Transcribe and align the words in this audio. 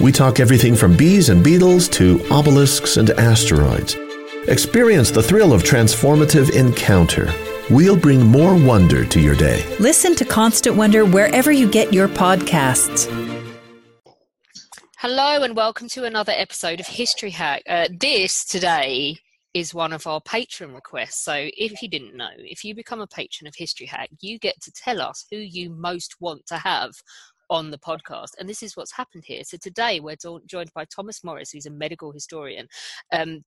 we 0.00 0.12
talk 0.12 0.40
everything 0.40 0.76
from 0.76 0.96
bees 0.96 1.30
and 1.30 1.42
beetles 1.42 1.88
to 1.88 2.20
obelisks 2.30 2.96
and 2.96 3.10
asteroids. 3.10 3.96
Experience 4.48 5.10
the 5.10 5.22
thrill 5.22 5.52
of 5.52 5.62
transformative 5.62 6.54
encounter. 6.54 7.32
We'll 7.70 7.96
bring 7.96 8.24
more 8.24 8.54
wonder 8.54 9.04
to 9.04 9.20
your 9.20 9.34
day. 9.34 9.64
Listen 9.80 10.14
to 10.16 10.24
Constant 10.24 10.76
Wonder 10.76 11.04
wherever 11.04 11.50
you 11.50 11.68
get 11.68 11.92
your 11.92 12.08
podcasts. 12.08 13.10
Hello 14.98 15.42
and 15.42 15.56
welcome 15.56 15.88
to 15.88 16.04
another 16.04 16.32
episode 16.32 16.78
of 16.78 16.86
History 16.86 17.30
Hack. 17.30 17.62
Uh, 17.68 17.88
this 17.90 18.44
today 18.44 19.18
is 19.54 19.72
one 19.72 19.92
of 19.92 20.06
our 20.06 20.20
patron 20.20 20.74
requests. 20.74 21.24
So 21.24 21.32
if 21.56 21.80
you 21.80 21.88
didn't 21.88 22.14
know, 22.14 22.28
if 22.36 22.62
you 22.62 22.74
become 22.74 23.00
a 23.00 23.06
patron 23.06 23.48
of 23.48 23.54
History 23.56 23.86
Hack, 23.86 24.10
you 24.20 24.38
get 24.38 24.60
to 24.62 24.72
tell 24.72 25.00
us 25.00 25.24
who 25.30 25.38
you 25.38 25.70
most 25.70 26.16
want 26.20 26.46
to 26.48 26.58
have 26.58 26.92
on 27.50 27.70
the 27.70 27.78
podcast. 27.78 28.30
And 28.38 28.48
this 28.48 28.62
is 28.62 28.76
what's 28.76 28.92
happened 28.92 29.24
here. 29.26 29.42
So 29.44 29.56
today 29.56 30.00
we're 30.00 30.16
joined 30.46 30.70
by 30.74 30.84
Thomas 30.84 31.22
Morris, 31.24 31.50
who's 31.50 31.66
a 31.66 31.70
medical 31.70 32.12
historian. 32.12 32.66
Um, 33.12 33.42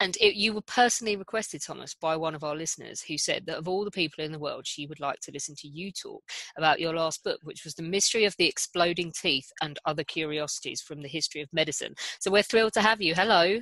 and 0.00 0.16
it, 0.20 0.36
you 0.36 0.52
were 0.52 0.62
personally 0.62 1.16
requested, 1.16 1.60
Thomas, 1.60 1.94
by 1.94 2.16
one 2.16 2.36
of 2.36 2.44
our 2.44 2.54
listeners 2.54 3.02
who 3.02 3.18
said 3.18 3.46
that 3.46 3.58
of 3.58 3.66
all 3.66 3.84
the 3.84 3.90
people 3.90 4.22
in 4.22 4.30
the 4.30 4.38
world, 4.38 4.64
she 4.64 4.86
would 4.86 5.00
like 5.00 5.18
to 5.22 5.32
listen 5.32 5.56
to 5.58 5.68
you 5.68 5.90
talk 5.90 6.22
about 6.56 6.78
your 6.78 6.94
last 6.94 7.24
book, 7.24 7.40
which 7.42 7.64
was 7.64 7.74
The 7.74 7.82
Mystery 7.82 8.24
of 8.24 8.36
the 8.38 8.46
Exploding 8.46 9.12
Teeth 9.20 9.50
and 9.60 9.78
Other 9.86 10.04
Curiosities 10.04 10.80
from 10.80 11.02
the 11.02 11.08
History 11.08 11.42
of 11.42 11.48
Medicine. 11.52 11.94
So 12.20 12.30
we're 12.30 12.44
thrilled 12.44 12.74
to 12.74 12.82
have 12.82 13.02
you. 13.02 13.14
Hello. 13.14 13.58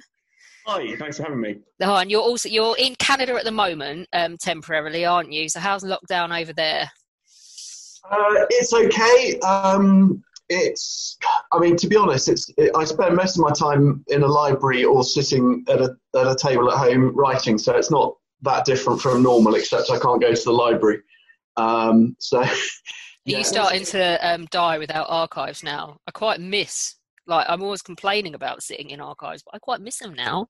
Hi, 0.67 0.97
thanks 0.97 1.17
for 1.17 1.23
having 1.23 1.41
me. 1.41 1.57
Oh, 1.81 1.97
and 1.97 2.11
you're 2.11 2.21
also 2.21 2.49
you're 2.49 2.77
in 2.77 2.97
Canada 2.97 3.35
at 3.35 3.45
the 3.45 3.53
moment, 3.53 4.09
um, 4.13 4.37
temporarily, 4.37 5.05
aren't 5.07 5.33
you? 5.33 5.49
So 5.49 5.61
how's 5.61 5.85
lockdown 5.85 6.39
over 6.39 6.53
there? 6.53 6.91
Uh, 8.11 8.47
it's 8.51 8.73
okay. 8.73 9.39
Um, 9.41 10.23
it's 10.49 11.19
i 11.53 11.59
mean 11.59 11.77
to 11.77 11.89
be 11.89 11.97
honest 11.97 12.29
it's 12.29 12.51
it, 12.57 12.71
i 12.77 12.85
spend 12.85 13.17
most 13.17 13.37
of 13.37 13.43
my 13.43 13.51
time 13.51 14.05
in 14.09 14.23
a 14.23 14.27
library 14.27 14.85
or 14.85 15.03
sitting 15.03 15.65
at 15.69 15.81
a, 15.81 15.97
at 16.15 16.27
a 16.27 16.37
table 16.37 16.71
at 16.71 16.79
home 16.79 17.15
writing 17.17 17.59
so 17.59 17.75
it's 17.77 17.91
not 17.91 18.15
that 18.43 18.65
different 18.65 19.01
from 19.01 19.23
normal 19.23 19.55
except 19.57 19.91
i 19.91 19.99
can't 19.99 20.21
go 20.21 20.33
to 20.33 20.45
the 20.45 20.53
library 20.53 21.01
um, 21.57 22.15
so 22.19 22.43
yeah. 23.25 23.39
you 23.39 23.45
starting 23.45 23.83
to 23.83 24.19
um, 24.29 24.47
die 24.51 24.79
without 24.79 25.07
archives 25.09 25.65
now 25.65 25.97
i 26.07 26.11
quite 26.11 26.41
miss 26.41 26.95
like 27.27 27.47
i'm 27.49 27.63
always 27.63 27.83
complaining 27.83 28.35
about 28.35 28.63
sitting 28.63 28.91
in 28.91 29.01
archives 29.01 29.43
but 29.43 29.55
i 29.55 29.59
quite 29.59 29.81
miss 29.81 29.99
them 29.99 30.15
now 30.15 30.47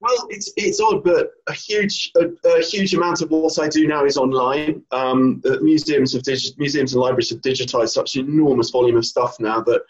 well, 0.00 0.26
it's 0.30 0.50
it's 0.56 0.80
odd, 0.80 1.04
but 1.04 1.30
a 1.46 1.52
huge 1.52 2.10
a, 2.16 2.48
a 2.48 2.62
huge 2.62 2.94
amount 2.94 3.20
of 3.20 3.30
what 3.30 3.58
I 3.58 3.68
do 3.68 3.86
now 3.86 4.04
is 4.04 4.16
online. 4.16 4.82
Um, 4.92 5.42
museums 5.60 6.14
have 6.14 6.22
digi- 6.22 6.58
museums 6.58 6.94
and 6.94 7.02
libraries 7.02 7.30
have 7.30 7.40
digitized 7.40 7.90
such 7.90 8.16
an 8.16 8.26
enormous 8.26 8.70
volume 8.70 8.96
of 8.96 9.04
stuff 9.04 9.38
now 9.40 9.60
that 9.60 9.82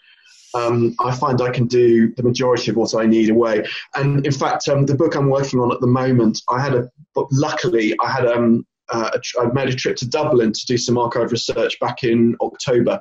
um, 0.53 0.95
I 0.99 1.15
find 1.15 1.41
I 1.41 1.49
can 1.49 1.65
do 1.65 2.13
the 2.15 2.23
majority 2.23 2.71
of 2.71 2.77
what 2.77 2.93
I 2.93 3.05
need 3.05 3.29
away. 3.29 3.65
And 3.95 4.25
in 4.25 4.33
fact, 4.33 4.67
um, 4.67 4.85
the 4.85 4.95
book 4.95 5.15
I'm 5.15 5.29
working 5.29 5.59
on 5.59 5.71
at 5.71 5.79
the 5.79 5.87
moment, 5.87 6.41
I 6.49 6.61
had 6.61 6.73
a 6.73 6.89
but 7.15 7.27
luckily 7.31 7.95
I 8.03 8.11
had 8.11 8.25
um 8.25 8.65
uh, 8.89 9.11
I 9.39 9.45
made 9.53 9.69
a 9.69 9.75
trip 9.75 9.95
to 9.97 10.09
Dublin 10.09 10.51
to 10.51 10.65
do 10.65 10.77
some 10.77 10.97
archive 10.97 11.31
research 11.31 11.79
back 11.79 12.03
in 12.03 12.35
October, 12.41 12.99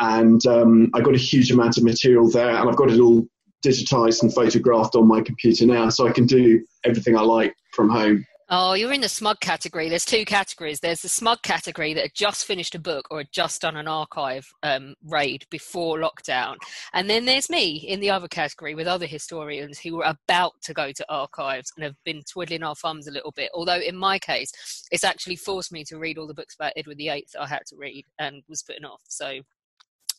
and 0.00 0.44
um, 0.46 0.90
I 0.92 1.00
got 1.00 1.14
a 1.14 1.18
huge 1.18 1.50
amount 1.50 1.78
of 1.78 1.84
material 1.84 2.28
there, 2.30 2.50
and 2.50 2.68
I've 2.68 2.76
got 2.76 2.90
it 2.90 3.00
all 3.00 3.26
digitized 3.64 4.22
and 4.22 4.32
photographed 4.32 4.94
on 4.94 5.06
my 5.06 5.20
computer 5.20 5.66
now, 5.66 5.88
so 5.88 6.06
I 6.06 6.12
can 6.12 6.26
do 6.26 6.64
everything 6.84 7.16
I 7.16 7.22
like 7.22 7.54
from 7.72 7.88
home. 7.88 8.24
Oh, 8.54 8.74
you're 8.74 8.92
in 8.92 9.00
the 9.00 9.08
smug 9.08 9.40
category. 9.40 9.88
There's 9.88 10.04
two 10.04 10.26
categories. 10.26 10.78
There's 10.78 11.00
the 11.00 11.08
smug 11.08 11.40
category 11.40 11.94
that 11.94 12.02
had 12.02 12.14
just 12.14 12.44
finished 12.44 12.74
a 12.74 12.78
book 12.78 13.06
or 13.10 13.20
had 13.20 13.32
just 13.32 13.62
done 13.62 13.78
an 13.78 13.88
archive 13.88 14.46
um, 14.62 14.94
raid 15.02 15.46
before 15.48 15.98
lockdown. 15.98 16.56
And 16.92 17.08
then 17.08 17.24
there's 17.24 17.48
me 17.48 17.76
in 17.76 18.00
the 18.00 18.10
other 18.10 18.28
category 18.28 18.74
with 18.74 18.86
other 18.86 19.06
historians 19.06 19.78
who 19.78 19.96
were 19.96 20.04
about 20.04 20.52
to 20.64 20.74
go 20.74 20.92
to 20.92 21.06
archives 21.08 21.72
and 21.76 21.84
have 21.84 21.96
been 22.04 22.22
twiddling 22.30 22.62
our 22.62 22.74
thumbs 22.74 23.06
a 23.06 23.12
little 23.12 23.32
bit. 23.32 23.50
Although 23.54 23.80
in 23.80 23.96
my 23.96 24.18
case, 24.18 24.52
it's 24.90 25.02
actually 25.02 25.36
forced 25.36 25.72
me 25.72 25.82
to 25.84 25.96
read 25.96 26.18
all 26.18 26.26
the 26.26 26.34
books 26.34 26.54
about 26.54 26.74
Edward 26.76 26.98
VIII 26.98 27.26
that 27.32 27.40
I 27.40 27.46
had 27.46 27.62
to 27.68 27.76
read 27.76 28.04
and 28.18 28.42
was 28.50 28.62
putting 28.62 28.84
off. 28.84 29.00
So 29.08 29.40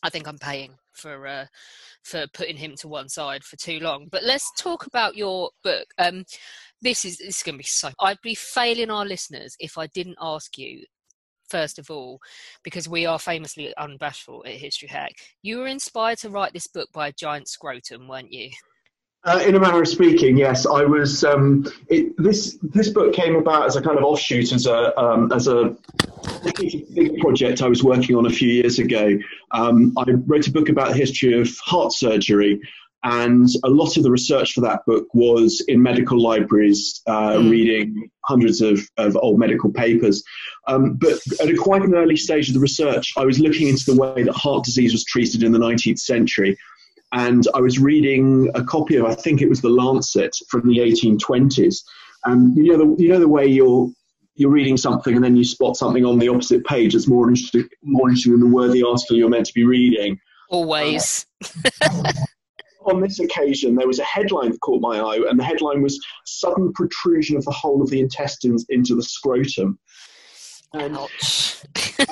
I 0.04 0.10
think 0.10 0.28
I'm 0.28 0.38
paying 0.38 0.76
for 0.92 1.26
uh, 1.26 1.46
for 2.04 2.26
putting 2.34 2.58
him 2.58 2.76
to 2.80 2.88
one 2.88 3.10
side 3.10 3.44
for 3.44 3.56
too 3.56 3.80
long. 3.80 4.08
But 4.12 4.24
let's 4.24 4.52
talk 4.58 4.86
about 4.86 5.16
your 5.16 5.50
book. 5.64 5.88
Um, 5.98 6.26
this 6.82 7.06
is 7.06 7.18
this 7.18 7.38
is 7.38 7.44
going 7.44 7.56
to 7.56 7.60
be 7.60 7.64
so. 7.64 7.90
I'd 8.00 8.22
be 8.22 8.36
failing 8.36 8.92
our 8.92 9.06
listeners 9.06 9.56
if 9.60 9.78
I 9.78 9.88
didn't 9.88 10.18
ask 10.22 10.58
you 10.58 10.84
first 11.50 11.78
of 11.78 11.92
all, 11.92 12.20
because 12.64 12.90
we 12.90 13.06
are 13.06 13.20
famously 13.20 13.72
unbashful 13.78 14.42
at 14.44 14.54
History 14.54 14.88
Hack. 14.88 15.14
You 15.44 15.60
were 15.60 15.68
inspired 15.68 16.18
to 16.20 16.30
write 16.30 16.52
this 16.52 16.66
book 16.66 16.90
by 16.92 17.10
a 17.10 17.14
giant 17.14 17.48
scrotum, 17.48 18.08
weren't 18.08 18.32
you? 18.32 18.50
Uh, 19.26 19.42
in 19.46 19.56
a 19.56 19.60
manner 19.60 19.82
of 19.82 19.88
speaking, 19.88 20.38
yes. 20.38 20.66
I 20.66 20.84
was. 20.84 21.24
Um, 21.24 21.66
it, 21.88 22.14
this 22.18 22.58
this 22.62 22.90
book 22.90 23.14
came 23.14 23.36
about 23.36 23.66
as 23.66 23.78
a 23.78 23.82
kind 23.82 23.98
of 23.98 24.04
offshoot, 24.04 24.52
as 24.52 24.66
a 24.66 25.00
um, 25.00 25.32
as 25.32 25.48
a 25.48 25.78
big 26.94 27.18
project 27.20 27.62
I 27.62 27.70
was 27.70 27.84
working 27.84 28.18
on 28.18 28.26
a 28.26 28.30
few 28.30 28.50
years 28.50 28.80
ago. 28.80 29.18
Um, 29.52 29.94
I 29.98 30.04
wrote 30.12 30.48
a 30.48 30.52
book 30.52 30.68
about 30.68 30.90
the 30.90 30.98
history 30.98 31.40
of 31.40 31.50
heart 31.60 31.94
surgery, 31.94 32.60
and 33.04 33.48
a 33.64 33.70
lot 33.70 33.96
of 33.96 34.04
the 34.04 34.12
research 34.12 34.52
for 34.52 34.62
that 34.62 34.86
book 34.86 35.08
was 35.14 35.64
in 35.70 35.82
medical 35.82 36.22
libraries, 36.22 37.02
uh, 37.08 37.36
mm. 37.36 37.50
reading 37.50 38.10
hundreds 38.26 38.60
of, 38.60 38.82
of 38.98 39.16
old 39.16 39.40
medical 39.40 39.72
papers. 39.72 40.22
Um, 40.68 40.96
but 40.96 41.20
at 41.42 41.50
a 41.50 41.56
quite 41.56 41.82
an 41.84 41.96
early 41.96 42.18
stage 42.18 42.50
of 42.50 42.56
the 42.56 42.60
research, 42.60 43.14
I 43.18 43.24
was 43.24 43.40
looking 43.40 43.70
into 43.70 43.86
the 43.86 43.96
way 43.96 44.24
that 44.24 44.34
heart 44.34 44.66
disease 44.66 44.92
was 44.92 45.06
treated 45.06 45.44
in 45.44 45.54
the 45.54 45.60
19th 45.60 46.00
century 46.00 46.58
and 47.14 47.48
I 47.54 47.62
was 47.62 47.80
reading 47.80 48.50
a 48.56 48.64
copy 48.64 48.96
of, 48.96 49.06
I 49.06 49.14
think 49.14 49.42
it 49.42 49.50
was 49.50 49.62
the 49.62 49.70
Lancet 49.70 50.36
from 50.50 50.68
the 50.68 50.80
1820s. 50.80 51.84
And 52.26 52.56
you 52.58 52.76
know 52.76 52.78
the, 52.78 53.04
you 53.04 53.10
know 53.10 53.20
the 53.20 53.28
way 53.28 53.46
you're 53.46 53.90
you're 54.36 54.50
reading 54.50 54.78
something 54.78 55.16
and 55.16 55.24
then 55.24 55.36
you 55.36 55.44
spot 55.44 55.78
something 55.78 56.06
on 56.06 56.18
the 56.18 56.28
opposite 56.28 56.66
page 56.66 56.94
that's 56.94 57.08
more 57.08 57.30
interesting, 57.30 57.70
more 57.84 58.10
interesting 58.10 58.32
than 58.32 58.42
the 58.42 58.56
worthy 58.56 58.82
article 58.82 59.16
you're 59.16 59.30
meant 59.30 59.46
to 59.46 59.54
be 59.54 59.64
reading. 59.64 60.18
Always. 60.50 61.28
Uh, 61.82 62.12
on 62.86 63.00
this 63.00 63.20
occasion, 63.20 63.76
there 63.76 63.88
was 63.88 64.00
a 64.00 64.04
headline 64.04 64.52
that 64.52 64.62
caught 64.62 64.82
my 64.82 64.98
eye, 64.98 65.20
and 65.30 65.40
the 65.40 65.44
headline 65.44 65.84
was 65.84 66.00
"Sudden 66.26 66.74
protrusion 66.74 67.38
of 67.38 67.46
the 67.46 67.52
whole 67.52 67.82
of 67.82 67.90
the 67.90 68.00
intestines 68.00 68.66
into 68.70 68.96
the 68.96 69.04
scrotum." 69.04 69.78
And 70.74 70.98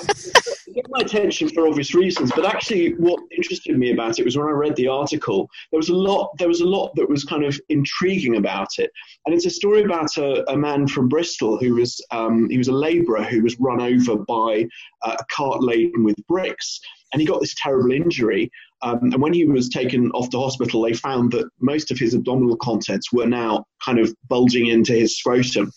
get 0.73 0.85
my 0.89 1.01
attention 1.01 1.49
for 1.49 1.67
obvious 1.67 1.93
reasons, 1.93 2.31
but 2.35 2.45
actually, 2.45 2.93
what 2.93 3.19
interested 3.31 3.77
me 3.77 3.91
about 3.91 4.19
it 4.19 4.25
was 4.25 4.37
when 4.37 4.47
I 4.47 4.51
read 4.51 4.75
the 4.75 4.87
article. 4.87 5.49
There 5.71 5.77
was 5.77 5.89
a 5.89 5.95
lot. 5.95 6.31
There 6.37 6.47
was 6.47 6.61
a 6.61 6.67
lot 6.67 6.95
that 6.95 7.09
was 7.09 7.23
kind 7.23 7.43
of 7.43 7.59
intriguing 7.69 8.37
about 8.37 8.69
it, 8.77 8.91
and 9.25 9.35
it's 9.35 9.45
a 9.45 9.49
story 9.49 9.83
about 9.83 10.17
a, 10.17 10.49
a 10.51 10.57
man 10.57 10.87
from 10.87 11.09
Bristol 11.09 11.57
who 11.57 11.75
was 11.75 11.99
um, 12.11 12.49
he 12.49 12.57
was 12.57 12.67
a 12.67 12.73
labourer 12.73 13.23
who 13.23 13.43
was 13.43 13.59
run 13.59 13.81
over 13.81 14.17
by 14.17 14.67
uh, 15.03 15.15
a 15.19 15.25
cart 15.33 15.61
laden 15.63 16.03
with 16.03 16.15
bricks, 16.27 16.79
and 17.13 17.21
he 17.21 17.27
got 17.27 17.41
this 17.41 17.55
terrible 17.55 17.91
injury. 17.91 18.49
Um, 18.83 18.99
and 19.13 19.21
when 19.21 19.33
he 19.33 19.45
was 19.45 19.69
taken 19.69 20.09
off 20.11 20.29
to 20.31 20.39
hospital, 20.39 20.81
they 20.81 20.93
found 20.93 21.31
that 21.33 21.47
most 21.59 21.91
of 21.91 21.99
his 21.99 22.15
abdominal 22.15 22.57
contents 22.57 23.13
were 23.13 23.27
now 23.27 23.65
kind 23.85 23.99
of 23.99 24.13
bulging 24.27 24.67
into 24.67 24.93
his 24.93 25.17
scrotum. 25.17 25.71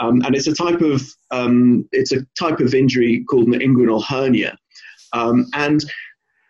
Um, 0.00 0.22
and 0.24 0.34
it's 0.34 0.46
a 0.46 0.54
type 0.54 0.80
of 0.80 1.02
um, 1.30 1.88
it's 1.92 2.12
a 2.12 2.26
type 2.38 2.60
of 2.60 2.74
injury 2.74 3.24
called 3.24 3.48
an 3.48 3.60
inguinal 3.60 4.02
hernia. 4.04 4.56
Um, 5.12 5.46
and 5.54 5.84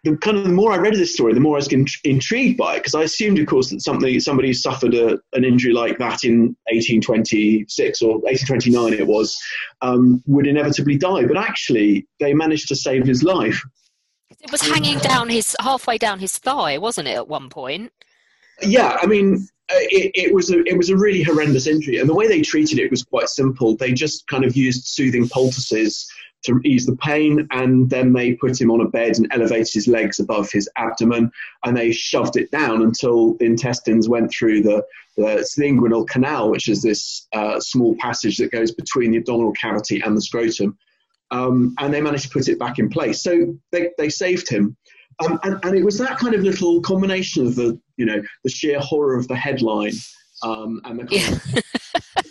the 0.04 0.16
kind 0.16 0.36
of 0.36 0.44
the 0.44 0.50
more 0.50 0.72
I 0.72 0.76
read 0.76 0.94
this 0.94 1.12
story, 1.12 1.34
the 1.34 1.40
more 1.40 1.56
I 1.56 1.58
was 1.58 1.68
in, 1.68 1.86
intrigued 2.04 2.56
by 2.56 2.76
it 2.76 2.78
because 2.78 2.94
I 2.94 3.02
assumed, 3.02 3.38
of 3.38 3.46
course, 3.46 3.70
that 3.70 3.82
something 3.82 4.20
somebody 4.20 4.48
who 4.48 4.54
suffered 4.54 4.94
a, 4.94 5.18
an 5.32 5.44
injury 5.44 5.72
like 5.72 5.98
that 5.98 6.24
in 6.24 6.56
1826 6.70 8.02
or 8.02 8.18
1829 8.18 8.92
it 8.94 9.06
was 9.06 9.38
um, 9.82 10.22
would 10.26 10.46
inevitably 10.46 10.96
die, 10.96 11.24
but 11.24 11.36
actually 11.36 12.06
they 12.20 12.32
managed 12.32 12.68
to 12.68 12.76
save 12.76 13.06
his 13.06 13.22
life. 13.22 13.62
It 14.40 14.52
was 14.52 14.62
hanging 14.62 14.98
down 14.98 15.28
his 15.28 15.56
halfway 15.60 15.98
down 15.98 16.20
his 16.20 16.38
thigh, 16.38 16.78
wasn't 16.78 17.08
it, 17.08 17.16
at 17.16 17.28
one 17.28 17.48
point? 17.48 17.92
Yeah, 18.62 18.98
I 19.02 19.06
mean, 19.06 19.48
it, 19.70 20.12
it, 20.14 20.34
was 20.34 20.50
a 20.50 20.62
it 20.64 20.76
was 20.76 20.90
a 20.90 20.96
really 20.96 21.22
horrendous 21.22 21.66
injury, 21.66 21.98
and 21.98 22.08
the 22.08 22.14
way 22.14 22.26
they 22.26 22.40
treated 22.40 22.78
it 22.78 22.90
was 22.90 23.02
quite 23.02 23.28
simple. 23.28 23.76
They 23.76 23.92
just 23.92 24.26
kind 24.26 24.44
of 24.44 24.56
used 24.56 24.86
soothing 24.86 25.28
poultices 25.28 26.10
to 26.44 26.60
ease 26.64 26.86
the 26.86 26.96
pain, 26.96 27.46
and 27.50 27.90
then 27.90 28.12
they 28.12 28.34
put 28.34 28.60
him 28.60 28.70
on 28.70 28.80
a 28.80 28.88
bed 28.88 29.18
and 29.18 29.26
elevated 29.32 29.72
his 29.72 29.88
legs 29.88 30.20
above 30.20 30.50
his 30.50 30.68
abdomen, 30.76 31.30
and 31.64 31.76
they 31.76 31.92
shoved 31.92 32.36
it 32.36 32.50
down 32.50 32.82
until 32.82 33.34
the 33.34 33.44
intestines 33.44 34.08
went 34.08 34.30
through 34.30 34.62
the, 34.62 34.84
the, 35.16 35.44
inguinal 35.58 36.06
canal, 36.06 36.50
which 36.50 36.68
is 36.68 36.80
this 36.80 37.26
uh, 37.32 37.58
small 37.58 37.96
passage 37.96 38.36
that 38.38 38.52
goes 38.52 38.70
between 38.70 39.10
the 39.10 39.18
abdominal 39.18 39.52
cavity 39.52 40.00
and 40.00 40.16
the 40.16 40.22
scrotum. 40.22 40.78
Um, 41.30 41.74
and 41.78 41.92
they 41.92 42.00
managed 42.00 42.24
to 42.24 42.30
put 42.30 42.48
it 42.48 42.58
back 42.58 42.78
in 42.78 42.88
place. 42.88 43.20
So 43.20 43.54
they, 43.70 43.90
they 43.98 44.08
saved 44.08 44.48
him. 44.48 44.76
Um, 45.24 45.38
and, 45.42 45.58
and, 45.64 45.76
it 45.76 45.84
was 45.84 45.98
that 45.98 46.18
kind 46.18 46.34
of 46.34 46.42
little 46.42 46.80
combination 46.80 47.46
of 47.46 47.56
the, 47.56 47.78
you 47.96 48.06
know, 48.06 48.22
the 48.44 48.50
sheer 48.50 48.78
horror 48.78 49.16
of 49.16 49.26
the 49.26 49.34
headline 49.34 49.92
um, 50.44 50.80
and 50.84 51.00
the 51.00 51.06
kind 51.06 51.40
yeah. 51.54 51.62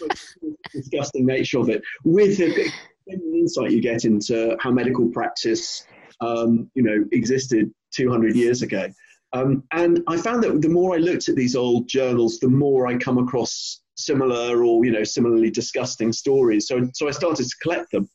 of 0.01 0.51
disgusting 0.73 1.25
nature 1.25 1.59
of 1.59 1.69
it 1.69 1.81
with 2.05 2.37
the 2.37 2.71
insight 3.07 3.71
you 3.71 3.81
get 3.81 4.05
into 4.05 4.55
how 4.61 4.71
medical 4.71 5.09
practice, 5.09 5.85
um, 6.21 6.69
you 6.75 6.83
know, 6.83 7.03
existed 7.11 7.69
200 7.93 8.35
years 8.35 8.61
ago. 8.61 8.87
Um, 9.33 9.63
and 9.73 10.01
I 10.07 10.17
found 10.17 10.43
that 10.43 10.61
the 10.61 10.69
more 10.69 10.95
I 10.95 10.99
looked 10.99 11.27
at 11.27 11.35
these 11.35 11.55
old 11.55 11.89
journals, 11.89 12.39
the 12.39 12.47
more 12.47 12.87
I 12.87 12.97
come 12.97 13.17
across 13.17 13.81
similar 13.97 14.63
or 14.63 14.85
you 14.85 14.91
know 14.91 15.03
similarly 15.03 15.49
disgusting 15.49 16.13
stories. 16.13 16.67
So 16.67 16.87
so 16.93 17.07
I 17.07 17.11
started 17.11 17.45
to 17.45 17.55
collect 17.61 17.91
them. 17.91 18.09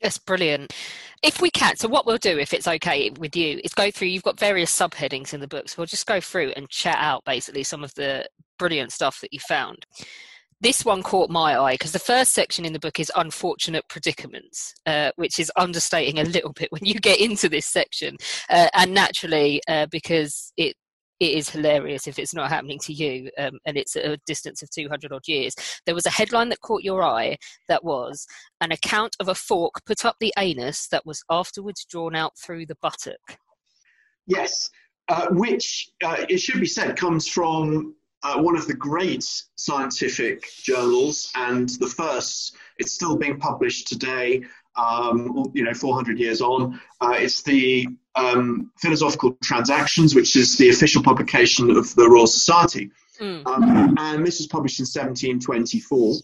That's 0.00 0.18
brilliant. 0.18 0.72
If 1.22 1.40
we 1.40 1.50
can, 1.50 1.76
so 1.76 1.88
what 1.88 2.06
we'll 2.06 2.18
do, 2.18 2.38
if 2.38 2.52
it's 2.52 2.68
okay 2.68 3.10
with 3.18 3.34
you, 3.36 3.60
is 3.64 3.74
go 3.74 3.90
through. 3.90 4.08
You've 4.08 4.22
got 4.22 4.38
various 4.38 4.76
subheadings 4.76 5.34
in 5.34 5.40
the 5.40 5.48
book, 5.48 5.68
so 5.68 5.76
we'll 5.78 5.86
just 5.86 6.06
go 6.06 6.20
through 6.20 6.52
and 6.56 6.68
chat 6.68 6.98
out 6.98 7.24
basically 7.24 7.62
some 7.62 7.82
of 7.82 7.94
the 7.94 8.28
brilliant 8.58 8.92
stuff 8.92 9.20
that 9.20 9.32
you 9.32 9.40
found 9.40 9.84
this 10.60 10.84
one 10.84 11.02
caught 11.02 11.30
my 11.30 11.58
eye 11.58 11.74
because 11.74 11.92
the 11.92 11.98
first 11.98 12.32
section 12.32 12.64
in 12.64 12.72
the 12.72 12.78
book 12.78 12.98
is 12.98 13.12
unfortunate 13.16 13.84
predicaments, 13.88 14.74
uh, 14.86 15.10
which 15.16 15.38
is 15.38 15.52
understating 15.56 16.18
a 16.18 16.24
little 16.24 16.52
bit 16.52 16.72
when 16.72 16.84
you 16.84 16.94
get 16.94 17.20
into 17.20 17.48
this 17.48 17.66
section. 17.66 18.16
Uh, 18.48 18.68
and 18.74 18.94
naturally, 18.94 19.60
uh, 19.68 19.86
because 19.90 20.52
it 20.56 20.74
it 21.20 21.32
is 21.32 21.50
hilarious 21.50 22.06
if 22.06 22.18
it's 22.18 22.34
not 22.34 22.50
happening 22.50 22.78
to 22.80 22.92
you 22.92 23.30
um, 23.38 23.58
and 23.64 23.76
it's 23.76 23.96
a 23.96 24.18
distance 24.26 24.62
of 24.62 24.70
200 24.70 25.12
odd 25.12 25.26
years. 25.26 25.54
There 25.86 25.94
was 25.94 26.06
a 26.06 26.10
headline 26.10 26.50
that 26.50 26.60
caught 26.60 26.82
your 26.82 27.02
eye 27.02 27.36
that 27.68 27.84
was 27.84 28.26
an 28.60 28.72
account 28.72 29.16
of 29.20 29.28
a 29.28 29.34
fork 29.34 29.84
put 29.86 30.04
up 30.04 30.16
the 30.20 30.34
anus 30.38 30.88
that 30.88 31.06
was 31.06 31.22
afterwards 31.30 31.86
drawn 31.88 32.14
out 32.14 32.32
through 32.38 32.66
the 32.66 32.76
buttock. 32.82 33.38
Yes, 34.26 34.68
uh, 35.08 35.28
which 35.30 35.88
uh, 36.04 36.26
it 36.28 36.38
should 36.38 36.60
be 36.60 36.66
said 36.66 36.96
comes 36.96 37.28
from 37.28 37.94
uh, 38.22 38.40
one 38.42 38.56
of 38.56 38.66
the 38.66 38.74
great 38.74 39.24
scientific 39.56 40.42
journals 40.62 41.30
and 41.36 41.68
the 41.80 41.86
first. 41.86 42.56
It's 42.78 42.92
still 42.92 43.16
being 43.16 43.38
published 43.38 43.86
today. 43.86 44.42
Um, 44.76 45.50
you 45.54 45.64
know, 45.64 45.72
400 45.72 46.18
years 46.18 46.42
on. 46.42 46.78
Uh, 47.00 47.14
it's 47.16 47.42
the 47.42 47.86
um, 48.16 48.70
Philosophical 48.80 49.36
Transactions, 49.42 50.14
which 50.14 50.36
is 50.36 50.56
the 50.56 50.70
official 50.70 51.02
publication 51.02 51.70
of 51.70 51.94
the 51.94 52.08
Royal 52.08 52.26
Society. 52.26 52.90
Mm. 53.20 53.46
Um, 53.46 53.94
and 53.98 54.26
this 54.26 54.38
was 54.38 54.46
published 54.46 54.78
in 54.80 54.84
1724. 54.84 56.14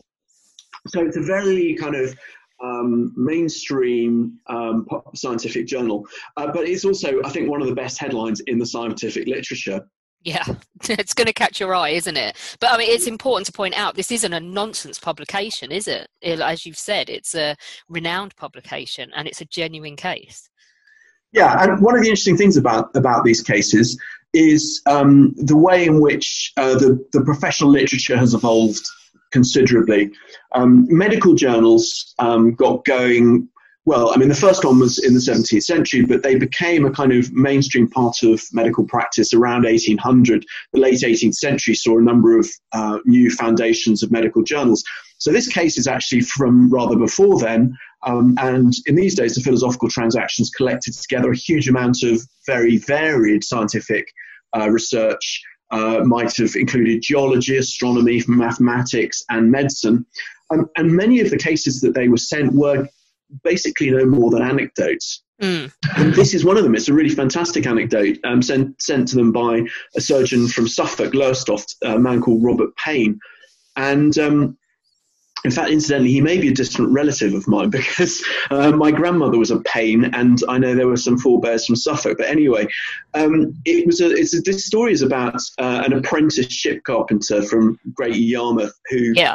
So 0.88 1.00
it's 1.00 1.16
a 1.16 1.22
very 1.22 1.74
kind 1.74 1.94
of 1.94 2.14
um, 2.62 3.12
mainstream 3.16 4.38
um, 4.46 4.86
scientific 5.14 5.66
journal, 5.66 6.06
uh, 6.36 6.50
but 6.52 6.66
it's 6.68 6.84
also, 6.84 7.20
I 7.24 7.30
think, 7.30 7.48
one 7.48 7.60
of 7.60 7.68
the 7.68 7.74
best 7.74 7.98
headlines 7.98 8.40
in 8.40 8.58
the 8.58 8.66
scientific 8.66 9.26
literature. 9.26 9.86
Yeah, 10.24 10.44
it's 10.88 11.14
going 11.14 11.26
to 11.26 11.32
catch 11.32 11.58
your 11.58 11.74
eye, 11.74 11.90
isn't 11.90 12.16
it? 12.16 12.36
But 12.60 12.72
I 12.72 12.78
mean, 12.78 12.90
it's 12.90 13.06
important 13.06 13.46
to 13.46 13.52
point 13.52 13.76
out 13.76 13.96
this 13.96 14.12
isn't 14.12 14.32
a 14.32 14.40
nonsense 14.40 14.98
publication, 14.98 15.72
is 15.72 15.88
it? 15.88 16.06
As 16.22 16.64
you've 16.64 16.78
said, 16.78 17.10
it's 17.10 17.34
a 17.34 17.56
renowned 17.88 18.36
publication 18.36 19.10
and 19.14 19.26
it's 19.26 19.40
a 19.40 19.46
genuine 19.46 19.96
case. 19.96 20.48
Yeah, 21.32 21.62
and 21.62 21.82
one 21.82 21.96
of 21.96 22.02
the 22.02 22.08
interesting 22.08 22.36
things 22.36 22.56
about 22.56 22.94
about 22.94 23.24
these 23.24 23.42
cases 23.42 23.98
is 24.34 24.82
um, 24.86 25.34
the 25.36 25.56
way 25.56 25.86
in 25.86 26.00
which 26.00 26.52
uh, 26.56 26.74
the 26.74 27.04
the 27.12 27.22
professional 27.24 27.70
literature 27.70 28.16
has 28.16 28.34
evolved 28.34 28.86
considerably. 29.30 30.12
Um, 30.54 30.86
medical 30.88 31.34
journals 31.34 32.14
um, 32.18 32.54
got 32.54 32.84
going 32.84 33.48
well, 33.84 34.12
I 34.14 34.16
mean, 34.16 34.28
the 34.28 34.34
first 34.34 34.64
one 34.64 34.78
was 34.78 35.04
in 35.04 35.12
the 35.12 35.18
17th 35.18 35.64
century, 35.64 36.04
but 36.04 36.22
they 36.22 36.36
became 36.36 36.84
a 36.84 36.90
kind 36.90 37.12
of 37.12 37.32
mainstream 37.32 37.88
part 37.88 38.22
of 38.22 38.40
medical 38.52 38.84
practice 38.84 39.34
around 39.34 39.64
1800. 39.64 40.46
The 40.72 40.80
late 40.80 41.00
18th 41.00 41.34
century 41.34 41.74
saw 41.74 41.98
a 41.98 42.02
number 42.02 42.38
of 42.38 42.48
uh, 42.72 42.98
new 43.04 43.28
foundations 43.30 44.04
of 44.04 44.12
medical 44.12 44.44
journals. 44.44 44.84
So 45.18 45.32
this 45.32 45.48
case 45.48 45.78
is 45.78 45.88
actually 45.88 46.20
from 46.20 46.70
rather 46.70 46.96
before 46.96 47.40
then. 47.40 47.76
Um, 48.04 48.36
and 48.38 48.72
in 48.86 48.94
these 48.94 49.16
days, 49.16 49.34
the 49.34 49.40
philosophical 49.40 49.88
transactions 49.88 50.50
collected 50.50 50.94
together 50.94 51.32
a 51.32 51.36
huge 51.36 51.68
amount 51.68 52.04
of 52.04 52.22
very 52.46 52.76
varied 52.76 53.42
scientific 53.42 54.06
uh, 54.56 54.70
research. 54.70 55.42
Uh, 55.72 56.02
might 56.04 56.36
have 56.36 56.54
included 56.54 57.00
geology, 57.02 57.56
astronomy, 57.56 58.22
mathematics, 58.28 59.24
and 59.30 59.50
medicine. 59.50 60.04
Um, 60.50 60.68
and 60.76 60.92
many 60.92 61.20
of 61.20 61.30
the 61.30 61.38
cases 61.38 61.80
that 61.80 61.94
they 61.94 62.08
were 62.08 62.18
sent 62.18 62.52
were 62.52 62.86
basically 63.42 63.90
no 63.90 64.04
more 64.04 64.30
than 64.30 64.42
anecdotes. 64.42 65.22
Mm. 65.40 65.72
And 65.96 66.14
this 66.14 66.34
is 66.34 66.44
one 66.44 66.56
of 66.56 66.62
them. 66.62 66.74
It's 66.74 66.88
a 66.88 66.94
really 66.94 67.10
fantastic 67.10 67.66
anecdote 67.66 68.18
um, 68.24 68.42
sent, 68.42 68.80
sent 68.80 69.08
to 69.08 69.16
them 69.16 69.32
by 69.32 69.62
a 69.96 70.00
surgeon 70.00 70.46
from 70.48 70.68
Suffolk, 70.68 71.14
Lowestoft, 71.14 71.76
a 71.82 71.98
man 71.98 72.20
called 72.20 72.44
Robert 72.44 72.76
Payne. 72.76 73.18
And 73.76 74.16
um, 74.18 74.56
in 75.44 75.50
fact, 75.50 75.70
incidentally, 75.70 76.12
he 76.12 76.20
may 76.20 76.38
be 76.38 76.48
a 76.48 76.54
distant 76.54 76.90
relative 76.90 77.34
of 77.34 77.48
mine 77.48 77.70
because 77.70 78.24
uh, 78.50 78.70
my 78.72 78.90
grandmother 78.90 79.38
was 79.38 79.50
a 79.50 79.60
Payne, 79.60 80.04
and 80.14 80.38
I 80.48 80.58
know 80.58 80.74
there 80.74 80.86
were 80.86 80.96
some 80.96 81.18
forebears 81.18 81.66
from 81.66 81.76
Suffolk. 81.76 82.18
But 82.18 82.28
anyway, 82.28 82.66
um, 83.14 83.54
it 83.64 83.86
was 83.86 84.00
a, 84.00 84.10
it's 84.10 84.34
a, 84.34 84.40
this 84.40 84.66
story 84.66 84.92
is 84.92 85.02
about 85.02 85.40
uh, 85.58 85.82
an 85.84 85.92
apprentice 85.92 86.52
ship 86.52 86.84
carpenter 86.84 87.42
from 87.42 87.78
Great 87.94 88.16
Yarmouth 88.16 88.78
who 88.90 89.12
yeah. 89.14 89.34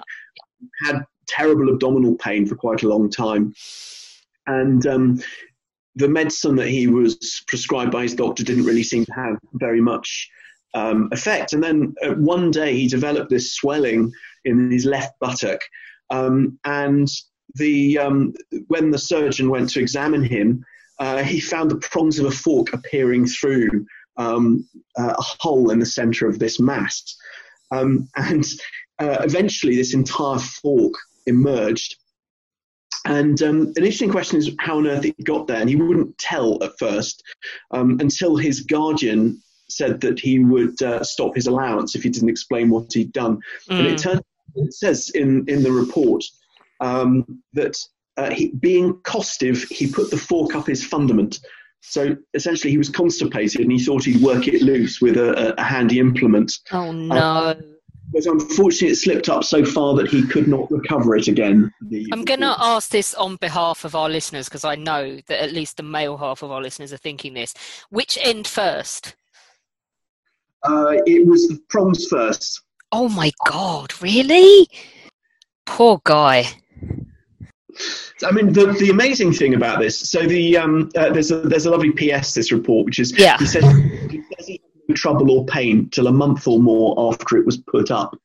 had 0.85 1.01
terrible 1.27 1.69
abdominal 1.69 2.15
pain 2.15 2.45
for 2.45 2.55
quite 2.55 2.83
a 2.83 2.87
long 2.87 3.09
time. 3.09 3.53
And 4.45 4.85
um, 4.87 5.21
the 5.95 6.07
medicine 6.07 6.55
that 6.55 6.69
he 6.69 6.87
was 6.87 7.43
prescribed 7.47 7.91
by 7.91 8.03
his 8.03 8.15
doctor 8.15 8.43
didn't 8.43 8.65
really 8.65 8.83
seem 8.83 9.05
to 9.05 9.13
have 9.13 9.37
very 9.53 9.81
much 9.81 10.29
um, 10.73 11.09
effect. 11.11 11.53
And 11.53 11.63
then 11.63 11.95
uh, 12.03 12.13
one 12.13 12.51
day 12.51 12.75
he 12.75 12.87
developed 12.87 13.29
this 13.29 13.53
swelling 13.53 14.11
in 14.45 14.71
his 14.71 14.85
left 14.85 15.19
buttock. 15.19 15.59
Um, 16.09 16.59
and 16.63 17.07
the, 17.55 17.97
um, 17.97 18.33
when 18.67 18.91
the 18.91 18.99
surgeon 18.99 19.49
went 19.49 19.69
to 19.71 19.79
examine 19.79 20.23
him, 20.23 20.63
uh, 20.99 21.23
he 21.23 21.39
found 21.39 21.71
the 21.71 21.77
prongs 21.77 22.19
of 22.19 22.25
a 22.25 22.31
fork 22.31 22.73
appearing 22.73 23.25
through 23.25 23.85
um, 24.17 24.67
uh, 24.97 25.13
a 25.17 25.21
hole 25.21 25.69
in 25.71 25.79
the 25.79 25.85
center 25.85 26.27
of 26.27 26.39
this 26.39 26.59
mass. 26.59 27.15
Um, 27.71 28.07
and 28.15 28.45
uh, 28.99 29.17
eventually, 29.21 29.75
this 29.75 29.93
entire 29.93 30.39
fork 30.39 30.95
emerged. 31.27 31.95
And 33.05 33.41
um, 33.41 33.61
an 33.75 33.83
interesting 33.83 34.11
question 34.11 34.37
is 34.37 34.51
how 34.59 34.77
on 34.77 34.87
earth 34.87 35.05
it 35.05 35.15
got 35.23 35.47
there. 35.47 35.61
And 35.61 35.69
he 35.69 35.75
wouldn't 35.75 36.17
tell 36.17 36.61
at 36.63 36.77
first 36.77 37.23
um, 37.71 37.97
until 38.01 38.35
his 38.35 38.61
guardian 38.61 39.41
said 39.69 40.01
that 40.01 40.19
he 40.19 40.39
would 40.39 40.81
uh, 40.81 41.03
stop 41.03 41.35
his 41.35 41.47
allowance 41.47 41.95
if 41.95 42.03
he 42.03 42.09
didn't 42.09 42.29
explain 42.29 42.69
what 42.69 42.91
he'd 42.93 43.13
done. 43.13 43.37
Mm. 43.69 43.79
And 43.79 43.87
it 43.87 43.97
turns 43.97 44.21
it 44.55 44.73
says 44.73 45.11
in, 45.11 45.45
in 45.47 45.63
the 45.63 45.71
report 45.71 46.23
um, 46.79 47.41
that 47.53 47.77
uh, 48.17 48.31
he, 48.31 48.49
being 48.59 48.99
costive, 49.03 49.63
he 49.63 49.87
put 49.87 50.09
the 50.09 50.17
fork 50.17 50.55
up 50.55 50.67
his 50.67 50.83
fundament. 50.83 51.39
So 51.81 52.17
essentially, 52.33 52.71
he 52.71 52.77
was 52.77 52.89
constipated 52.89 53.61
and 53.61 53.71
he 53.71 53.79
thought 53.79 54.03
he'd 54.03 54.21
work 54.21 54.47
it 54.47 54.61
loose 54.61 54.99
with 54.99 55.15
a, 55.15 55.53
a 55.59 55.63
handy 55.63 55.99
implement. 55.99 56.57
Oh, 56.71 56.91
no. 56.91 57.55
But 58.13 58.25
unfortunately, 58.25 58.89
it 58.89 58.95
slipped 58.95 59.27
up 59.27 59.43
so 59.43 59.65
far 59.65 59.95
that 59.95 60.07
he 60.07 60.25
could 60.25 60.47
not 60.47 60.71
recover 60.71 61.15
it 61.15 61.27
again. 61.27 61.71
The, 61.81 62.07
I'm 62.13 62.23
going 62.23 62.39
to 62.39 62.55
ask 62.57 62.89
this 62.89 63.13
on 63.15 63.35
behalf 63.37 63.83
of 63.83 63.95
our 63.95 64.09
listeners 64.09 64.47
because 64.47 64.63
I 64.63 64.75
know 64.75 65.19
that 65.27 65.43
at 65.43 65.51
least 65.51 65.77
the 65.77 65.83
male 65.83 66.17
half 66.17 66.41
of 66.41 66.51
our 66.51 66.61
listeners 66.61 66.93
are 66.93 66.97
thinking 66.97 67.33
this. 67.33 67.53
Which 67.89 68.17
end 68.21 68.47
first? 68.47 69.15
Uh, 70.63 70.95
it 71.05 71.27
was 71.27 71.47
the 71.47 71.59
prongs 71.69 72.07
first. 72.07 72.61
Oh 72.91 73.09
my 73.09 73.31
god, 73.49 74.01
really? 74.01 74.67
Poor 75.65 75.99
guy. 76.05 76.45
I 78.25 78.31
mean, 78.31 78.53
the, 78.53 78.75
the 78.79 78.89
amazing 78.89 79.33
thing 79.33 79.53
about 79.53 79.79
this. 79.79 79.99
So 79.99 80.25
the 80.25 80.57
um, 80.57 80.89
uh, 80.95 81.11
there's 81.11 81.31
a 81.31 81.41
there's 81.41 81.65
a 81.65 81.69
lovely 81.69 81.91
PS 81.91 82.33
this 82.33 82.51
report, 82.51 82.85
which 82.85 82.99
is 82.99 83.17
yeah. 83.17 83.37
he 83.37 83.45
says 83.45 83.63
he 84.09 84.23
says 84.35 84.47
he 84.47 84.61
trouble 84.95 85.31
or 85.31 85.45
pain 85.45 85.89
till 85.89 86.07
a 86.07 86.11
month 86.11 86.47
or 86.47 86.59
more 86.59 87.13
after 87.13 87.37
it 87.37 87.45
was 87.45 87.57
put 87.57 87.91
up. 87.91 88.17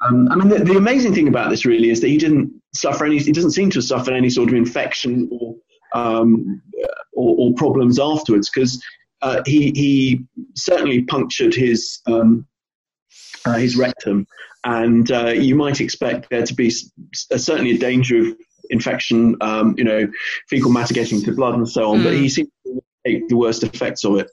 Um, 0.00 0.28
I 0.30 0.36
mean, 0.36 0.48
the, 0.48 0.58
the, 0.58 0.76
amazing 0.76 1.14
thing 1.14 1.28
about 1.28 1.50
this 1.50 1.64
really 1.64 1.90
is 1.90 2.00
that 2.00 2.08
he 2.08 2.18
didn't 2.18 2.52
suffer 2.74 3.04
any. 3.04 3.18
He 3.18 3.32
doesn't 3.32 3.52
seem 3.52 3.70
to 3.70 3.78
have 3.78 3.84
suffered 3.84 4.14
any 4.14 4.30
sort 4.30 4.48
of 4.48 4.54
infection 4.54 5.28
or 5.30 5.54
um, 5.94 6.60
or, 7.12 7.36
or, 7.38 7.54
problems 7.54 8.00
afterwards 8.00 8.50
because 8.50 8.82
uh, 9.20 9.42
he 9.46 9.70
he 9.76 10.24
certainly 10.56 11.02
punctured 11.02 11.54
his 11.54 12.00
um, 12.06 12.46
uh, 13.44 13.58
his 13.58 13.76
rectum, 13.76 14.26
and 14.64 15.12
uh, 15.12 15.28
you 15.28 15.54
might 15.54 15.80
expect 15.80 16.30
there 16.30 16.44
to 16.44 16.54
be 16.54 16.72
certainly 17.14 17.72
a 17.72 17.78
danger 17.78 18.18
of 18.18 18.36
infection, 18.70 19.36
um, 19.40 19.74
you 19.78 19.84
know, 19.84 20.08
fecal 20.48 20.72
matter 20.72 20.94
getting 20.94 21.22
to 21.22 21.32
blood 21.32 21.54
and 21.54 21.68
so 21.68 21.92
on. 21.92 22.00
Mm. 22.00 22.04
But 22.04 22.14
he 22.14 22.28
seems 22.28 22.48
to 22.66 22.82
take 23.06 23.28
the 23.28 23.36
worst 23.36 23.62
effects 23.62 24.04
of 24.04 24.16
it. 24.16 24.30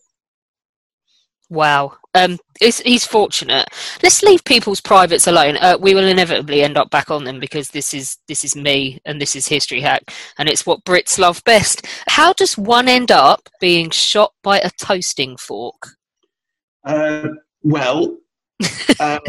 Wow, 1.52 1.94
um, 2.14 2.38
he's 2.60 3.06
fortunate. 3.06 3.68
Let's 4.04 4.22
leave 4.22 4.44
people's 4.44 4.82
privates 4.82 5.26
alone. 5.26 5.58
Uh, 5.58 5.78
we 5.80 5.96
will 5.96 6.06
inevitably 6.06 6.62
end 6.62 6.78
up 6.78 6.92
back 6.92 7.10
on 7.10 7.24
them 7.24 7.40
because 7.40 7.70
this 7.70 7.92
is 7.92 8.18
this 8.28 8.44
is 8.44 8.56
me 8.56 9.00
and 9.06 9.20
this 9.20 9.36
is 9.36 9.48
History 9.48 9.82
Hack, 9.82 10.12
and 10.38 10.48
it's 10.48 10.68
what 10.68 10.84
Brits 10.86 11.18
love 11.18 11.44
best. 11.46 11.88
How 12.08 12.34
does 12.34 12.56
one 12.56 12.88
end 12.88 13.12
up 13.12 13.50
being 13.60 13.90
shot 13.90 14.32
by 14.44 14.60
a 14.60 14.70
toasting 14.80 15.38
fork? 15.38 15.96
Uh, 16.86 17.30
well, 17.64 18.18
uh, 19.00 19.20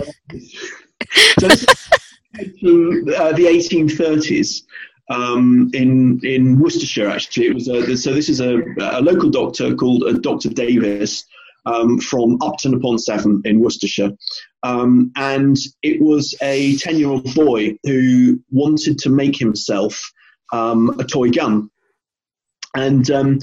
so 1.31 1.49
uh, 1.49 3.33
the 3.33 3.47
1830s. 3.47 4.62
Um, 5.09 5.71
in 5.75 6.21
in 6.23 6.61
Worcestershire. 6.61 7.09
Actually, 7.09 7.47
it 7.47 7.55
was 7.55 7.67
a, 7.67 7.97
so. 7.97 8.15
This 8.15 8.29
is 8.29 8.39
a, 8.41 8.62
a 8.79 9.00
local 9.00 9.29
doctor 9.29 9.75
called 9.75 10.05
uh, 10.05 10.12
Doctor 10.12 10.50
Davis 10.50 11.25
um, 11.67 11.99
from 11.99 12.38
Upton 12.43 12.75
upon 12.75 12.99
Severn 12.99 13.43
in 13.45 13.61
Worcestershire, 13.61 14.12
um, 14.62 15.12
and 15.17 15.57
it 15.83 16.00
was 16.00 16.35
a 16.43 16.76
ten-year-old 16.76 17.35
boy 17.35 17.76
who 17.85 18.40
wanted 18.50 18.99
to 18.99 19.11
make 19.11 19.37
himself 19.38 20.12
um, 20.52 20.99
a 20.99 21.05
toy 21.05 21.31
gun, 21.31 21.71
and 22.75 23.11
um, 23.11 23.38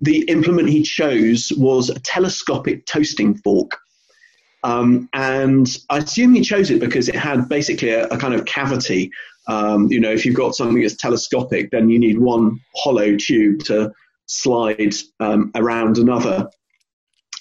the 0.00 0.22
implement 0.28 0.68
he 0.68 0.82
chose 0.82 1.52
was 1.56 1.88
a 1.88 2.00
telescopic 2.00 2.86
toasting 2.86 3.36
fork. 3.36 3.78
Um, 4.64 5.08
and 5.12 5.66
I 5.90 5.98
assume 5.98 6.34
he 6.34 6.42
chose 6.42 6.70
it 6.70 6.80
because 6.80 7.08
it 7.08 7.16
had 7.16 7.48
basically 7.48 7.90
a, 7.90 8.06
a 8.06 8.18
kind 8.18 8.34
of 8.34 8.44
cavity. 8.44 9.10
Um, 9.48 9.90
you 9.90 9.98
know, 9.98 10.12
if 10.12 10.24
you've 10.24 10.36
got 10.36 10.54
something 10.54 10.80
that's 10.80 10.96
telescopic, 10.96 11.70
then 11.70 11.88
you 11.88 11.98
need 11.98 12.18
one 12.18 12.60
hollow 12.76 13.16
tube 13.16 13.64
to 13.64 13.92
slide 14.26 14.94
um, 15.18 15.50
around 15.54 15.98
another. 15.98 16.48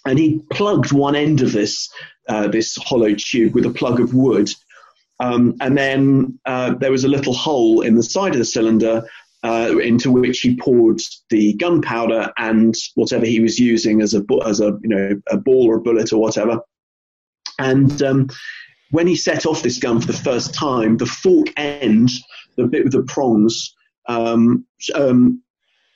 And 0.06 0.18
he 0.18 0.42
plugged 0.52 0.92
one 0.92 1.16
end 1.16 1.42
of 1.42 1.52
this 1.52 1.90
uh, 2.28 2.48
this 2.48 2.76
hollow 2.78 3.14
tube 3.16 3.54
with 3.54 3.66
a 3.66 3.72
plug 3.72 4.00
of 4.00 4.14
wood, 4.14 4.52
um, 5.20 5.56
and 5.62 5.78
then 5.78 6.40
uh, 6.46 6.74
there 6.76 6.92
was 6.92 7.04
a 7.04 7.10
little 7.10 7.34
hole 7.34 7.82
in 7.82 7.96
the 7.96 8.04
side 8.04 8.34
of 8.34 8.40
the 8.40 8.46
cylinder 8.46 9.04
uh, 9.44 9.78
into 9.80 10.12
which 10.12 10.40
he 10.40 10.56
poured 10.56 11.00
the 11.30 11.54
gunpowder 11.54 12.32
and 12.38 12.76
whatever 12.96 13.26
he 13.26 13.40
was 13.40 13.60
using 13.60 14.02
as 14.02 14.14
a 14.14 14.24
as 14.46 14.60
a 14.60 14.78
you 14.82 14.90
know 14.90 15.22
a 15.30 15.38
ball 15.38 15.68
or 15.70 15.78
a 15.78 15.82
bullet 15.82 16.12
or 16.14 16.20
whatever. 16.20 16.60
And 17.60 18.02
um, 18.02 18.30
when 18.92 19.08
he 19.08 19.16
set 19.16 19.46
off 19.46 19.64
this 19.64 19.80
gun 19.80 20.02
for 20.02 20.08
the 20.08 20.14
first 20.14 20.54
time, 20.54 20.98
the 20.98 21.06
fork 21.06 21.48
end, 21.58 22.10
the 22.56 22.66
bit 22.66 22.84
with 22.84 22.94
the 22.94 23.04
prongs, 23.04 23.76
um, 24.08 24.66
um, 24.96 25.42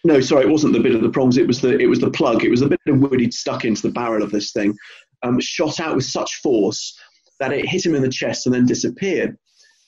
no, 0.05 0.21
sorry, 0.21 0.45
it 0.45 0.51
wasn't 0.51 0.73
the 0.73 0.79
bit 0.79 0.93
of 0.93 1.01
the 1.01 1.09
prongs. 1.09 1.35
It 1.35 1.47
was 1.47 1.61
the 1.61 1.77
it 1.77 1.87
was 1.87 1.99
the 1.99 2.11
plug. 2.11 2.43
It 2.43 2.51
was 2.51 2.61
a 2.61 2.67
bit 2.67 2.79
of 2.87 2.99
wood 2.99 3.19
he'd 3.19 3.33
stuck 3.33 3.65
into 3.65 3.81
the 3.81 3.91
barrel 3.91 4.23
of 4.23 4.31
this 4.31 4.51
thing. 4.51 4.77
Um, 5.23 5.39
shot 5.39 5.79
out 5.79 5.95
with 5.95 6.05
such 6.05 6.35
force 6.35 6.95
that 7.39 7.51
it 7.51 7.67
hit 7.67 7.85
him 7.85 7.95
in 7.95 8.03
the 8.03 8.09
chest 8.09 8.45
and 8.45 8.53
then 8.53 8.67
disappeared. 8.67 9.35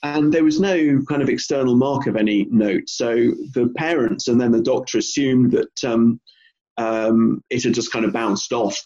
And 0.02 0.32
there 0.32 0.44
was 0.44 0.60
no 0.60 1.02
kind 1.08 1.22
of 1.22 1.28
external 1.28 1.76
mark 1.76 2.06
of 2.06 2.16
any 2.16 2.46
note. 2.50 2.88
So 2.88 3.14
the 3.54 3.72
parents 3.76 4.28
and 4.28 4.40
then 4.40 4.50
the 4.50 4.60
doctor 4.60 4.98
assumed 4.98 5.52
that 5.52 5.84
um, 5.84 6.20
um, 6.76 7.42
it 7.48 7.62
had 7.62 7.74
just 7.74 7.92
kind 7.92 8.04
of 8.04 8.12
bounced 8.12 8.52
off 8.52 8.76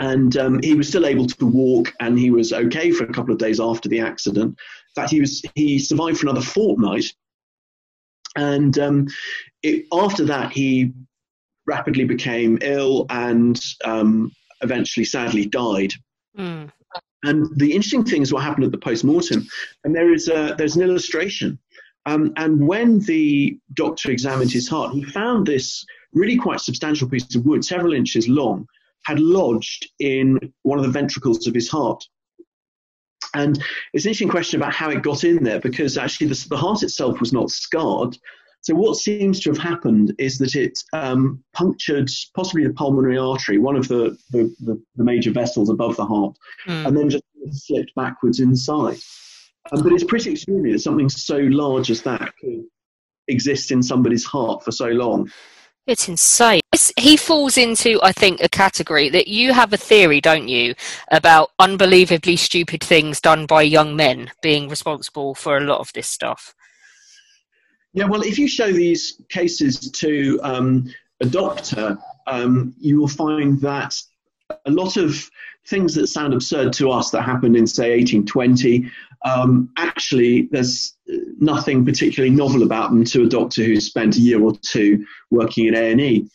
and 0.00 0.36
um, 0.38 0.60
he 0.62 0.74
was 0.74 0.88
still 0.88 1.06
able 1.06 1.26
to 1.26 1.46
walk 1.46 1.92
and 2.00 2.18
he 2.18 2.30
was 2.30 2.52
okay 2.52 2.90
for 2.90 3.04
a 3.04 3.12
couple 3.12 3.32
of 3.32 3.38
days 3.38 3.60
after 3.60 3.88
the 3.88 4.00
accident 4.00 4.48
in 4.48 4.94
fact 4.94 5.10
he 5.10 5.20
was 5.20 5.42
he 5.54 5.78
survived 5.78 6.18
for 6.18 6.26
another 6.26 6.40
fortnight 6.40 7.04
and 8.36 8.78
um, 8.78 9.06
it, 9.62 9.86
after 9.92 10.24
that 10.24 10.52
he 10.52 10.92
rapidly 11.66 12.04
became 12.04 12.58
ill 12.62 13.06
and 13.10 13.60
um, 13.84 14.30
eventually 14.62 15.04
sadly 15.04 15.46
died 15.46 15.92
mm. 16.38 16.70
and 17.24 17.46
the 17.58 17.72
interesting 17.72 18.04
thing 18.04 18.22
is 18.22 18.32
what 18.32 18.42
happened 18.42 18.64
at 18.64 18.72
the 18.72 18.78
post-mortem 18.78 19.46
and 19.84 19.94
there 19.94 20.12
is 20.12 20.28
a, 20.28 20.54
there's 20.58 20.76
an 20.76 20.82
illustration 20.82 21.58
um, 22.06 22.32
and 22.36 22.66
when 22.66 22.98
the 23.00 23.58
doctor 23.74 24.10
examined 24.10 24.50
his 24.50 24.68
heart 24.68 24.92
he 24.92 25.04
found 25.04 25.46
this 25.46 25.84
really 26.12 26.36
quite 26.36 26.60
substantial 26.60 27.08
piece 27.08 27.34
of 27.34 27.44
wood 27.44 27.64
several 27.64 27.92
inches 27.92 28.28
long 28.28 28.66
had 29.04 29.18
lodged 29.18 29.90
in 29.98 30.38
one 30.62 30.78
of 30.78 30.84
the 30.84 30.90
ventricles 30.90 31.46
of 31.46 31.54
his 31.54 31.68
heart. 31.68 32.04
And 33.34 33.62
it's 33.92 34.04
an 34.04 34.10
interesting 34.10 34.28
question 34.28 34.60
about 34.60 34.74
how 34.74 34.90
it 34.90 35.02
got 35.02 35.24
in 35.24 35.42
there 35.42 35.60
because 35.60 35.96
actually 35.96 36.28
the, 36.28 36.46
the 36.50 36.56
heart 36.56 36.82
itself 36.82 37.20
was 37.20 37.32
not 37.32 37.50
scarred. 37.50 38.16
So 38.62 38.74
what 38.74 38.96
seems 38.96 39.40
to 39.40 39.50
have 39.50 39.58
happened 39.58 40.14
is 40.18 40.36
that 40.38 40.54
it 40.54 40.78
um, 40.92 41.42
punctured 41.54 42.10
possibly 42.34 42.66
the 42.66 42.74
pulmonary 42.74 43.16
artery, 43.16 43.58
one 43.58 43.76
of 43.76 43.88
the, 43.88 44.18
the, 44.30 44.54
the, 44.60 44.82
the 44.96 45.04
major 45.04 45.30
vessels 45.30 45.70
above 45.70 45.96
the 45.96 46.04
heart, 46.04 46.36
mm. 46.66 46.86
and 46.86 46.96
then 46.96 47.08
just 47.08 47.24
slipped 47.52 47.94
backwards 47.94 48.40
inside. 48.40 48.98
Um, 49.72 49.82
but 49.82 49.92
it's 49.92 50.04
pretty 50.04 50.32
extraordinary 50.32 50.72
that 50.72 50.80
something 50.80 51.08
so 51.08 51.38
large 51.38 51.90
as 51.90 52.02
that 52.02 52.34
could 52.38 52.64
exist 53.28 53.70
in 53.70 53.82
somebody's 53.82 54.24
heart 54.24 54.64
for 54.64 54.72
so 54.72 54.88
long. 54.88 55.30
It's 55.86 56.08
insane. 56.08 56.59
He 56.96 57.16
falls 57.16 57.56
into, 57.58 58.00
I 58.02 58.12
think, 58.12 58.40
a 58.40 58.48
category 58.48 59.08
that 59.10 59.28
you 59.28 59.52
have 59.52 59.72
a 59.72 59.76
theory, 59.76 60.20
don't 60.20 60.48
you, 60.48 60.74
about 61.10 61.50
unbelievably 61.58 62.36
stupid 62.36 62.82
things 62.82 63.20
done 63.20 63.46
by 63.46 63.62
young 63.62 63.96
men 63.96 64.30
being 64.42 64.68
responsible 64.68 65.34
for 65.34 65.56
a 65.56 65.64
lot 65.64 65.80
of 65.80 65.92
this 65.92 66.08
stuff. 66.08 66.54
Yeah, 67.92 68.06
well, 68.06 68.22
if 68.22 68.38
you 68.38 68.46
show 68.46 68.72
these 68.72 69.20
cases 69.28 69.90
to 69.90 70.38
um, 70.42 70.92
a 71.20 71.26
doctor, 71.26 71.98
um, 72.26 72.74
you 72.78 73.00
will 73.00 73.08
find 73.08 73.60
that 73.60 74.00
a 74.66 74.70
lot 74.70 74.96
of 74.96 75.28
things 75.66 75.94
that 75.94 76.06
sound 76.06 76.32
absurd 76.32 76.72
to 76.74 76.90
us 76.90 77.10
that 77.10 77.22
happened 77.22 77.56
in, 77.56 77.66
say, 77.66 77.96
1820, 77.96 78.90
um, 79.24 79.70
actually, 79.76 80.48
there's 80.50 80.96
nothing 81.38 81.84
particularly 81.84 82.34
novel 82.34 82.62
about 82.62 82.90
them 82.90 83.04
to 83.04 83.24
a 83.24 83.28
doctor 83.28 83.64
who 83.64 83.80
spent 83.80 84.16
a 84.16 84.20
year 84.20 84.42
or 84.42 84.54
two 84.62 85.04
working 85.30 85.66
in 85.66 85.74
A&E. 85.74 86.26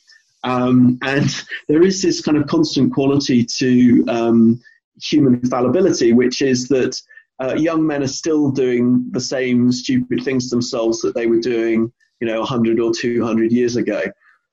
Um, 0.45 0.99
and 1.01 1.29
there 1.67 1.81
is 1.81 2.01
this 2.01 2.21
kind 2.21 2.37
of 2.37 2.47
constant 2.47 2.93
quality 2.93 3.43
to 3.57 4.05
um, 4.07 4.61
human 5.01 5.41
fallibility, 5.41 6.13
which 6.13 6.41
is 6.41 6.67
that 6.69 6.99
uh, 7.41 7.55
young 7.55 7.85
men 7.85 8.03
are 8.03 8.07
still 8.07 8.51
doing 8.51 9.07
the 9.11 9.19
same 9.19 9.71
stupid 9.71 10.23
things 10.23 10.49
themselves 10.49 11.01
that 11.01 11.15
they 11.15 11.27
were 11.27 11.39
doing, 11.39 11.91
you 12.21 12.27
know, 12.27 12.39
100 12.39 12.79
or 12.79 12.93
200 12.93 13.51
years 13.51 13.75
ago. 13.75 14.03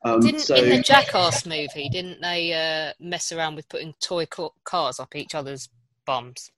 Um, 0.04 0.20
didn't 0.20 0.40
so, 0.40 0.56
in 0.56 0.68
the 0.68 0.82
Jackass 0.82 1.46
movie? 1.46 1.88
Didn't 1.88 2.20
they 2.20 2.52
uh, 2.52 2.92
mess 2.99 3.30
around 3.30 3.54
with 3.54 3.68
putting 3.68 3.94
toy 4.00 4.26
cars 4.64 4.99
up 4.99 5.14
each 5.14 5.34
other's 5.34 5.68
bums? 6.06 6.50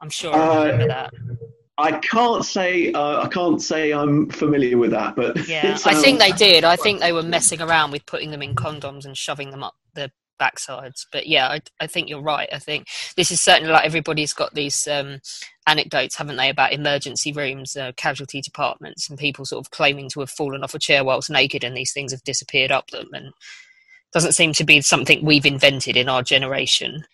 I'm 0.00 0.08
sure 0.08 0.34
I 0.34 0.70
remember 0.70 0.84
uh, 0.84 0.86
that. 0.86 1.14
I 1.78 1.92
can't 1.92 2.44
say 2.44 2.92
uh, 2.92 3.22
I 3.22 3.28
can't 3.28 3.62
say 3.62 3.92
I'm 3.92 4.28
familiar 4.30 4.76
with 4.76 4.90
that, 4.90 5.14
but 5.14 5.48
yeah, 5.48 5.78
I 5.84 5.94
think 5.94 6.18
they 6.18 6.32
did. 6.32 6.64
I 6.64 6.74
think 6.74 7.00
they 7.00 7.12
were 7.12 7.22
messing 7.22 7.62
around 7.62 7.92
with 7.92 8.04
putting 8.04 8.32
them 8.32 8.42
in 8.42 8.56
condoms 8.56 9.04
and 9.04 9.16
shoving 9.16 9.50
them 9.50 9.62
up 9.62 9.76
the 9.94 10.10
backsides. 10.40 11.06
But 11.12 11.28
yeah, 11.28 11.48
I, 11.48 11.60
I 11.80 11.86
think 11.86 12.08
you're 12.08 12.20
right. 12.20 12.48
I 12.52 12.58
think 12.58 12.88
this 13.16 13.30
is 13.30 13.40
certainly 13.40 13.72
like 13.72 13.84
everybody's 13.84 14.32
got 14.32 14.54
these 14.54 14.88
um, 14.88 15.20
anecdotes, 15.68 16.16
haven't 16.16 16.36
they, 16.36 16.48
about 16.48 16.72
emergency 16.72 17.32
rooms, 17.32 17.76
uh, 17.76 17.92
casualty 17.96 18.40
departments, 18.40 19.08
and 19.08 19.18
people 19.18 19.44
sort 19.44 19.64
of 19.64 19.70
claiming 19.70 20.08
to 20.10 20.20
have 20.20 20.30
fallen 20.30 20.64
off 20.64 20.74
a 20.74 20.80
chair 20.80 21.04
whilst 21.04 21.30
naked, 21.30 21.62
and 21.62 21.76
these 21.76 21.92
things 21.92 22.10
have 22.10 22.24
disappeared 22.24 22.72
up 22.72 22.88
them, 22.90 23.08
and 23.12 23.32
doesn't 24.12 24.32
seem 24.32 24.52
to 24.54 24.64
be 24.64 24.80
something 24.80 25.24
we've 25.24 25.46
invented 25.46 25.96
in 25.96 26.08
our 26.08 26.22
generation. 26.22 27.04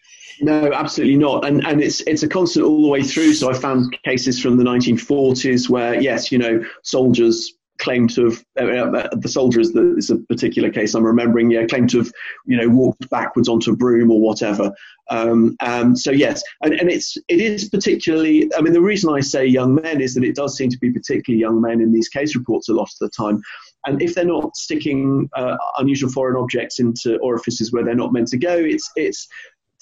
No, 0.41 0.73
absolutely 0.73 1.17
not. 1.17 1.47
And 1.47 1.67
and 1.67 1.83
it's 1.83 2.01
it's 2.03 2.23
a 2.23 2.29
constant 2.29 2.67
all 2.67 2.83
the 2.83 2.89
way 2.89 3.03
through. 3.03 3.35
So 3.35 3.51
I 3.51 3.55
found 3.55 3.97
cases 4.05 4.41
from 4.41 4.57
the 4.57 4.65
1940s 4.65 5.69
where 5.69 6.01
yes, 6.01 6.33
you 6.33 6.39
know, 6.39 6.65
soldiers 6.83 7.53
claimed 7.79 8.09
to 8.15 8.27
have 8.27 8.45
uh, 8.61 8.65
uh, 8.65 9.09
the 9.17 9.29
soldiers 9.29 9.73
the, 9.73 9.97
is 9.97 10.09
a 10.09 10.17
particular 10.17 10.71
case 10.71 10.95
I'm 10.95 11.05
remembering. 11.05 11.51
Yeah, 11.51 11.67
claimed 11.67 11.91
to 11.91 11.99
have 11.99 12.13
you 12.47 12.57
know 12.57 12.69
walked 12.69 13.09
backwards 13.11 13.49
onto 13.49 13.73
a 13.73 13.77
broom 13.77 14.11
or 14.11 14.21
whatever. 14.21 14.73
Um, 15.11 15.57
um, 15.61 15.97
so 15.97 16.11
yes, 16.11 16.43
and, 16.63 16.75
and 16.75 16.91
it's 16.91 17.17
it 17.29 17.41
is 17.41 17.69
particularly. 17.69 18.51
I 18.57 18.61
mean, 18.61 18.73
the 18.73 18.81
reason 18.81 19.13
I 19.13 19.21
say 19.21 19.47
young 19.47 19.75
men 19.75 20.01
is 20.01 20.15
that 20.15 20.25
it 20.25 20.37
does 20.37 20.57
seem 20.57 20.71
to 20.71 20.79
be 20.79 20.93
particularly 20.93 21.41
young 21.41 21.61
men 21.61 21.81
in 21.81 21.93
these 21.93 22.09
case 22.09 22.37
reports 22.37 22.69
a 22.69 22.75
lot 22.75 22.89
of 22.89 22.99
the 23.01 23.11
time. 23.11 23.41
And 23.87 24.01
if 24.01 24.15
they're 24.15 24.25
not 24.25 24.57
sticking 24.57 25.29
uh, 25.37 25.57
unusual 25.79 26.11
foreign 26.11 26.37
objects 26.37 26.79
into 26.79 27.19
orifices 27.19 27.71
where 27.71 27.85
they're 27.85 27.95
not 27.95 28.13
meant 28.13 28.29
to 28.29 28.39
go, 28.39 28.57
it's 28.57 28.91
it's 28.97 29.29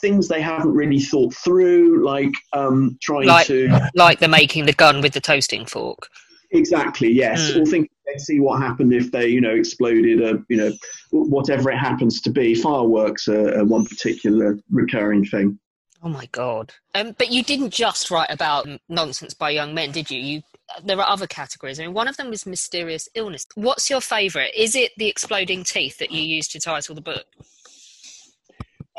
things 0.03 0.29
they 0.29 0.43
haven't 0.43 0.75
really 0.75 1.01
thought 1.01 1.33
through, 1.33 2.05
like 2.05 2.35
um, 2.53 2.99
trying 3.01 3.27
like, 3.27 3.47
to 3.47 3.91
like 3.95 4.19
the 4.19 4.29
making 4.29 4.67
the 4.67 4.73
gun 4.75 5.01
with 5.01 5.15
the 5.15 5.21
toasting 5.21 5.65
fork. 5.65 6.09
Exactly. 6.51 7.11
Yes. 7.11 7.53
Mm. 7.53 7.63
Or 7.63 7.67
think 7.67 7.91
they 8.07 8.19
see 8.19 8.41
what 8.41 8.61
happened 8.61 8.93
if 8.93 9.11
they, 9.11 9.29
you 9.29 9.41
know, 9.41 9.55
exploded 9.55 10.21
a, 10.21 10.45
you 10.51 10.59
know, 10.59 10.73
whatever 11.11 11.71
it 11.71 11.79
happens 11.79 12.21
to 12.21 12.31
be. 12.31 12.55
Fireworks 12.55 13.29
are, 13.29 13.59
are 13.59 13.65
one 13.65 13.87
particular 13.87 14.59
recurring 14.71 15.25
thing. 15.25 15.59
Oh 16.05 16.09
my 16.09 16.27
god! 16.33 16.73
Um, 16.97 17.15
but 17.17 17.31
you 17.31 17.45
didn't 17.45 17.73
just 17.73 18.11
write 18.11 18.31
about 18.31 18.69
nonsense 18.89 19.35
by 19.35 19.51
young 19.51 19.73
men, 19.73 19.93
did 19.93 20.11
you? 20.11 20.19
You 20.19 20.43
there 20.85 20.99
are 20.99 21.09
other 21.09 21.29
categories. 21.29 21.79
I 21.79 21.85
mean, 21.85 21.95
one 21.95 22.09
of 22.09 22.17
them 22.17 22.29
was 22.29 22.45
mysterious 22.45 23.09
illness. 23.15 23.47
What's 23.55 23.89
your 23.89 24.01
favourite? 24.01 24.53
Is 24.57 24.75
it 24.75 24.91
the 24.97 25.07
exploding 25.07 25.63
teeth 25.63 25.99
that 25.99 26.11
you 26.11 26.23
used 26.23 26.51
to 26.53 26.61
title 26.61 26.97
the 26.97 27.03
book? 27.03 27.27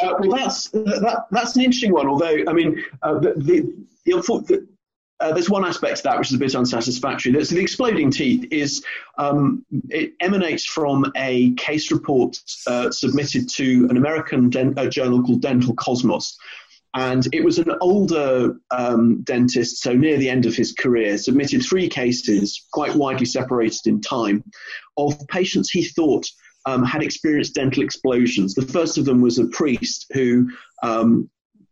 Uh, 0.03 0.15
well, 0.19 0.37
that's 0.37 0.69
that, 0.69 1.25
that's 1.31 1.55
an 1.55 1.63
interesting 1.63 1.93
one. 1.93 2.07
Although, 2.07 2.43
I 2.47 2.53
mean, 2.53 2.83
uh, 3.01 3.19
the, 3.19 3.33
the, 3.37 3.73
the, 4.05 4.67
uh, 5.19 5.31
there's 5.33 5.49
one 5.49 5.63
aspect 5.63 5.97
to 5.97 6.03
that 6.03 6.17
which 6.17 6.29
is 6.29 6.35
a 6.35 6.39
bit 6.39 6.55
unsatisfactory. 6.55 7.31
So 7.45 7.55
the 7.55 7.61
exploding 7.61 8.11
teeth 8.11 8.45
is 8.51 8.83
um, 9.17 9.65
it 9.89 10.13
emanates 10.19 10.65
from 10.65 11.11
a 11.15 11.53
case 11.53 11.91
report 11.91 12.37
uh, 12.67 12.91
submitted 12.91 13.49
to 13.51 13.87
an 13.89 13.97
American 13.97 14.49
den- 14.49 14.75
journal 14.91 15.23
called 15.23 15.41
Dental 15.41 15.73
Cosmos. 15.75 16.37
And 16.95 17.27
it 17.33 17.43
was 17.43 17.57
an 17.57 17.71
older 17.81 18.55
um, 18.69 19.23
dentist, 19.23 19.81
so 19.81 19.93
near 19.93 20.17
the 20.17 20.29
end 20.29 20.45
of 20.45 20.55
his 20.55 20.73
career, 20.73 21.17
submitted 21.17 21.63
three 21.63 21.89
cases, 21.89 22.67
quite 22.71 22.93
widely 22.93 23.25
separated 23.25 23.87
in 23.87 23.99
time, 23.99 24.43
of 24.95 25.17
patients 25.27 25.71
he 25.71 25.85
thought 25.85 26.27
um, 26.65 26.83
had 26.83 27.03
experienced 27.03 27.55
dental 27.55 27.83
explosions. 27.83 28.53
The 28.53 28.61
first 28.61 28.97
of 28.97 29.05
them 29.05 29.21
was 29.21 29.39
a 29.39 29.47
priest 29.47 30.11
who 30.13 30.49
um, 30.81 31.29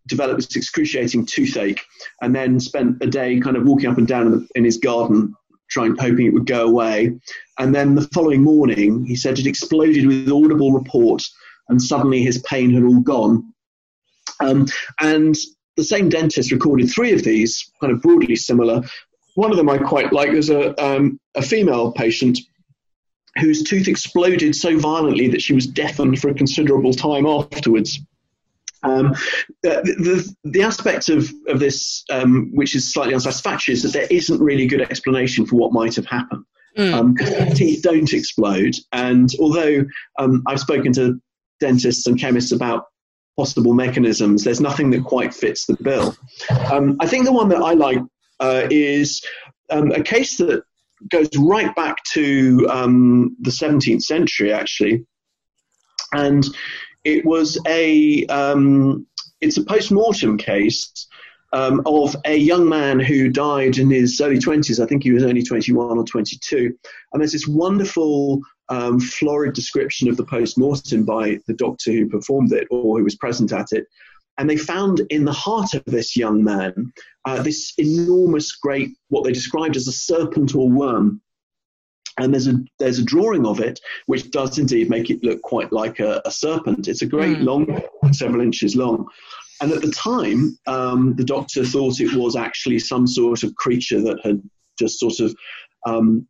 developed 0.07 0.41
this 0.41 0.55
excruciating 0.55 1.25
toothache 1.25 1.81
and 2.21 2.35
then 2.35 2.59
spent 2.59 2.97
a 3.01 3.07
day 3.07 3.39
kind 3.39 3.55
of 3.55 3.63
walking 3.63 3.89
up 3.89 3.97
and 3.97 4.07
down 4.07 4.27
in, 4.27 4.31
the, 4.31 4.47
in 4.55 4.65
his 4.65 4.77
garden 4.77 5.33
trying 5.69 5.95
hoping 5.95 6.25
it 6.25 6.33
would 6.33 6.45
go 6.45 6.67
away. 6.67 7.17
And 7.57 7.73
then 7.73 7.95
the 7.95 8.07
following 8.13 8.43
morning 8.43 9.05
he 9.05 9.15
said 9.15 9.39
it 9.39 9.47
exploded 9.47 10.05
with 10.05 10.29
audible 10.29 10.73
report 10.73 11.23
and 11.69 11.81
suddenly 11.81 12.21
his 12.21 12.39
pain 12.39 12.73
had 12.73 12.83
all 12.83 12.99
gone. 12.99 13.53
Um, 14.41 14.67
and 14.99 15.35
the 15.77 15.83
same 15.83 16.09
dentist 16.09 16.51
recorded 16.51 16.89
three 16.89 17.13
of 17.13 17.23
these 17.23 17.71
kind 17.79 17.93
of 17.93 18.01
broadly 18.01 18.35
similar. 18.35 18.81
One 19.35 19.51
of 19.51 19.57
them 19.57 19.69
i 19.69 19.77
quite 19.77 20.11
like 20.11 20.31
there's 20.31 20.49
a, 20.49 20.79
um, 20.83 21.19
a 21.35 21.41
female 21.41 21.93
patient 21.93 22.37
whose 23.37 23.63
tooth 23.63 23.87
exploded 23.87 24.55
so 24.55 24.77
violently 24.77 25.27
that 25.29 25.41
she 25.41 25.53
was 25.53 25.65
deafened 25.65 26.19
for 26.19 26.29
a 26.29 26.33
considerable 26.33 26.93
time 26.93 27.25
afterwards 27.25 27.99
um, 28.83 29.15
the, 29.61 30.35
the, 30.43 30.49
the, 30.49 30.63
aspect 30.63 31.09
of, 31.09 31.29
of 31.47 31.59
this, 31.59 32.03
um, 32.09 32.49
which 32.53 32.75
is 32.75 32.91
slightly 32.91 33.13
unsatisfactory, 33.13 33.73
is 33.73 33.83
that 33.83 33.93
there 33.93 34.07
isn't 34.09 34.41
really 34.41 34.63
a 34.63 34.67
good 34.67 34.81
explanation 34.81 35.45
for 35.45 35.55
what 35.55 35.71
might 35.71 35.95
have 35.95 36.07
happened. 36.07 36.45
Mm. 36.77 36.93
Um, 36.93 37.53
teeth 37.55 37.83
don't 37.83 38.11
explode. 38.11 38.75
And 38.91 39.29
although 39.39 39.85
um, 40.17 40.43
I've 40.47 40.59
spoken 40.59 40.93
to 40.93 41.21
dentists 41.59 42.07
and 42.07 42.19
chemists 42.19 42.51
about 42.51 42.85
possible 43.37 43.73
mechanisms, 43.73 44.43
there's 44.43 44.61
nothing 44.61 44.89
that 44.91 45.03
quite 45.03 45.33
fits 45.33 45.65
the 45.65 45.77
bill. 45.81 46.15
Um, 46.71 46.97
I 46.99 47.07
think 47.07 47.25
the 47.25 47.33
one 47.33 47.49
that 47.49 47.61
I 47.61 47.73
like 47.73 47.99
uh, 48.39 48.67
is 48.71 49.23
um, 49.69 49.91
a 49.91 50.01
case 50.01 50.37
that 50.37 50.63
goes 51.09 51.29
right 51.37 51.73
back 51.75 51.97
to 52.13 52.67
um, 52.69 53.35
the 53.39 53.51
17th 53.51 54.03
century, 54.03 54.53
actually. 54.53 55.05
And 56.13 56.45
it 57.03 57.25
was 57.25 57.57
a 57.67 58.25
um, 58.27 59.07
it's 59.39 59.57
a 59.57 59.63
post 59.63 59.91
mortem 59.91 60.37
case 60.37 61.07
um, 61.53 61.81
of 61.85 62.15
a 62.25 62.35
young 62.35 62.67
man 62.67 62.99
who 62.99 63.29
died 63.29 63.77
in 63.77 63.89
his 63.89 64.21
early 64.21 64.37
20s. 64.37 64.81
I 64.81 64.87
think 64.87 65.03
he 65.03 65.11
was 65.11 65.23
only 65.23 65.43
21 65.43 65.97
or 65.97 66.03
22. 66.03 66.73
And 67.11 67.21
there's 67.21 67.33
this 67.33 67.47
wonderful, 67.47 68.41
um, 68.69 68.99
florid 68.99 69.53
description 69.53 70.07
of 70.07 70.15
the 70.15 70.25
post 70.25 70.57
mortem 70.57 71.03
by 71.03 71.39
the 71.47 71.53
doctor 71.53 71.91
who 71.91 72.07
performed 72.07 72.53
it 72.53 72.67
or 72.71 72.97
who 72.97 73.03
was 73.03 73.15
present 73.15 73.51
at 73.51 73.67
it. 73.71 73.85
And 74.37 74.49
they 74.49 74.57
found 74.57 75.01
in 75.09 75.25
the 75.25 75.31
heart 75.31 75.73
of 75.73 75.83
this 75.85 76.15
young 76.15 76.43
man 76.43 76.91
uh, 77.25 77.43
this 77.43 77.73
enormous, 77.77 78.53
great, 78.53 78.89
what 79.09 79.23
they 79.23 79.31
described 79.31 79.75
as 79.75 79.87
a 79.87 79.91
serpent 79.91 80.55
or 80.55 80.69
worm 80.69 81.21
and 82.17 82.33
there's 82.33 82.47
a 82.47 82.55
there's 82.79 82.99
a 82.99 83.05
drawing 83.05 83.45
of 83.45 83.59
it 83.59 83.79
which 84.05 84.31
does 84.31 84.57
indeed 84.57 84.89
make 84.89 85.09
it 85.09 85.23
look 85.23 85.41
quite 85.41 85.71
like 85.71 85.99
a, 85.99 86.21
a 86.25 86.31
serpent. 86.31 86.87
It's 86.87 87.01
a 87.01 87.07
great 87.07 87.37
mm. 87.37 87.43
long, 87.43 88.13
several 88.13 88.41
inches 88.41 88.75
long. 88.75 89.07
And 89.61 89.71
at 89.71 89.81
the 89.81 89.91
time, 89.91 90.57
um, 90.67 91.15
the 91.15 91.23
doctor 91.23 91.63
thought 91.63 91.99
it 91.99 92.13
was 92.13 92.35
actually 92.35 92.79
some 92.79 93.07
sort 93.07 93.43
of 93.43 93.55
creature 93.55 94.01
that 94.01 94.19
had 94.23 94.41
just 94.79 94.99
sort 94.99 95.19
of 95.19 95.35
um, 95.85 96.27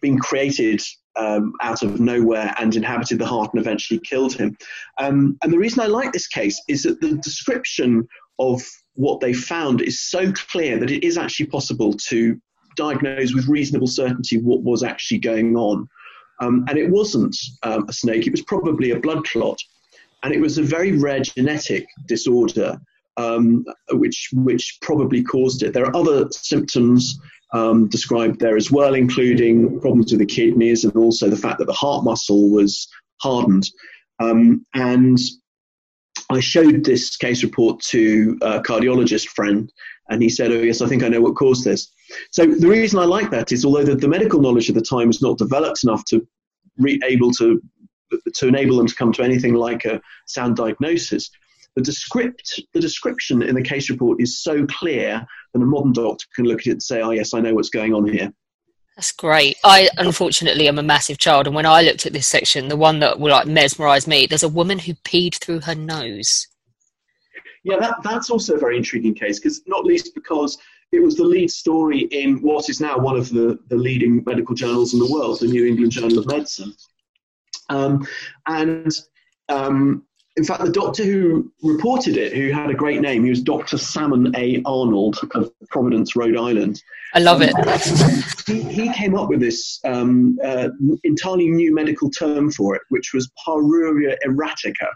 been 0.00 0.18
created 0.18 0.82
um, 1.16 1.52
out 1.60 1.82
of 1.82 2.00
nowhere 2.00 2.54
and 2.58 2.74
inhabited 2.74 3.18
the 3.18 3.26
heart 3.26 3.50
and 3.52 3.60
eventually 3.60 4.00
killed 4.00 4.34
him. 4.34 4.56
Um, 4.98 5.38
and 5.42 5.52
the 5.52 5.58
reason 5.58 5.80
I 5.80 5.86
like 5.86 6.12
this 6.12 6.26
case 6.26 6.60
is 6.68 6.82
that 6.84 7.00
the 7.00 7.16
description 7.18 8.06
of 8.38 8.62
what 8.94 9.20
they 9.20 9.32
found 9.32 9.80
is 9.80 10.02
so 10.02 10.32
clear 10.32 10.78
that 10.78 10.90
it 10.90 11.04
is 11.04 11.18
actually 11.18 11.46
possible 11.46 11.92
to 12.08 12.40
diagnose 12.76 13.34
with 13.34 13.48
reasonable 13.48 13.86
certainty 13.86 14.38
what 14.38 14.62
was 14.62 14.82
actually 14.82 15.18
going 15.18 15.56
on. 15.56 15.88
Um, 16.40 16.64
and 16.68 16.78
it 16.78 16.90
wasn't 16.90 17.36
um, 17.62 17.84
a 17.88 17.92
snake, 17.92 18.26
it 18.26 18.32
was 18.32 18.42
probably 18.42 18.90
a 18.90 19.00
blood 19.00 19.24
clot. 19.24 19.58
And 20.22 20.32
it 20.32 20.40
was 20.40 20.58
a 20.58 20.62
very 20.62 20.92
rare 20.92 21.20
genetic 21.20 21.86
disorder 22.06 22.80
um, 23.16 23.64
which, 23.92 24.30
which 24.32 24.78
probably 24.80 25.22
caused 25.22 25.62
it. 25.62 25.72
There 25.72 25.84
are 25.84 25.96
other 25.96 26.28
symptoms 26.30 27.20
um, 27.52 27.88
described 27.88 28.40
there 28.40 28.56
as 28.56 28.70
well, 28.70 28.94
including 28.94 29.80
problems 29.80 30.12
with 30.12 30.20
the 30.20 30.26
kidneys 30.26 30.84
and 30.84 30.96
also 30.96 31.28
the 31.28 31.36
fact 31.36 31.58
that 31.58 31.66
the 31.66 31.72
heart 31.72 32.04
muscle 32.04 32.50
was 32.50 32.88
hardened. 33.20 33.68
Um, 34.20 34.64
and 34.74 35.18
I 36.30 36.40
showed 36.40 36.84
this 36.84 37.16
case 37.16 37.42
report 37.42 37.80
to 37.90 38.38
a 38.42 38.60
cardiologist 38.60 39.28
friend, 39.28 39.70
and 40.08 40.22
he 40.22 40.28
said, 40.28 40.50
"Oh 40.50 40.62
yes, 40.62 40.80
I 40.80 40.88
think 40.88 41.02
I 41.02 41.08
know 41.08 41.20
what 41.20 41.36
caused 41.36 41.64
this." 41.64 41.92
So 42.30 42.46
the 42.46 42.68
reason 42.68 42.98
I 42.98 43.04
like 43.04 43.30
that 43.30 43.52
is, 43.52 43.64
although 43.64 43.84
the, 43.84 43.96
the 43.96 44.08
medical 44.08 44.40
knowledge 44.40 44.68
at 44.68 44.74
the 44.74 44.82
time 44.82 45.08
was 45.08 45.22
not 45.22 45.38
developed 45.38 45.84
enough 45.84 46.04
to 46.06 46.26
able 47.04 47.32
to 47.32 47.60
to 48.34 48.48
enable 48.48 48.76
them 48.76 48.86
to 48.86 48.94
come 48.94 49.12
to 49.12 49.22
anything 49.22 49.54
like 49.54 49.84
a 49.84 50.00
sound 50.26 50.56
diagnosis, 50.56 51.30
the 51.76 51.82
descript 51.82 52.60
the 52.72 52.80
description 52.80 53.42
in 53.42 53.54
the 53.54 53.62
case 53.62 53.90
report 53.90 54.20
is 54.20 54.42
so 54.42 54.66
clear 54.66 55.24
that 55.52 55.62
a 55.62 55.66
modern 55.66 55.92
doctor 55.92 56.26
can 56.34 56.44
look 56.44 56.60
at 56.60 56.66
it 56.66 56.72
and 56.72 56.82
say, 56.82 57.00
"Oh 57.00 57.10
yes, 57.10 57.34
I 57.34 57.40
know 57.40 57.54
what's 57.54 57.70
going 57.70 57.94
on 57.94 58.06
here." 58.06 58.32
That's 58.96 59.12
great. 59.12 59.56
I 59.64 59.88
unfortunately 59.96 60.68
am 60.68 60.78
a 60.78 60.82
massive 60.82 61.18
child, 61.18 61.46
and 61.46 61.56
when 61.56 61.66
I 61.66 61.80
looked 61.82 62.04
at 62.04 62.12
this 62.12 62.26
section, 62.26 62.68
the 62.68 62.76
one 62.76 62.98
that 63.00 63.18
will 63.18 63.32
like 63.32 63.46
mesmerise 63.46 64.06
me, 64.06 64.26
there's 64.26 64.42
a 64.42 64.48
woman 64.48 64.78
who 64.78 64.94
peed 64.94 65.36
through 65.36 65.60
her 65.60 65.74
nose. 65.74 66.46
Yeah, 67.64 67.76
that, 67.78 67.96
that's 68.02 68.28
also 68.28 68.56
a 68.56 68.58
very 68.58 68.76
intriguing 68.76 69.14
case, 69.14 69.38
because 69.38 69.62
not 69.66 69.84
least 69.84 70.14
because 70.14 70.58
it 70.90 71.00
was 71.00 71.16
the 71.16 71.24
lead 71.24 71.50
story 71.50 72.00
in 72.00 72.42
what 72.42 72.68
is 72.68 72.80
now 72.80 72.98
one 72.98 73.16
of 73.16 73.30
the, 73.30 73.58
the 73.68 73.76
leading 73.76 74.22
medical 74.26 74.54
journals 74.54 74.92
in 74.92 74.98
the 74.98 75.10
world, 75.10 75.40
the 75.40 75.46
New 75.46 75.66
England 75.66 75.92
Journal 75.92 76.18
of 76.18 76.26
Medicine. 76.26 76.74
Um, 77.70 78.06
and 78.46 78.92
um, 79.48 80.04
in 80.36 80.44
fact, 80.44 80.64
the 80.64 80.70
doctor 80.70 81.04
who 81.04 81.52
reported 81.62 82.16
it, 82.16 82.32
who 82.32 82.52
had 82.52 82.70
a 82.70 82.74
great 82.74 83.00
name, 83.02 83.24
he 83.24 83.30
was 83.30 83.42
Dr. 83.42 83.76
Salmon 83.76 84.34
A. 84.34 84.62
Arnold 84.64 85.18
of 85.34 85.50
Providence, 85.68 86.16
Rhode 86.16 86.38
Island. 86.38 86.82
I 87.14 87.18
love 87.18 87.42
it. 87.42 87.52
He, 88.46 88.62
he 88.62 88.92
came 88.94 89.14
up 89.14 89.28
with 89.28 89.40
this 89.40 89.78
um, 89.84 90.38
uh, 90.42 90.70
entirely 91.04 91.50
new 91.50 91.74
medical 91.74 92.10
term 92.10 92.50
for 92.50 92.74
it, 92.74 92.82
which 92.88 93.12
was 93.12 93.30
paruria 93.46 94.16
erratica. 94.26 94.88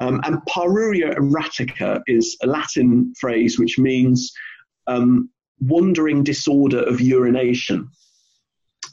Um, 0.00 0.20
and 0.24 0.38
paruria 0.48 1.16
erratica 1.16 2.00
is 2.06 2.36
a 2.42 2.46
Latin 2.46 3.12
phrase 3.18 3.58
which 3.58 3.78
means 3.78 4.32
um, 4.86 5.28
wandering 5.60 6.22
disorder 6.22 6.82
of 6.84 7.00
urination. 7.00 7.88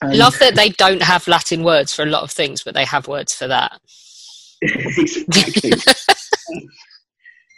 I 0.01 0.13
love 0.13 0.37
that 0.39 0.55
they 0.55 0.69
don't 0.69 1.01
have 1.01 1.27
Latin 1.27 1.63
words 1.63 1.93
for 1.93 2.03
a 2.03 2.07
lot 2.07 2.23
of 2.23 2.31
things, 2.31 2.63
but 2.63 2.73
they 2.73 2.85
have 2.85 3.07
words 3.07 3.33
for 3.33 3.47
that. 3.47 3.79
exactly. 4.97 5.71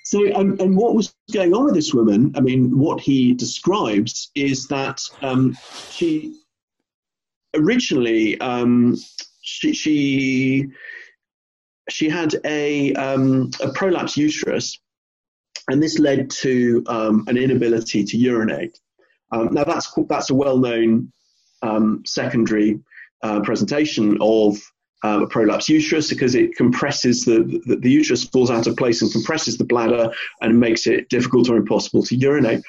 so, 0.04 0.34
um, 0.36 0.58
and 0.60 0.76
what 0.76 0.96
was 0.96 1.14
going 1.32 1.54
on 1.54 1.66
with 1.66 1.74
this 1.74 1.94
woman? 1.94 2.34
I 2.36 2.42
mean, 2.42 2.78
what 2.78 3.00
he 3.02 3.34
describes 3.34 4.32
is 4.36 4.68
that 4.68 5.02
um, 5.22 5.58
she 5.90 6.36
originally, 7.56 8.40
um, 8.40 8.98
she, 9.42 9.74
she 9.74 10.68
she 11.90 12.10
had 12.10 12.36
a 12.46 12.94
um, 12.94 13.52
a 13.62 13.72
prolapse 13.74 14.18
uterus, 14.18 14.80
and 15.70 15.82
this 15.82 16.00
led 16.00 16.30
to 16.30 16.84
um, 16.88 17.26
an 17.28 17.38
inability 17.38 18.04
to 18.04 18.18
urinate. 18.18 18.80
Um, 19.32 19.54
now 19.54 19.64
that's 19.64 19.92
that's 20.08 20.30
a 20.30 20.36
well 20.36 20.58
known 20.58 21.12
um, 21.62 22.04
secondary 22.06 22.80
uh, 23.24 23.42
presentation 23.42 24.18
of 24.22 24.58
uh, 25.04 25.22
a 25.24 25.28
prolapse 25.28 25.68
uterus 25.70 26.10
because 26.10 26.36
it 26.36 26.56
compresses 26.56 27.26
the, 27.26 27.62
the, 27.66 27.76
the 27.78 27.90
uterus 27.90 28.26
falls 28.26 28.52
out 28.52 28.68
of 28.68 28.78
place 28.78 29.02
and 29.02 29.12
compresses 29.12 29.58
the 29.58 29.64
bladder 29.64 30.12
and 30.42 30.60
makes 30.60 30.86
it 30.88 31.10
difficult 31.10 31.50
or 31.50 31.58
impossible 31.58 32.04
to 32.04 32.16
urinate. 32.16 32.62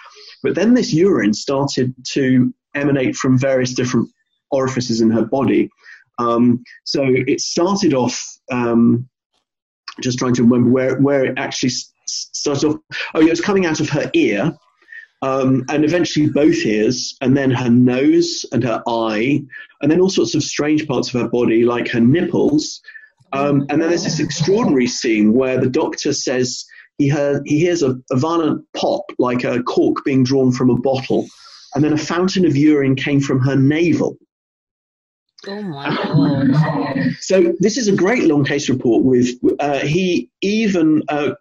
But 0.43 0.55
then 0.55 0.75
this 0.75 0.93
urine 0.93 1.35
started 1.35 1.95
to 2.13 2.53
emanate 2.75 3.17
from 3.17 3.39
various 3.39 3.75
different 3.75 4.09
orifices 4.51 5.01
in 5.01 5.11
her 5.11 5.25
body. 5.25 5.71
Um, 6.19 6.63
so 6.85 7.05
it 7.05 7.41
started 7.41 7.95
off, 7.95 8.23
um, 8.51 9.09
just 10.01 10.19
trying 10.19 10.35
to 10.35 10.43
remember 10.43 10.71
where, 10.71 10.99
where 11.01 11.25
it 11.25 11.39
actually 11.39 11.73
started 12.07 12.67
off. 12.67 12.77
Oh, 13.15 13.21
yeah, 13.21 13.27
it 13.27 13.31
was 13.31 13.41
coming 13.41 13.67
out 13.67 13.81
of 13.81 13.89
her 13.91 14.11
ear. 14.15 14.53
Um, 15.23 15.65
and 15.69 15.85
eventually 15.85 16.29
both 16.29 16.67
ears, 16.67 17.17
and 17.21 17.37
then 17.37 17.51
her 17.53 17.71
nose 17.71 18.45
and 18.53 18.65
her 18.65 18.83
eye, 18.89 19.41
and 19.81 19.91
then 19.91 20.01
all 20.01 20.11
sorts 20.11 20.35
of 20.35 20.43
strange 20.43 20.87
parts 20.89 21.15
of 21.15 21.21
her 21.21 21.29
body, 21.29 21.65
like 21.65 21.89
her 21.89 22.01
nipples. 22.01 22.81
Um, 23.33 23.65
and 23.71 23.81
then 23.81 23.89
there's 23.89 24.05
this 24.05 24.21
extraordinary 24.21 24.89
scene 24.89 25.33
where 25.33 25.59
the 25.59 25.71
doctor 25.71 26.13
says 26.13 26.65
he, 26.99 27.09
heard, 27.09 27.43
he 27.47 27.61
hears 27.61 27.83
a, 27.83 27.97
a 28.11 28.17
violent 28.17 28.67
pop, 28.77 29.05
like 29.19 29.45
a 29.45 29.63
cork 29.63 30.05
being 30.05 30.25
drawn 30.25 30.53
from 30.53 30.71
a 30.71 30.77
bottle, 30.77 31.27
and 31.75 31.83
then 31.83 31.93
a 31.93 31.99
fountain 31.99 32.45
of 32.45 32.57
urine 32.57 32.97
came 32.97 33.21
from 33.21 33.41
her 33.41 33.57
navel. 33.57 34.19
Oh 35.47 35.63
my 35.63 35.97
god! 35.97 37.17
So 37.21 37.55
this 37.59 37.77
is 37.77 37.89
a 37.89 37.97
great 37.97 38.25
long 38.25 38.45
case 38.45 38.69
report. 38.69 39.05
With 39.05 39.29
uh, 39.59 39.81
he 39.81 40.31
even 40.41 41.03
uh, 41.09 41.33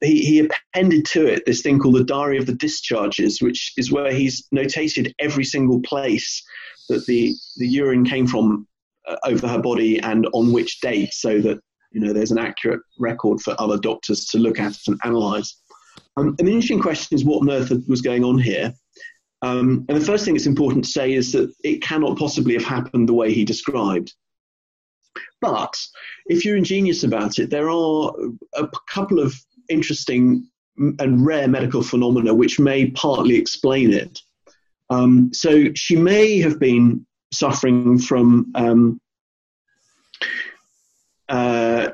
he, 0.00 0.24
he 0.24 0.48
appended 0.74 1.04
to 1.06 1.26
it 1.26 1.44
this 1.46 1.62
thing 1.62 1.78
called 1.78 1.96
the 1.96 2.04
Diary 2.04 2.38
of 2.38 2.46
the 2.46 2.54
Discharges, 2.54 3.42
which 3.42 3.72
is 3.76 3.92
where 3.92 4.12
he's 4.12 4.46
notated 4.54 5.12
every 5.18 5.44
single 5.44 5.80
place 5.82 6.42
that 6.88 7.06
the 7.06 7.34
the 7.56 7.68
urine 7.68 8.04
came 8.04 8.26
from 8.26 8.66
uh, 9.06 9.16
over 9.24 9.46
her 9.46 9.60
body 9.60 10.00
and 10.00 10.26
on 10.32 10.52
which 10.52 10.80
date, 10.80 11.12
so 11.12 11.40
that 11.40 11.60
you 11.92 12.00
know 12.00 12.12
there's 12.12 12.30
an 12.30 12.38
accurate 12.38 12.80
record 12.98 13.40
for 13.40 13.54
other 13.58 13.78
doctors 13.78 14.26
to 14.26 14.38
look 14.38 14.58
at 14.58 14.76
and 14.86 14.98
analyse. 15.04 15.60
Um, 16.16 16.34
and 16.38 16.48
the 16.48 16.52
interesting 16.52 16.80
question 16.80 17.14
is 17.14 17.24
what 17.24 17.42
on 17.42 17.50
earth 17.50 17.72
was 17.88 18.00
going 18.00 18.24
on 18.24 18.38
here. 18.38 18.72
Um, 19.42 19.84
and 19.88 20.00
the 20.00 20.04
first 20.04 20.24
thing 20.24 20.34
it's 20.34 20.46
important 20.46 20.84
to 20.84 20.90
say 20.90 21.12
is 21.12 21.30
that 21.32 21.52
it 21.62 21.80
cannot 21.80 22.18
possibly 22.18 22.54
have 22.54 22.64
happened 22.64 23.08
the 23.08 23.14
way 23.14 23.32
he 23.32 23.44
described. 23.44 24.12
But 25.40 25.74
if 26.26 26.44
you're 26.44 26.56
ingenious 26.56 27.04
about 27.04 27.38
it, 27.38 27.50
there 27.50 27.70
are 27.70 28.12
a 28.54 28.68
couple 28.88 29.20
of 29.20 29.34
interesting 29.68 30.46
and 30.76 31.26
rare 31.26 31.48
medical 31.48 31.82
phenomena 31.82 32.32
which 32.32 32.60
may 32.60 32.90
partly 32.90 33.36
explain 33.36 33.92
it. 33.92 34.20
Um, 34.90 35.30
so 35.34 35.66
she 35.74 35.96
may 35.96 36.40
have 36.40 36.58
been 36.58 37.06
suffering 37.32 37.98
from 37.98 38.50
um, 38.54 39.00
uh, 41.28 41.90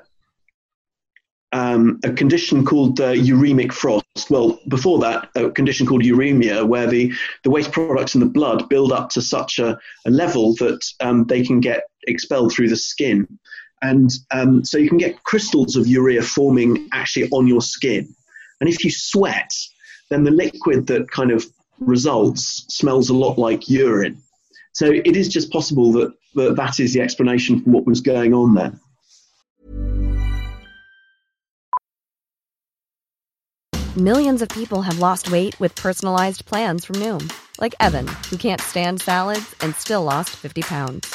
um, 1.53 2.01
a 2.03 2.13
condition 2.13 2.65
called 2.65 3.01
uh, 3.01 3.13
uremic 3.13 3.73
frost. 3.73 4.29
Well, 4.29 4.61
before 4.69 4.99
that, 5.01 5.31
a 5.37 5.51
condition 5.51 5.87
called 5.87 6.03
uremia, 6.03 6.67
where 6.67 6.89
the, 6.89 7.13
the 7.45 7.51
waste 7.51 7.73
products 7.73 8.15
in 8.15 8.21
the 8.21 8.27
blood 8.27 8.69
build 8.69 8.93
up 8.93 9.09
to 9.11 9.23
such 9.23 9.61
a, 9.61 9.79
a 10.07 10.11
level 10.11 10.55
that 10.57 10.85
um, 11.01 11.25
they 11.27 11.45
can 11.45 11.61
get 11.61 11.85
expelled 12.09 12.53
through 12.53 12.69
the 12.69 12.77
skin. 12.77 13.27
And 13.85 14.11
um, 14.31 14.65
so 14.65 14.79
you 14.79 14.89
can 14.89 14.97
get 14.97 15.23
crystals 15.25 15.77
of 15.77 15.87
urea 15.87 16.23
forming 16.23 16.89
actually 16.95 17.29
on 17.29 17.47
your 17.47 17.61
skin. 17.61 18.09
And 18.59 18.69
if 18.69 18.83
you 18.83 18.91
sweat, 18.91 19.51
then 20.09 20.25
the 20.25 20.31
liquid 20.31 20.87
that 20.87 21.11
kind 21.11 21.31
of 21.31 21.45
results 21.81 22.65
smells 22.71 23.11
a 23.11 23.15
lot 23.15 23.37
like 23.37 23.69
urine. 23.69 24.23
So 24.73 24.87
it 24.87 25.17
is 25.17 25.29
just 25.29 25.53
possible 25.53 25.93
that, 25.93 26.15
that 26.35 26.57
that 26.57 26.81
is 26.81 26.95
the 26.95 27.03
explanation 27.03 27.63
for 27.63 27.71
what 27.71 27.85
was 27.85 28.01
going 28.01 28.33
on 28.33 28.55
there. 28.55 28.73
Millions 33.99 34.41
of 34.41 34.49
people 34.49 34.81
have 34.81 34.99
lost 34.99 35.31
weight 35.31 35.61
with 35.61 35.75
personalized 35.75 36.47
plans 36.47 36.87
from 36.87 36.97
Noom, 36.97 37.31
like 37.61 37.75
Evan, 37.81 38.09
who 38.31 38.39
can't 38.39 38.63
stand 38.63 39.03
salads 39.03 39.55
and 39.61 39.75
still 39.75 40.03
lost 40.03 40.31
50 40.31 40.63
pounds. 40.63 41.15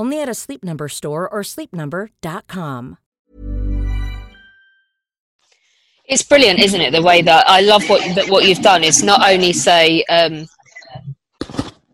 Only 0.00 0.22
at 0.22 0.30
a 0.30 0.34
Sleep 0.34 0.64
Number 0.64 0.88
store 0.88 1.28
or 1.28 1.42
sleepnumber.com. 1.42 2.96
It's 6.06 6.22
brilliant, 6.22 6.58
isn't 6.58 6.80
it? 6.80 6.92
The 6.92 7.02
way 7.02 7.20
that 7.20 7.44
I 7.46 7.60
love 7.60 7.86
what 7.86 8.00
that 8.14 8.30
what 8.30 8.46
you've 8.46 8.62
done 8.62 8.82
is 8.82 9.02
not 9.02 9.20
only 9.30 9.52
say 9.52 10.02
um, 10.04 10.46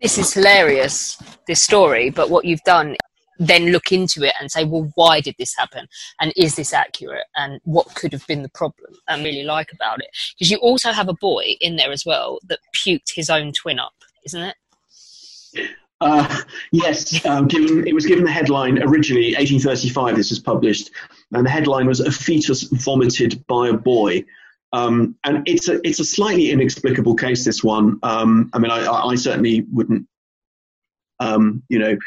this 0.01 0.17
is 0.17 0.33
hilarious, 0.33 1.21
this 1.47 1.61
story, 1.61 2.09
but 2.09 2.29
what 2.29 2.45
you've 2.45 2.63
done 2.63 2.95
then 3.39 3.73
look 3.73 3.91
into 3.91 4.23
it 4.23 4.35
and 4.39 4.49
say, 4.49 4.63
well, 4.63 4.89
why 4.95 5.19
did 5.19 5.35
this 5.37 5.53
happen? 5.57 5.85
And 6.21 6.31
is 6.37 6.55
this 6.55 6.71
accurate? 6.71 7.27
And 7.35 7.59
what 7.65 7.93
could 7.93 8.13
have 8.13 8.25
been 8.25 8.41
the 8.41 8.49
problem? 8.61 8.93
And 9.09 9.21
really 9.21 9.43
like 9.43 9.73
about 9.73 9.99
it. 9.99 10.07
Because 10.33 10.49
you 10.49 10.59
also 10.59 10.93
have 10.93 11.09
a 11.09 11.13
boy 11.13 11.57
in 11.59 11.75
there 11.75 11.91
as 11.91 12.05
well 12.05 12.39
that 12.47 12.59
puked 12.73 13.13
his 13.13 13.29
own 13.29 13.51
twin 13.51 13.79
up, 13.79 13.95
isn't 14.25 14.41
it? 14.41 14.55
Uh, 16.01 16.41
yes, 16.71 17.25
um, 17.25 17.47
given, 17.47 17.87
it 17.87 17.93
was 17.93 18.05
given 18.05 18.23
the 18.23 18.31
headline 18.31 18.81
originally, 18.83 19.33
1835, 19.35 20.15
this 20.15 20.29
was 20.29 20.39
published, 20.39 20.91
and 21.33 21.45
the 21.45 21.49
headline 21.49 21.87
was 21.87 21.99
A 21.99 22.11
Fetus 22.11 22.63
Vomited 22.63 23.45
by 23.47 23.69
a 23.69 23.73
Boy. 23.73 24.23
Um, 24.73 25.15
and 25.23 25.47
it's 25.47 25.69
a, 25.69 25.79
it's 25.87 25.99
a 25.99 26.05
slightly 26.05 26.51
inexplicable 26.51 27.15
case, 27.15 27.45
this 27.45 27.63
one. 27.63 27.99
Um, 28.03 28.49
I 28.53 28.59
mean, 28.59 28.71
I, 28.71 28.85
I 28.85 29.15
certainly 29.15 29.65
wouldn't, 29.71 30.07
um, 31.19 31.63
you 31.69 31.79
know, 31.79 31.97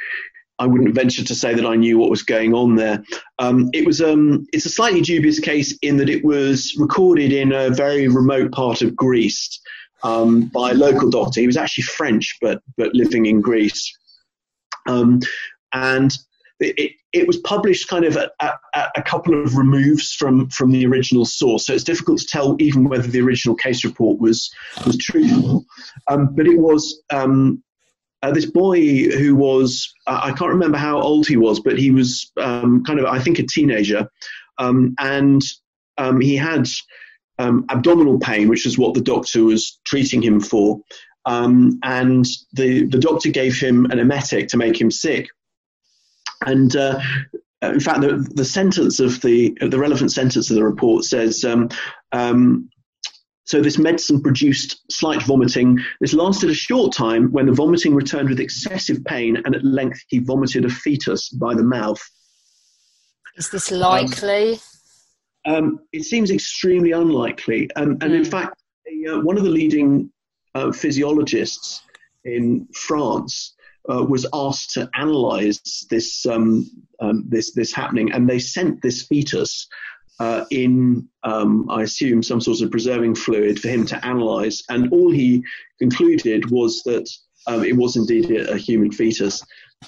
I 0.58 0.66
wouldn't 0.66 0.94
venture 0.94 1.24
to 1.24 1.34
say 1.34 1.54
that 1.54 1.64
I 1.64 1.74
knew 1.74 1.98
what 1.98 2.10
was 2.10 2.22
going 2.22 2.52
on 2.52 2.76
there. 2.76 3.02
Um, 3.38 3.70
it 3.72 3.86
was 3.86 4.02
um, 4.02 4.46
it's 4.52 4.66
a 4.66 4.70
slightly 4.70 5.00
dubious 5.00 5.40
case 5.40 5.76
in 5.80 5.96
that 5.96 6.10
it 6.10 6.22
was 6.22 6.76
recorded 6.78 7.32
in 7.32 7.52
a 7.52 7.70
very 7.70 8.08
remote 8.08 8.52
part 8.52 8.82
of 8.82 8.94
Greece 8.94 9.58
um, 10.02 10.46
by 10.46 10.70
a 10.70 10.74
local 10.74 11.10
doctor. 11.10 11.40
He 11.40 11.46
was 11.46 11.56
actually 11.56 11.84
French, 11.84 12.38
but 12.40 12.62
but 12.76 12.94
living 12.94 13.26
in 13.26 13.40
Greece, 13.40 13.96
um, 14.86 15.20
and 15.72 16.16
it, 16.60 16.92
it 17.12 17.26
was 17.26 17.38
published 17.38 17.88
kind 17.88 18.04
of 18.04 18.16
at, 18.16 18.32
at, 18.40 18.54
at, 18.74 18.90
a 18.94 19.02
couple 19.02 19.42
of 19.42 19.56
removes 19.56 20.12
from 20.12 20.48
from 20.50 20.70
the 20.70 20.86
original 20.86 21.24
source. 21.24 21.66
So 21.66 21.72
it's 21.72 21.84
difficult 21.84 22.18
to 22.20 22.26
tell 22.26 22.56
even 22.60 22.84
whether 22.84 23.06
the 23.06 23.20
original 23.20 23.56
case 23.56 23.84
report 23.84 24.20
was 24.20 24.50
was 24.86 24.96
truthful. 24.98 25.64
Um, 26.08 26.34
but 26.34 26.46
it 26.46 26.58
was 26.58 27.02
um, 27.10 27.62
uh, 28.22 28.32
this 28.32 28.46
boy 28.46 28.80
who 29.10 29.34
was 29.34 29.92
uh, 30.06 30.20
I 30.22 30.32
can't 30.32 30.50
remember 30.50 30.78
how 30.78 31.00
old 31.00 31.26
he 31.26 31.36
was, 31.36 31.60
but 31.60 31.78
he 31.78 31.90
was 31.90 32.30
um, 32.36 32.84
kind 32.84 32.98
of 32.98 33.06
I 33.06 33.18
think 33.18 33.38
a 33.38 33.46
teenager, 33.46 34.08
um, 34.58 34.94
and 34.98 35.42
he 36.20 36.34
had 36.34 36.66
um, 37.40 37.64
abdominal 37.70 38.18
pain, 38.18 38.48
which 38.48 38.66
is 38.66 38.78
what 38.78 38.94
the 38.94 39.00
doctor 39.00 39.44
was 39.44 39.80
treating 39.84 40.20
him 40.22 40.40
for, 40.40 40.80
um, 41.24 41.78
and 41.82 42.26
the 42.52 42.86
the 42.86 42.98
doctor 42.98 43.30
gave 43.30 43.58
him 43.58 43.86
an 43.86 43.98
emetic 43.98 44.48
to 44.48 44.56
make 44.56 44.80
him 44.80 44.90
sick. 44.90 45.28
And 46.44 46.74
uh, 46.76 47.00
in 47.62 47.80
fact, 47.80 48.02
the, 48.02 48.28
the 48.34 48.44
sentence 48.44 49.00
of 49.00 49.20
the 49.22 49.56
the 49.60 49.78
relevant 49.78 50.12
sentence 50.12 50.50
of 50.50 50.56
the 50.56 50.64
report 50.64 51.04
says. 51.04 51.44
Um, 51.44 51.68
um, 52.12 52.68
so 53.44 53.60
this 53.60 53.78
medicine 53.78 54.22
produced 54.22 54.80
slight 54.92 55.24
vomiting. 55.24 55.80
This 56.00 56.14
lasted 56.14 56.50
a 56.50 56.54
short 56.54 56.92
time 56.92 57.32
when 57.32 57.46
the 57.46 57.52
vomiting 57.52 57.96
returned 57.96 58.28
with 58.28 58.38
excessive 58.38 59.04
pain, 59.04 59.38
and 59.44 59.56
at 59.56 59.64
length 59.64 60.00
he 60.06 60.20
vomited 60.20 60.64
a 60.64 60.68
fetus 60.68 61.30
by 61.30 61.54
the 61.54 61.64
mouth. 61.64 62.00
Is 63.36 63.50
this 63.50 63.72
likely? 63.72 64.52
Um, 64.52 64.58
um, 65.46 65.80
it 65.92 66.04
seems 66.04 66.30
extremely 66.30 66.92
unlikely, 66.92 67.70
um, 67.76 67.98
and 68.00 68.12
in 68.14 68.24
hmm. 68.24 68.30
fact, 68.30 68.62
uh, 69.08 69.20
one 69.20 69.36
of 69.36 69.44
the 69.44 69.50
leading 69.50 70.10
uh, 70.54 70.72
physiologists 70.72 71.82
in 72.24 72.66
France 72.74 73.54
uh, 73.90 74.04
was 74.04 74.26
asked 74.34 74.72
to 74.72 74.90
analyze 74.94 75.60
this 75.90 76.26
um, 76.26 76.68
um, 77.00 77.24
this 77.28 77.52
this 77.52 77.72
happening, 77.72 78.12
and 78.12 78.28
they 78.28 78.38
sent 78.38 78.82
this 78.82 79.06
fetus 79.06 79.66
uh, 80.18 80.44
in, 80.50 81.08
um, 81.22 81.66
I 81.70 81.82
assume, 81.82 82.22
some 82.22 82.42
sort 82.42 82.60
of 82.60 82.70
preserving 82.70 83.14
fluid 83.14 83.58
for 83.58 83.68
him 83.68 83.86
to 83.86 84.04
analyze, 84.04 84.62
and 84.68 84.92
all 84.92 85.10
he 85.10 85.42
concluded 85.78 86.50
was 86.50 86.82
that 86.82 87.08
um, 87.46 87.64
it 87.64 87.76
was 87.76 87.96
indeed 87.96 88.30
a, 88.30 88.52
a 88.52 88.58
human 88.58 88.92
fetus. 88.92 89.42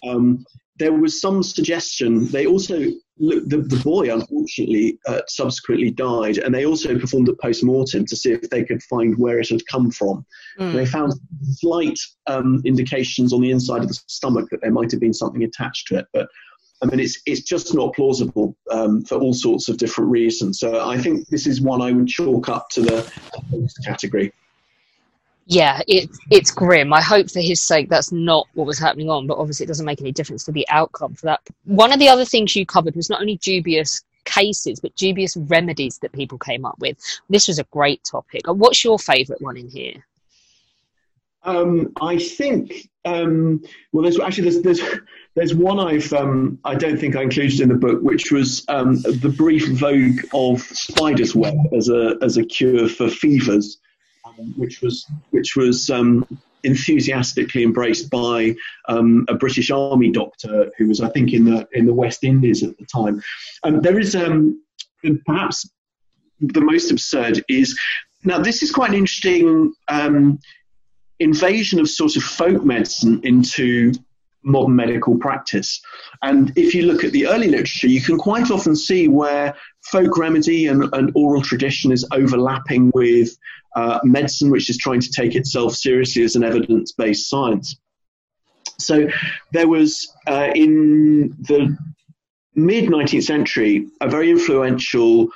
Um, 0.09 0.45
there 0.83 0.92
was 0.92 1.21
some 1.21 1.42
suggestion. 1.42 2.27
They 2.29 2.47
also 2.47 2.79
the, 3.18 3.64
the 3.68 3.81
boy 3.85 4.12
unfortunately 4.12 4.99
uh, 5.07 5.21
subsequently 5.29 5.90
died, 5.90 6.38
and 6.38 6.53
they 6.53 6.66
also 6.66 6.99
performed 6.99 7.29
a 7.29 7.35
post 7.35 7.62
mortem 7.62 8.05
to 8.07 8.16
see 8.16 8.33
if 8.33 8.51
they 8.51 8.64
could 8.64 8.83
find 8.83 9.16
where 9.16 9.38
it 9.38 9.49
had 9.49 9.66
come 9.66 9.92
from. 9.92 10.27
Mm. 10.59 10.73
They 10.73 10.87
found 10.87 11.12
slight 11.45 11.99
um, 12.27 12.62
indications 12.64 13.33
on 13.33 13.40
the 13.40 13.53
inside 13.53 13.83
of 13.83 13.88
the 13.88 14.01
stomach 14.09 14.49
that 14.51 14.61
there 14.61 14.73
might 14.73 14.90
have 14.90 15.01
been 15.01 15.14
something 15.14 15.45
attached 15.45 15.87
to 15.88 15.99
it, 15.99 16.07
but 16.12 16.29
I 16.83 16.87
mean, 16.87 16.99
it's 16.99 17.23
it's 17.27 17.42
just 17.42 17.75
not 17.75 17.95
plausible 17.95 18.57
um, 18.73 19.03
for 19.05 19.18
all 19.18 19.35
sorts 19.35 19.68
of 19.68 19.77
different 19.77 20.11
reasons. 20.11 20.59
So 20.59 20.85
I 20.85 20.99
think 20.99 21.29
this 21.29 21.47
is 21.47 21.61
one 21.61 21.81
I 21.81 21.92
would 21.92 22.09
chalk 22.09 22.49
up 22.49 22.71
to 22.71 22.83
the 22.83 23.12
category 23.85 24.33
yeah, 25.47 25.81
it, 25.89 26.11
it's 26.31 26.51
grim. 26.51 26.93
I 26.93 27.03
hope 27.03 27.31
for 27.31 27.41
his 27.41 27.63
sake 27.63 27.89
that's 27.89 28.13
not 28.13 28.47
what 28.55 28.67
was 28.67 28.79
happening 28.79 29.11
on, 29.11 29.27
but 29.27 29.39
obviously 29.39 29.65
it 29.65 29.69
doesn't 29.69 29.87
make 29.87 30.01
any 30.01 30.13
difference 30.13 30.45
to 30.45 30.53
the 30.53 30.67
outcome 30.69 31.15
for 31.15 31.27
that. 31.27 31.41
One 31.65 31.93
of 31.93 31.99
the 31.99 32.09
other 32.09 32.25
things 32.25 32.55
you 32.55 32.65
covered 32.65 32.95
was 32.95 33.11
not 33.11 33.21
only 33.21 33.37
dubious 33.39 34.03
cases, 34.25 34.79
but 34.79 34.95
dubious 34.95 35.37
remedies 35.37 35.99
that 35.99 36.13
people 36.13 36.39
came 36.39 36.65
up 36.65 36.79
with. 36.79 36.97
This 37.29 37.49
was 37.49 37.59
a 37.59 37.65
great 37.65 38.05
topic. 38.05 38.43
What's 38.47 38.85
your 38.85 38.99
favourite 38.99 39.43
one 39.43 39.57
in 39.57 39.69
here? 39.69 40.05
Um, 41.45 41.93
I 42.01 42.19
think 42.19 42.89
um, 43.05 43.65
well, 43.91 44.05
there's 44.05 44.21
actually 44.21 44.45
there's 44.45 44.63
there's, 44.63 44.81
there's 45.35 45.55
one 45.55 45.81
I've 45.81 46.13
um, 46.13 46.61
I 46.65 46.77
don't 46.77 46.97
think 46.97 47.17
I 47.17 47.23
included 47.23 47.61
in 47.61 47.69
the 47.69 47.75
book, 47.75 48.01
which 48.01 48.31
was 48.31 48.65
um, 48.69 49.01
the 49.03 49.35
brief 49.37 49.69
vogue 49.71 50.21
of 50.33 50.61
spider's 50.61 51.35
web 51.35 51.57
as 51.77 51.89
a 51.89 52.17
as 52.23 52.37
a 52.37 52.45
cure 52.45 52.89
for 52.89 53.09
fevers 53.09 53.79
um, 54.25 54.55
which 54.57 54.81
was 54.83 55.07
which 55.31 55.57
was 55.57 55.91
um, 55.91 56.27
enthusiastically 56.65 57.63
embraced 57.63 58.11
by 58.11 58.55
um, 58.89 59.25
a 59.29 59.35
British 59.35 59.71
Army 59.71 60.11
doctor 60.11 60.71
who 60.79 60.89
was, 60.89 61.01
I 61.01 61.09
think, 61.11 61.33
in 61.33 61.45
the 61.45 61.67
in 61.73 61.87
the 61.87 61.95
West 61.95 62.25
Indies 62.25 62.63
at 62.63 62.77
the 62.79 62.87
time. 62.87 63.23
And 63.65 63.83
there 63.83 63.99
is 63.99 64.15
um, 64.15 64.63
perhaps 65.27 65.69
the 66.41 66.61
most 66.61 66.91
absurd 66.91 67.45
is 67.49 67.79
now 68.25 68.39
this 68.39 68.63
is 68.63 68.71
quite 68.71 68.91
an 68.91 68.97
interesting 68.97 69.73
um, 69.89 70.39
invasion 71.19 71.81
of 71.81 71.89
sort 71.89 72.17
of 72.17 72.23
folk 72.23 72.65
medicine 72.65 73.21
into 73.25 73.93
modern 74.45 74.75
medical 74.77 75.17
practice. 75.17 75.81
And 76.23 76.53
if 76.57 76.75
you 76.75 76.83
look 76.83 77.05
at 77.05 77.13
the 77.13 77.27
early 77.27 77.49
literature, 77.49 77.89
you 77.89 78.01
can 78.01 78.19
quite 78.19 78.51
often 78.51 78.77
see 78.77 79.09
where 79.09 79.55
folk 79.91 80.17
remedy 80.17 80.67
and, 80.67 80.85
and 80.93 81.13
oral 81.15 81.43
tradition 81.43 81.93
is 81.93 82.07
overlapping 82.13 82.91
with 82.95 83.37
uh, 83.77 84.01
medicine, 84.05 84.51
which 84.51 84.69
is 84.69 84.79
trying 84.79 85.01
to 85.01 85.11
take 85.11 85.35
itself 85.35 85.75
seriously 85.75 86.23
as 86.23 86.37
an 86.37 86.45
evidence 86.45 86.93
based 86.93 87.29
science. 87.29 87.77
So 88.79 89.07
there 89.53 89.69
was 89.69 90.13
uh, 90.27 90.51
in 90.55 91.37
the 91.41 91.77
mid 92.55 92.87
19th 92.87 93.23
century 93.23 93.87
a 94.01 94.09
very 94.09 94.31
influential 94.31 95.29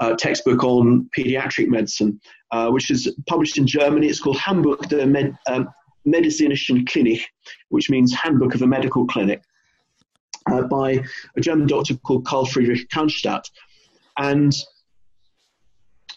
uh, 0.00 0.14
textbook 0.14 0.64
on 0.64 1.08
pediatric 1.16 1.68
medicine, 1.68 2.20
uh, 2.50 2.70
which 2.70 2.90
is 2.90 3.14
published 3.28 3.58
in 3.58 3.66
Germany. 3.66 4.08
It's 4.08 4.20
called 4.20 4.38
Handbuch 4.38 4.88
der 4.88 5.06
Med- 5.06 5.36
um, 5.46 5.68
Medizinischen 6.04 6.84
Klinik, 6.84 7.22
which 7.68 7.90
means 7.90 8.14
Handbook 8.14 8.54
of 8.54 8.62
a 8.62 8.66
Medical 8.66 9.06
Clinic, 9.06 9.42
uh, 10.50 10.62
by 10.62 11.02
a 11.36 11.40
German 11.40 11.66
doctor 11.66 11.96
called 11.96 12.24
Karl 12.26 12.46
Friedrich 12.46 12.88
Canstatt. 12.90 13.48
And 14.16 14.52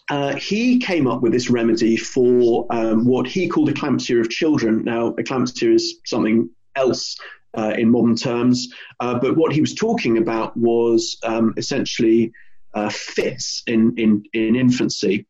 uh, 0.08 0.36
he 0.36 0.78
came 0.78 1.06
up 1.06 1.20
with 1.22 1.32
this 1.32 1.50
remedy 1.50 1.96
for 1.96 2.66
um, 2.70 3.04
what 3.06 3.26
he 3.26 3.48
called 3.48 3.70
eclampsia 3.70 4.20
of 4.20 4.30
children. 4.30 4.84
Now, 4.84 5.12
eclampsia 5.12 5.74
is 5.74 6.00
something 6.04 6.48
else 6.76 7.16
uh, 7.56 7.74
in 7.76 7.90
modern 7.90 8.16
terms, 8.16 8.68
uh, 9.00 9.18
but 9.18 9.36
what 9.36 9.52
he 9.52 9.60
was 9.60 9.74
talking 9.74 10.18
about 10.18 10.56
was 10.56 11.16
um, 11.22 11.54
essentially 11.56 12.32
uh, 12.74 12.90
fits 12.90 13.62
in, 13.66 13.94
in, 13.96 14.22
in 14.32 14.54
infancy. 14.54 15.26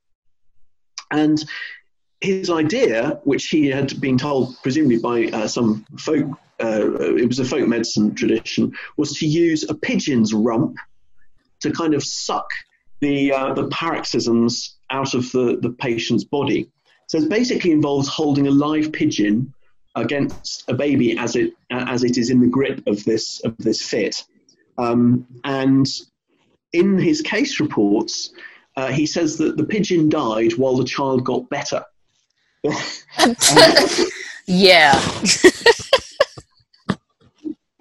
And 1.10 1.42
his 2.20 2.50
idea, 2.50 3.20
which 3.24 3.46
he 3.48 3.66
had 3.68 4.00
been 4.00 4.18
told, 4.18 4.56
presumably 4.62 4.98
by 4.98 5.26
uh, 5.26 5.46
some 5.46 5.84
folk, 5.98 6.26
uh, 6.62 6.92
it 7.16 7.28
was 7.28 7.38
a 7.38 7.44
folk 7.44 7.68
medicine 7.68 8.14
tradition, 8.14 8.72
was 8.96 9.18
to 9.18 9.26
use 9.26 9.68
a 9.68 9.74
pigeon's 9.74 10.32
rump 10.32 10.76
to 11.60 11.70
kind 11.70 11.94
of 11.94 12.02
suck 12.02 12.48
the 13.00 13.32
uh, 13.32 13.52
the 13.52 13.68
paroxysms 13.68 14.76
out 14.90 15.14
of 15.14 15.30
the, 15.32 15.58
the 15.60 15.70
patient's 15.70 16.24
body. 16.24 16.70
So 17.08 17.18
it 17.18 17.28
basically 17.28 17.70
involves 17.70 18.08
holding 18.08 18.46
a 18.46 18.50
live 18.50 18.92
pigeon 18.92 19.52
against 19.94 20.68
a 20.68 20.74
baby 20.74 21.18
as 21.18 21.36
it 21.36 21.54
as 21.70 22.04
it 22.04 22.18
is 22.18 22.30
in 22.30 22.40
the 22.40 22.46
grip 22.46 22.86
of 22.86 23.04
this 23.04 23.40
of 23.44 23.56
this 23.58 23.82
fit. 23.82 24.24
Um, 24.78 25.26
and 25.44 25.86
in 26.72 26.98
his 26.98 27.22
case 27.22 27.60
reports, 27.60 28.32
uh, 28.76 28.88
he 28.88 29.06
says 29.06 29.38
that 29.38 29.56
the 29.56 29.64
pigeon 29.64 30.08
died 30.08 30.56
while 30.56 30.76
the 30.76 30.84
child 30.84 31.24
got 31.24 31.48
better. 31.48 31.84
yeah. 34.46 35.00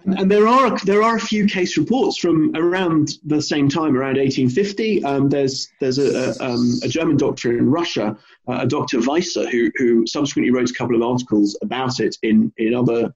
and 0.06 0.30
there 0.30 0.48
are 0.48 0.78
there 0.86 1.02
are 1.02 1.16
a 1.16 1.20
few 1.20 1.48
case 1.48 1.78
reports 1.78 2.18
from 2.18 2.56
around 2.56 3.14
the 3.26 3.42
same 3.42 3.68
time, 3.68 3.96
around 3.96 4.18
1850. 4.18 5.04
Um, 5.04 5.30
there's 5.30 5.68
there's 5.80 5.98
a, 5.98 6.36
a, 6.40 6.46
um, 6.46 6.80
a, 6.84 6.88
German 6.88 7.18
doctor 7.18 7.58
in 7.58 7.70
Russia, 7.70 8.18
uh, 8.48 8.60
a 8.62 8.68
Dr. 8.68 9.00
Weisser, 9.00 9.50
who 9.50 9.72
who 9.76 10.06
subsequently 10.06 10.52
wrote 10.52 10.70
a 10.70 10.74
couple 10.74 10.96
of 10.96 11.02
articles 11.02 11.58
about 11.62 12.00
it 12.00 12.16
in 12.22 12.52
in 12.58 12.76
other 12.76 13.14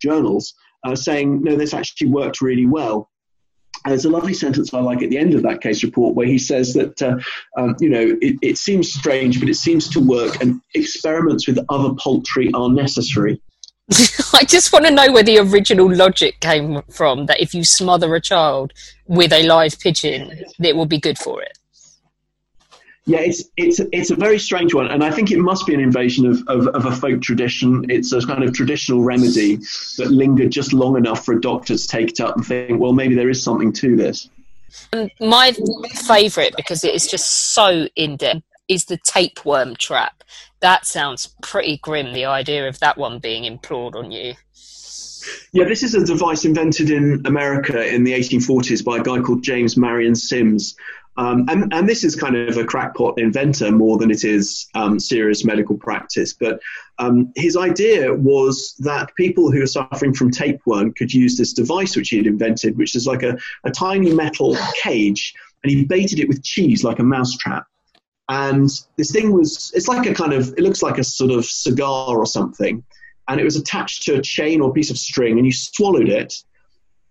journals, 0.00 0.54
uh, 0.84 0.96
saying 0.96 1.42
no, 1.42 1.56
this 1.56 1.74
actually 1.74 2.08
worked 2.08 2.40
really 2.40 2.66
well. 2.66 3.09
There's 3.86 4.04
a 4.04 4.10
lovely 4.10 4.34
sentence 4.34 4.72
I 4.74 4.80
like 4.80 5.02
at 5.02 5.10
the 5.10 5.18
end 5.18 5.34
of 5.34 5.42
that 5.42 5.60
case 5.60 5.82
report 5.82 6.14
where 6.14 6.26
he 6.26 6.38
says 6.38 6.74
that 6.74 7.00
uh, 7.00 7.18
um, 7.56 7.76
you 7.80 7.88
know 7.88 8.16
it, 8.20 8.36
it 8.42 8.58
seems 8.58 8.92
strange, 8.92 9.40
but 9.40 9.48
it 9.48 9.54
seems 9.54 9.88
to 9.90 10.00
work, 10.00 10.40
and 10.42 10.60
experiments 10.74 11.46
with 11.46 11.58
other 11.68 11.94
poultry 11.94 12.50
are 12.54 12.70
necessary. 12.70 13.40
I 14.34 14.44
just 14.44 14.72
want 14.72 14.84
to 14.86 14.90
know 14.90 15.10
where 15.10 15.22
the 15.22 15.38
original 15.38 15.92
logic 15.92 16.40
came 16.40 16.82
from 16.90 17.26
that 17.26 17.40
if 17.40 17.54
you 17.54 17.64
smother 17.64 18.14
a 18.14 18.20
child 18.20 18.72
with 19.06 19.32
a 19.32 19.42
live 19.42 19.80
pigeon, 19.80 20.44
it 20.62 20.76
will 20.76 20.86
be 20.86 20.98
good 20.98 21.18
for 21.18 21.42
it. 21.42 21.58
Yeah, 23.06 23.20
it's 23.20 23.44
it's 23.56 23.80
it's 23.92 24.10
a 24.10 24.14
very 24.14 24.38
strange 24.38 24.74
one, 24.74 24.88
and 24.88 25.02
I 25.02 25.10
think 25.10 25.30
it 25.30 25.38
must 25.38 25.66
be 25.66 25.74
an 25.74 25.80
invasion 25.80 26.26
of, 26.26 26.46
of, 26.48 26.68
of, 26.68 26.84
a 26.84 26.92
folk 26.92 27.22
tradition. 27.22 27.86
It's 27.88 28.12
a 28.12 28.20
kind 28.20 28.44
of 28.44 28.52
traditional 28.52 29.02
remedy 29.02 29.56
that 29.96 30.08
lingered 30.10 30.52
just 30.52 30.72
long 30.72 30.96
enough 30.96 31.24
for 31.24 31.34
a 31.34 31.40
doctor 31.40 31.76
to 31.76 31.88
take 31.88 32.10
it 32.10 32.20
up 32.20 32.36
and 32.36 32.46
think, 32.46 32.78
well, 32.78 32.92
maybe 32.92 33.14
there 33.14 33.30
is 33.30 33.42
something 33.42 33.72
to 33.74 33.96
this. 33.96 34.28
And 34.92 35.10
my 35.18 35.52
favourite, 36.06 36.54
because 36.56 36.84
it 36.84 36.94
is 36.94 37.06
just 37.06 37.52
so 37.54 37.88
in 37.96 38.16
depth, 38.16 38.42
is 38.68 38.84
the 38.84 38.98
tapeworm 38.98 39.76
trap 39.76 40.22
that 40.60 40.86
sounds 40.86 41.34
pretty 41.42 41.78
grim, 41.78 42.12
the 42.12 42.26
idea 42.26 42.68
of 42.68 42.78
that 42.80 42.96
one 42.96 43.18
being 43.18 43.44
implored 43.44 43.96
on 43.96 44.10
you. 44.10 44.34
Yeah, 45.52 45.64
this 45.64 45.82
is 45.82 45.94
a 45.94 46.04
device 46.04 46.44
invented 46.44 46.90
in 46.90 47.22
America 47.26 47.86
in 47.86 48.04
the 48.04 48.12
1840s 48.12 48.84
by 48.84 48.98
a 48.98 49.02
guy 49.02 49.20
called 49.20 49.42
James 49.42 49.76
Marion 49.76 50.14
Sims. 50.14 50.76
Um, 51.16 51.46
and, 51.48 51.72
and, 51.74 51.88
this 51.88 52.04
is 52.04 52.14
kind 52.14 52.36
of 52.36 52.56
a 52.56 52.64
crackpot 52.64 53.18
inventor 53.18 53.72
more 53.72 53.98
than 53.98 54.10
it 54.10 54.24
is 54.24 54.68
um, 54.74 54.98
serious 55.00 55.44
medical 55.44 55.76
practice. 55.76 56.32
But 56.32 56.60
um, 56.98 57.32
his 57.36 57.56
idea 57.56 58.14
was 58.14 58.74
that 58.78 59.14
people 59.16 59.50
who 59.50 59.62
are 59.62 59.66
suffering 59.66 60.14
from 60.14 60.30
tapeworm 60.30 60.92
could 60.94 61.12
use 61.12 61.36
this 61.36 61.52
device 61.52 61.96
which 61.96 62.10
he 62.10 62.16
had 62.16 62.26
invented, 62.26 62.78
which 62.78 62.94
is 62.94 63.06
like 63.06 63.22
a, 63.22 63.36
a 63.64 63.70
tiny 63.70 64.14
metal 64.14 64.56
cage, 64.82 65.34
and 65.62 65.70
he 65.70 65.84
baited 65.84 66.20
it 66.20 66.28
with 66.28 66.44
cheese 66.44 66.84
like 66.84 67.00
a 67.00 67.04
mousetrap. 67.04 67.66
And 68.28 68.70
this 68.96 69.10
thing 69.10 69.32
was, 69.32 69.72
it's 69.74 69.88
like 69.88 70.06
a 70.06 70.14
kind 70.14 70.32
of, 70.32 70.50
it 70.50 70.60
looks 70.60 70.82
like 70.82 70.98
a 70.98 71.04
sort 71.04 71.32
of 71.32 71.44
cigar 71.44 72.16
or 72.16 72.24
something. 72.24 72.84
And 73.26 73.40
it 73.40 73.44
was 73.44 73.56
attached 73.56 74.04
to 74.04 74.14
a 74.14 74.22
chain 74.22 74.60
or 74.60 74.72
piece 74.72 74.90
of 74.90 74.96
string, 74.96 75.36
and 75.36 75.46
you 75.46 75.52
swallowed 75.52 76.08
it. 76.08 76.34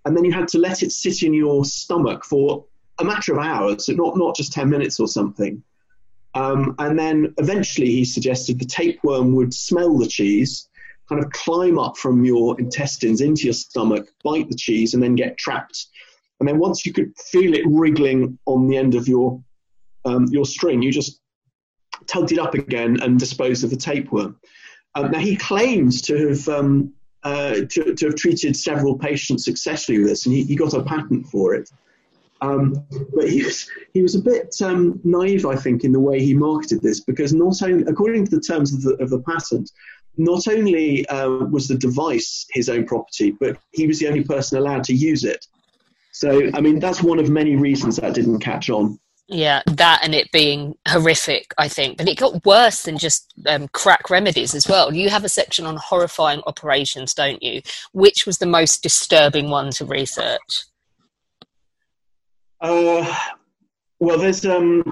and 0.06 0.16
then 0.16 0.24
you 0.24 0.32
had 0.32 0.48
to 0.48 0.58
let 0.58 0.82
it 0.82 0.94
sit 0.94 1.22
in 1.22 1.34
your 1.34 1.66
stomach 1.66 2.24
for 2.24 2.66
a 3.00 3.04
matter 3.04 3.34
of 3.34 3.40
hours, 3.40 3.88
not 3.90 4.18
not 4.18 4.36
just 4.36 4.54
ten 4.54 4.70
minutes 4.70 5.00
or 5.00 5.08
something. 5.08 5.64
Um, 6.36 6.76
and 6.78 6.98
then 6.98 7.34
eventually, 7.38 7.90
he 7.90 8.06
suggested 8.06 8.60
the 8.60 8.66
tapeworm 8.66 9.34
would 9.34 9.54
smell 9.54 9.98
the 9.98 10.08
cheese, 10.08 10.70
kind 11.08 11.24
of 11.24 11.32
climb 11.32 11.80
up 11.80 11.98
from 11.98 12.24
your 12.24 12.60
intestines 12.60 13.22
into 13.22 13.44
your 13.44 13.54
stomach, 13.54 14.08
bite 14.24 14.50
the 14.50 14.56
cheese, 14.56 14.94
and 14.94 15.02
then 15.02 15.16
get 15.16 15.38
trapped. 15.38 15.88
And 16.40 16.48
then 16.48 16.60
once 16.60 16.86
you 16.86 16.94
could 16.94 17.18
feel 17.18 17.54
it 17.54 17.66
wriggling 17.66 18.38
on 18.46 18.68
the 18.68 18.78
end 18.78 18.96
of 18.96 19.08
your 19.08 19.42
um, 20.06 20.28
your 20.28 20.46
string, 20.46 20.82
you 20.82 20.92
just 20.92 21.20
tugged 22.08 22.32
it 22.32 22.40
up 22.40 22.54
again 22.54 23.02
and 23.02 23.20
disposed 23.20 23.64
of 23.64 23.70
the 23.70 23.76
tapeworm. 23.76 24.40
Um, 24.96 25.12
now 25.12 25.20
he 25.20 25.36
claims 25.36 26.02
to 26.04 26.30
have 26.30 26.48
um, 26.48 26.94
uh, 27.24 27.56
to, 27.70 27.94
to, 27.96 28.06
have 28.06 28.16
treated 28.16 28.56
several 28.56 28.98
patients 28.98 29.44
successfully 29.44 30.00
with 30.00 30.08
this, 30.08 30.26
and 30.26 30.34
he, 30.34 30.44
he 30.44 30.56
got 30.56 30.74
a 30.74 30.82
patent 30.82 31.28
for 31.28 31.54
it. 31.54 31.70
Um, 32.42 32.86
but 33.14 33.30
he 33.30 33.44
was, 33.44 33.70
he 33.94 34.02
was 34.02 34.16
a 34.16 34.22
bit 34.22 34.56
um, 34.62 35.00
naive, 35.04 35.46
I 35.46 35.56
think, 35.56 35.84
in 35.84 35.92
the 35.92 36.00
way 36.00 36.22
he 36.22 36.34
marketed 36.34 36.82
this, 36.82 37.02
because 37.02 37.34
not 37.34 37.62
only, 37.62 37.84
according 37.86 38.26
to 38.26 38.32
the 38.32 38.42
terms 38.42 38.74
of 38.74 38.82
the, 38.82 38.96
of 39.04 39.10
the 39.10 39.20
patent, 39.20 39.72
not 40.18 40.48
only 40.48 41.08
uh, 41.08 41.30
was 41.30 41.68
the 41.68 41.78
device 41.78 42.46
his 42.52 42.70
own 42.70 42.86
property, 42.86 43.32
but 43.32 43.58
he 43.72 43.88
was 43.88 44.00
the 44.00 44.08
only 44.08 44.24
person 44.24 44.58
allowed 44.58 44.84
to 44.86 44.94
use 44.94 45.24
it. 45.24 45.46
So, 46.12 46.50
I 46.54 46.62
mean, 46.62 46.80
that's 46.80 47.02
one 47.02 47.20
of 47.20 47.30
many 47.30 47.56
reasons 47.56 47.98
that 47.98 48.14
didn't 48.14 48.40
catch 48.40 48.70
on. 48.70 49.00
Yeah, 49.32 49.62
that 49.68 50.02
and 50.04 50.16
it 50.16 50.32
being 50.32 50.76
horrific, 50.88 51.54
I 51.58 51.68
think. 51.68 51.98
But 51.98 52.10
it 52.10 52.18
got 52.18 52.44
worse 52.46 52.82
than 52.84 52.98
just 52.98 53.32
um, 53.46 53.68
crack 53.70 54.10
remedies 54.10 54.56
as 54.56 54.68
well. 54.68 54.92
You 54.94 55.10
have 55.10 55.24
a 55.24 55.30
section 55.30 55.66
on 55.68 55.78
horrifying 55.78 56.42
operations, 56.48 57.14
don't 57.14 57.42
you? 57.44 57.62
Which 57.94 58.26
was 58.26 58.40
the 58.40 58.48
most 58.48 58.82
disturbing 58.82 59.50
one 59.50 59.70
to 59.72 59.86
research? 59.86 60.66
Uh, 62.62 63.16
well, 64.00 64.18
there's 64.18 64.46
um, 64.46 64.84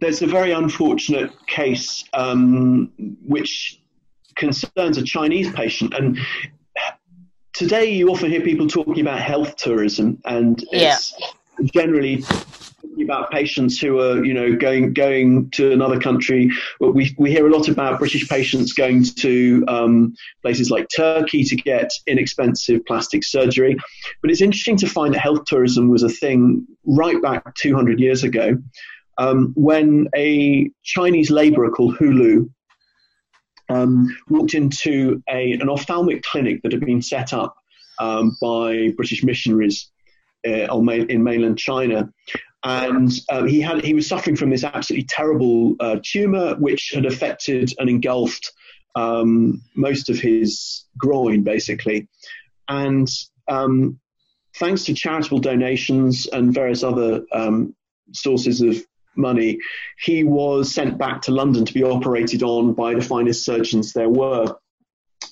there's 0.00 0.22
a 0.22 0.26
very 0.26 0.52
unfortunate 0.52 1.30
case 1.46 2.04
um, 2.14 2.92
which 3.26 3.80
concerns 4.36 4.98
a 4.98 5.02
Chinese 5.02 5.50
patient, 5.52 5.94
and 5.94 6.18
today 7.52 7.92
you 7.92 8.10
often 8.10 8.30
hear 8.30 8.40
people 8.40 8.68
talking 8.68 9.00
about 9.00 9.20
health 9.20 9.56
tourism, 9.56 10.20
and 10.24 10.64
it's 10.70 11.14
generally 11.74 12.24
about 13.08 13.30
patients 13.30 13.78
who 13.78 13.98
are, 13.98 14.22
you 14.22 14.34
know, 14.34 14.54
going 14.54 14.92
going 14.92 15.50
to 15.52 15.72
another 15.72 15.98
country. 15.98 16.50
We 16.78 17.14
we 17.16 17.30
hear 17.30 17.46
a 17.46 17.50
lot 17.50 17.68
about 17.68 17.98
British 17.98 18.28
patients 18.28 18.74
going 18.74 19.04
to 19.20 19.64
um, 19.66 20.14
places 20.42 20.70
like 20.70 20.88
Turkey 20.94 21.42
to 21.44 21.56
get 21.56 21.90
inexpensive 22.06 22.84
plastic 22.86 23.24
surgery. 23.24 23.76
But 24.20 24.30
it's 24.30 24.42
interesting 24.42 24.76
to 24.78 24.86
find 24.86 25.14
that 25.14 25.20
health 25.20 25.46
tourism 25.46 25.88
was 25.88 26.02
a 26.02 26.10
thing 26.10 26.66
right 26.84 27.20
back 27.22 27.54
200 27.54 27.98
years 27.98 28.24
ago, 28.24 28.58
um, 29.16 29.52
when 29.56 30.08
a 30.14 30.70
Chinese 30.84 31.30
labourer 31.30 31.70
called 31.70 31.96
Hoo 31.96 32.12
Loo 32.12 32.50
um, 33.70 34.14
walked 34.28 34.52
into 34.52 35.22
a, 35.30 35.52
an 35.52 35.70
ophthalmic 35.70 36.22
clinic 36.22 36.60
that 36.62 36.72
had 36.72 36.84
been 36.84 37.02
set 37.02 37.32
up 37.32 37.56
um, 37.98 38.36
by 38.40 38.90
British 38.96 39.24
missionaries 39.24 39.90
uh, 40.46 40.78
in 40.86 41.24
mainland 41.24 41.58
China 41.58 42.12
and 42.64 43.12
um, 43.30 43.46
he 43.46 43.60
had 43.60 43.84
he 43.84 43.94
was 43.94 44.08
suffering 44.08 44.36
from 44.36 44.50
this 44.50 44.64
absolutely 44.64 45.06
terrible 45.06 45.76
uh, 45.80 45.96
tumor, 46.02 46.56
which 46.56 46.92
had 46.94 47.06
affected 47.06 47.72
and 47.78 47.88
engulfed 47.88 48.52
um, 48.94 49.62
most 49.76 50.08
of 50.10 50.18
his 50.18 50.84
groin, 50.96 51.42
basically. 51.44 52.08
And 52.68 53.08
um, 53.48 54.00
thanks 54.56 54.84
to 54.84 54.94
charitable 54.94 55.38
donations 55.38 56.26
and 56.26 56.52
various 56.52 56.82
other 56.82 57.22
um, 57.32 57.74
sources 58.12 58.60
of 58.60 58.84
money, 59.16 59.58
he 59.98 60.24
was 60.24 60.72
sent 60.74 60.98
back 60.98 61.22
to 61.22 61.32
London 61.32 61.64
to 61.64 61.74
be 61.74 61.82
operated 61.82 62.42
on 62.42 62.74
by 62.74 62.94
the 62.94 63.02
finest 63.02 63.44
surgeons 63.44 63.92
there 63.92 64.08
were. 64.08 64.56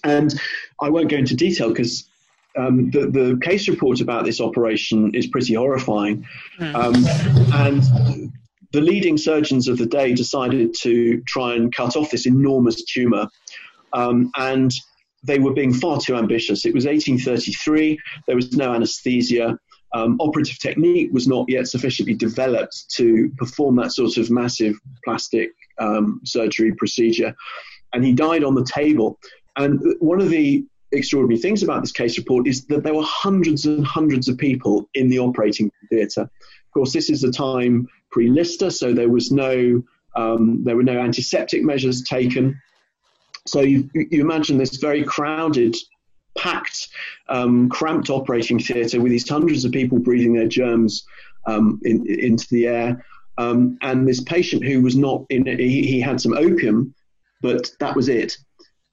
And 0.05 0.33
I 0.81 0.91
won't 0.91 1.11
go 1.11 1.17
into 1.17 1.35
detail 1.35 1.71
because 1.71 2.09
um, 2.57 2.91
the, 2.91 3.07
the 3.07 3.39
case 3.43 3.69
report 3.69 4.01
about 4.01 4.25
this 4.25 4.41
operation 4.41 5.15
is 5.15 5.27
pretty 5.27 5.55
horrifying. 5.55 6.27
Mm. 6.59 6.75
Um, 6.75 7.53
and 7.55 8.33
the 8.73 8.81
leading 8.81 9.17
surgeons 9.17 9.69
of 9.69 9.79
the 9.79 9.87
day 9.87 10.13
decided 10.13 10.75
to 10.81 11.23
try 11.27 11.55
and 11.55 11.75
cut 11.75 11.97
off 11.97 12.11
this 12.11 12.27
enormous 12.27 12.85
tumor. 12.85 13.29
Um, 13.93 14.31
and 14.37 14.73
they 15.23 15.39
were 15.39 15.53
being 15.53 15.73
far 15.73 16.01
too 16.01 16.17
ambitious. 16.17 16.67
It 16.67 16.75
was 16.75 16.85
1833, 16.85 17.99
there 18.27 18.37
was 18.37 18.53
no 18.57 18.73
anesthesia. 18.73 19.59
Um, 19.95 20.17
operative 20.21 20.59
technique 20.59 21.11
was 21.13 21.27
not 21.27 21.47
yet 21.49 21.69
sufficiently 21.69 22.15
developed 22.15 22.91
to 22.97 23.31
perform 23.39 23.77
that 23.77 23.93
sort 23.93 24.17
of 24.17 24.31
massive 24.31 24.79
plastic 25.05 25.51
um, 25.79 26.21
surgery 26.25 26.75
procedure. 26.75 27.35
And 27.93 28.05
he 28.05 28.13
died 28.13 28.45
on 28.45 28.55
the 28.55 28.65
table. 28.65 29.19
And 29.57 29.81
one 30.01 30.21
of 30.21 30.29
the 30.29 30.67
extraordinary 30.93 31.41
things 31.41 31.63
about 31.63 31.83
this 31.83 31.93
case 31.93 32.17
report 32.17 32.47
is 32.47 32.65
that 32.67 32.83
there 32.83 32.95
were 32.95 33.05
hundreds 33.05 33.67
and 33.67 33.87
hundreds 33.87 34.29
of 34.29 34.39
people 34.39 34.89
in 34.95 35.09
the 35.09 35.19
operating 35.19 35.71
theatre. 35.91 36.23
Of 36.23 36.71
course, 36.73 36.93
this 36.93 37.11
is 37.11 37.25
a 37.25 37.33
time 37.33 37.89
pre-Lister, 38.11 38.71
so 38.71 38.93
there 38.93 39.09
was 39.09 39.31
no 39.31 39.83
um, 40.15 40.65
there 40.65 40.77
were 40.77 40.83
no 40.83 40.99
antiseptic 40.99 41.63
measures 41.63 42.03
taken. 42.03 42.59
So 43.47 43.61
you, 43.61 43.89
you 43.95 44.21
imagine 44.23 44.59
this 44.59 44.77
very 44.77 45.05
crowded, 45.05 45.77
packed, 46.39 46.89
um, 47.29 47.69
cramped 47.69 48.11
operating 48.11 48.59
theatre 48.59 49.01
with 49.01 49.13
these 49.13 49.29
hundreds 49.29 49.65
of 49.65 49.73
people 49.73 49.99
breathing 49.99 50.33
their 50.33 50.49
germs 50.49 51.05
um, 51.47 51.79
in, 51.85 52.07
into 52.09 52.47
the 52.51 52.67
air, 52.67 53.05
um, 53.39 53.79
and 53.83 54.09
this 54.09 54.23
patient 54.23 54.65
who 54.65 54.81
was 54.83 54.97
not 54.97 55.25
in 55.29 55.47
he, 55.47 55.87
he 55.87 56.01
had 56.01 56.21
some 56.21 56.33
opium, 56.33 56.95
but 57.43 57.71
that 57.81 57.95
was 57.95 58.09
it. 58.09 58.37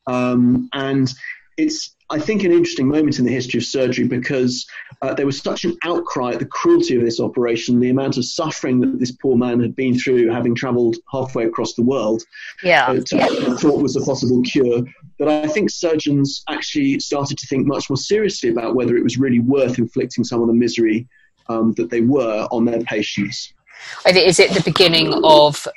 Um, 0.05 0.69
and 0.73 1.11
it's 1.57 1.95
I 2.09 2.19
think 2.19 2.43
an 2.43 2.51
interesting 2.51 2.87
moment 2.87 3.17
in 3.17 3.25
the 3.25 3.31
history 3.31 3.57
of 3.57 3.63
surgery 3.63 4.07
because 4.07 4.67
uh, 5.01 5.13
there 5.13 5.25
was 5.25 5.39
such 5.39 5.63
an 5.63 5.75
outcry 5.83 6.33
at 6.33 6.39
the 6.39 6.45
cruelty 6.45 6.95
of 6.95 7.01
this 7.01 7.19
operation, 7.19 7.79
the 7.79 7.89
amount 7.89 8.17
of 8.17 8.25
suffering 8.25 8.81
that 8.81 8.99
this 8.99 9.11
poor 9.11 9.35
man 9.35 9.59
had 9.59 9.75
been 9.75 9.97
through, 9.97 10.29
having 10.29 10.53
travelled 10.53 10.97
halfway 11.11 11.45
across 11.45 11.73
the 11.73 11.81
world, 11.81 12.21
yeah, 12.63 12.85
uh, 12.87 13.01
yeah. 13.11 13.55
thought 13.55 13.81
was 13.81 13.95
a 13.95 14.01
possible 14.01 14.41
cure. 14.43 14.83
That 15.17 15.27
I 15.27 15.47
think 15.47 15.69
surgeons 15.69 16.43
actually 16.49 16.99
started 16.99 17.37
to 17.37 17.47
think 17.47 17.65
much 17.65 17.89
more 17.89 17.97
seriously 17.97 18.49
about 18.49 18.75
whether 18.75 18.95
it 18.95 19.03
was 19.03 19.17
really 19.17 19.39
worth 19.39 19.79
inflicting 19.79 20.23
some 20.23 20.41
of 20.41 20.47
the 20.47 20.53
misery 20.53 21.07
um, 21.49 21.73
that 21.73 21.89
they 21.89 22.01
were 22.01 22.47
on 22.51 22.65
their 22.65 22.81
patients. 22.81 23.53
Is 24.05 24.39
it 24.39 24.51
the 24.53 24.61
beginning 24.61 25.13
of 25.23 25.67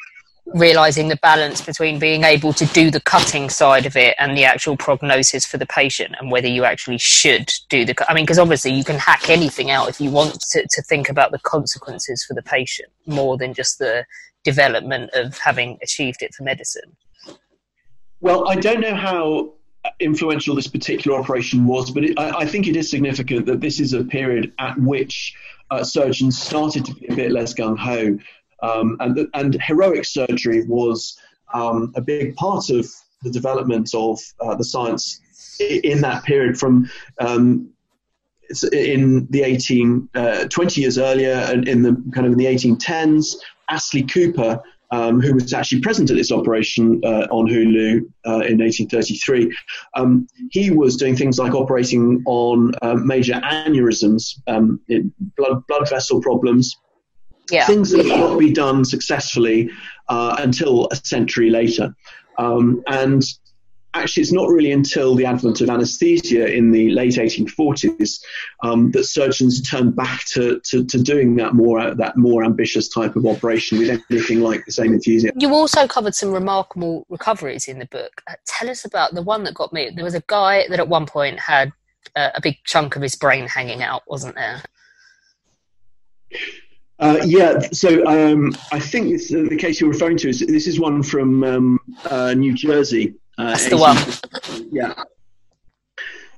realizing 0.55 1.09
the 1.09 1.17
balance 1.17 1.61
between 1.61 1.99
being 1.99 2.23
able 2.23 2.53
to 2.53 2.67
do 2.67 2.91
the 2.91 3.01
cutting 3.01 3.51
side 3.51 3.85
of 3.85 3.97
it 3.97 4.15
and 4.19 4.37
the 4.37 4.45
actual 4.45 4.77
prognosis 4.77 5.45
for 5.45 5.59
the 5.59 5.67
patient 5.67 6.15
and 6.21 6.31
whether 6.31 6.47
you 6.47 6.65
actually 6.65 6.99
should 6.99 7.53
do 7.69 7.85
the 7.85 7.95
i 8.09 8.15
mean 8.15 8.25
because 8.25 8.39
obviously 8.39 8.73
you 8.73 8.85
can 8.85 8.97
hack 8.97 9.29
anything 9.29 9.71
out 9.71 9.89
if 9.89 10.01
you 10.01 10.11
want 10.11 10.41
to, 10.41 10.65
to 10.71 10.81
think 10.83 11.09
about 11.09 11.33
the 11.33 11.39
consequences 11.41 12.25
for 12.25 12.35
the 12.35 12.43
patient 12.43 12.89
more 13.07 13.37
than 13.37 13.53
just 13.53 13.79
the 13.79 14.05
development 14.45 15.11
of 15.15 15.37
having 15.39 15.77
achieved 15.83 16.23
it 16.23 16.33
for 16.33 16.45
medicine. 16.45 16.97
Well 18.21 18.49
i 18.49 18.55
don't 18.55 18.81
know 18.81 18.95
how 18.95 19.53
influential 20.01 20.55
this 20.55 20.69
particular 20.69 21.19
operation 21.19 21.67
was 21.67 21.91
but 21.91 22.05
it, 22.05 22.19
I, 22.19 22.39
I, 22.39 22.47
think 22.47 22.67
it 22.67 22.77
is 22.77 22.91
significant 22.91 23.47
that 23.47 23.61
this 23.61 23.79
is 23.79 23.93
a 23.93 24.03
period 24.03 24.53
at 24.59 24.77
which 24.81 25.33
uh, 25.71 25.85
surgeons 25.85 26.41
started 26.41 26.85
to 26.87 26.95
be 26.95 27.07
a 27.07 27.15
bit 27.15 27.31
less 27.31 27.55
gung-ho 27.55 28.19
um, 28.63 28.97
and, 29.01 29.29
and 29.35 29.61
heroic 29.63 30.05
surgery 30.05 30.65
was 30.67 31.19
um, 31.55 31.93
a 31.97 32.01
big 32.01 32.35
part 32.37 32.71
of 32.71 32.87
the 33.23 33.31
development 33.31 33.91
of 33.95 34.21
uh, 34.41 34.55
the 34.55 34.65
science 34.65 35.21
in 35.61 36.01
that 36.01 36.25
period 36.25 36.59
from 36.59 36.89
um, 37.21 37.71
in 38.73 39.27
the 39.31 39.43
18, 39.43 40.09
uh, 40.15 40.45
20 40.47 40.81
years 40.81 40.99
earlier, 40.99 41.33
and 41.33 41.69
in 41.69 41.83
the 41.83 41.93
kind 42.15 42.27
of 42.27 42.33
in 42.33 42.39
the 42.39 42.47
1810s, 42.47 43.37
Astley 43.69 44.03
Cooper, 44.03 44.63
um, 44.93 45.21
who 45.21 45.35
was 45.35 45.53
actually 45.53 45.81
present 45.81 46.11
at 46.11 46.17
this 46.17 46.31
operation 46.31 47.01
uh, 47.05 47.27
on 47.31 47.49
Hoo 47.49 47.65
Loo 47.65 48.13
uh, 48.27 48.47
in 48.47 48.59
1833, 48.59 49.53
um, 49.95 50.29
he 50.51 50.71
was 50.71 50.97
doing 50.97 51.17
things 51.17 51.39
like 51.39 51.55
operating 51.55 52.23
on 52.27 52.73
uh, 52.83 52.95
major 52.95 53.35
aneurysms, 53.35 54.41
um, 54.47 54.81
blood 55.37 55.67
blood 55.67 55.89
vessel 55.89 56.21
problems, 56.21 56.77
yeah. 57.51 57.67
things 57.67 57.91
that 57.91 58.05
cannot 58.05 58.39
be 58.39 58.53
done 58.53 58.85
successfully 58.85 59.71
uh, 60.09 60.37
until 60.39 60.89
a 60.91 60.97
century 60.97 61.51
later. 61.51 61.95
Um, 62.39 62.83
and 62.87 63.23
actually, 63.95 64.23
it's 64.23 64.33
not 64.33 64.49
really 64.49 64.73
until 64.73 65.15
the 65.15 65.25
advent 65.25 65.61
of 65.61 65.71
anesthesia 65.71 66.53
in 66.53 66.71
the 66.71 66.91
late 66.91 67.15
1840s 67.15 68.21
um, 68.63 68.91
that 68.93 69.05
surgeons 69.05 69.63
turned 69.63 69.97
back 69.97 70.25
to, 70.27 70.61
to, 70.65 70.85
to, 70.85 71.03
doing 71.03 71.37
that 71.37 71.55
more 71.55 71.95
that 71.95 72.17
more 72.17 72.45
ambitious 72.45 72.89
type 72.89 73.17
of 73.17 73.27
operation 73.27 73.79
with 73.79 74.03
anything 74.11 74.41
like 74.41 74.65
the 74.67 74.73
same 74.73 74.93
enthusiasm. 74.93 75.37
You 75.39 75.53
also 75.55 75.87
covered 75.87 76.15
some 76.15 76.33
remarkable 76.33 77.07
recoveries 77.09 77.69
in 77.69 77.79
the 77.79 77.87
book. 77.87 78.23
Uh, 78.29 78.35
tell 78.47 78.69
us 78.69 78.85
about 78.85 79.15
the 79.15 79.23
one 79.23 79.45
that 79.45 79.55
got 79.55 79.73
me. 79.73 79.91
There 79.95 80.05
was 80.05 80.15
a 80.15 80.23
guy 80.27 80.67
that 80.69 80.79
at 80.79 80.89
one 80.89 81.07
point 81.07 81.41
had 81.41 81.73
uh, 82.15 82.31
a 82.35 82.41
big 82.41 82.57
chunk 82.65 82.97
of 82.97 83.03
his 83.03 83.17
brain 83.17 83.47
hanging 83.47 83.83
out, 83.83 84.03
wasn't 84.07 84.35
there? 84.35 84.63
Uh, 86.99 87.21
yeah, 87.25 87.61
so 87.73 88.07
um, 88.07 88.57
I 88.73 88.81
think 88.81 89.11
this, 89.11 89.33
uh, 89.33 89.45
the 89.49 89.57
case 89.57 89.81
you're 89.81 89.91
referring 89.91 90.17
to 90.19 90.31
is 90.31 90.41
this 90.41 90.67
is 90.67 90.81
one 90.81 91.03
from 91.03 91.45
um, 91.45 91.81
uh, 92.11 92.33
New 92.33 92.55
Jersey. 92.55 93.15
Uh, 93.37 93.51
That's 93.51 93.69
the 93.69 93.77
one. 93.77 93.99
Yeah. 94.73 94.95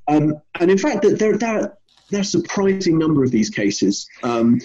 Um, 0.08 0.40
and 0.58 0.70
in 0.70 0.78
fact, 0.78 1.02
there, 1.02 1.16
there, 1.16 1.38
there 1.38 2.18
are 2.18 2.20
a 2.20 2.24
surprising 2.24 2.98
number 2.98 3.22
of 3.22 3.30
these 3.30 3.50
cases. 3.50 4.08
Um, 4.22 4.60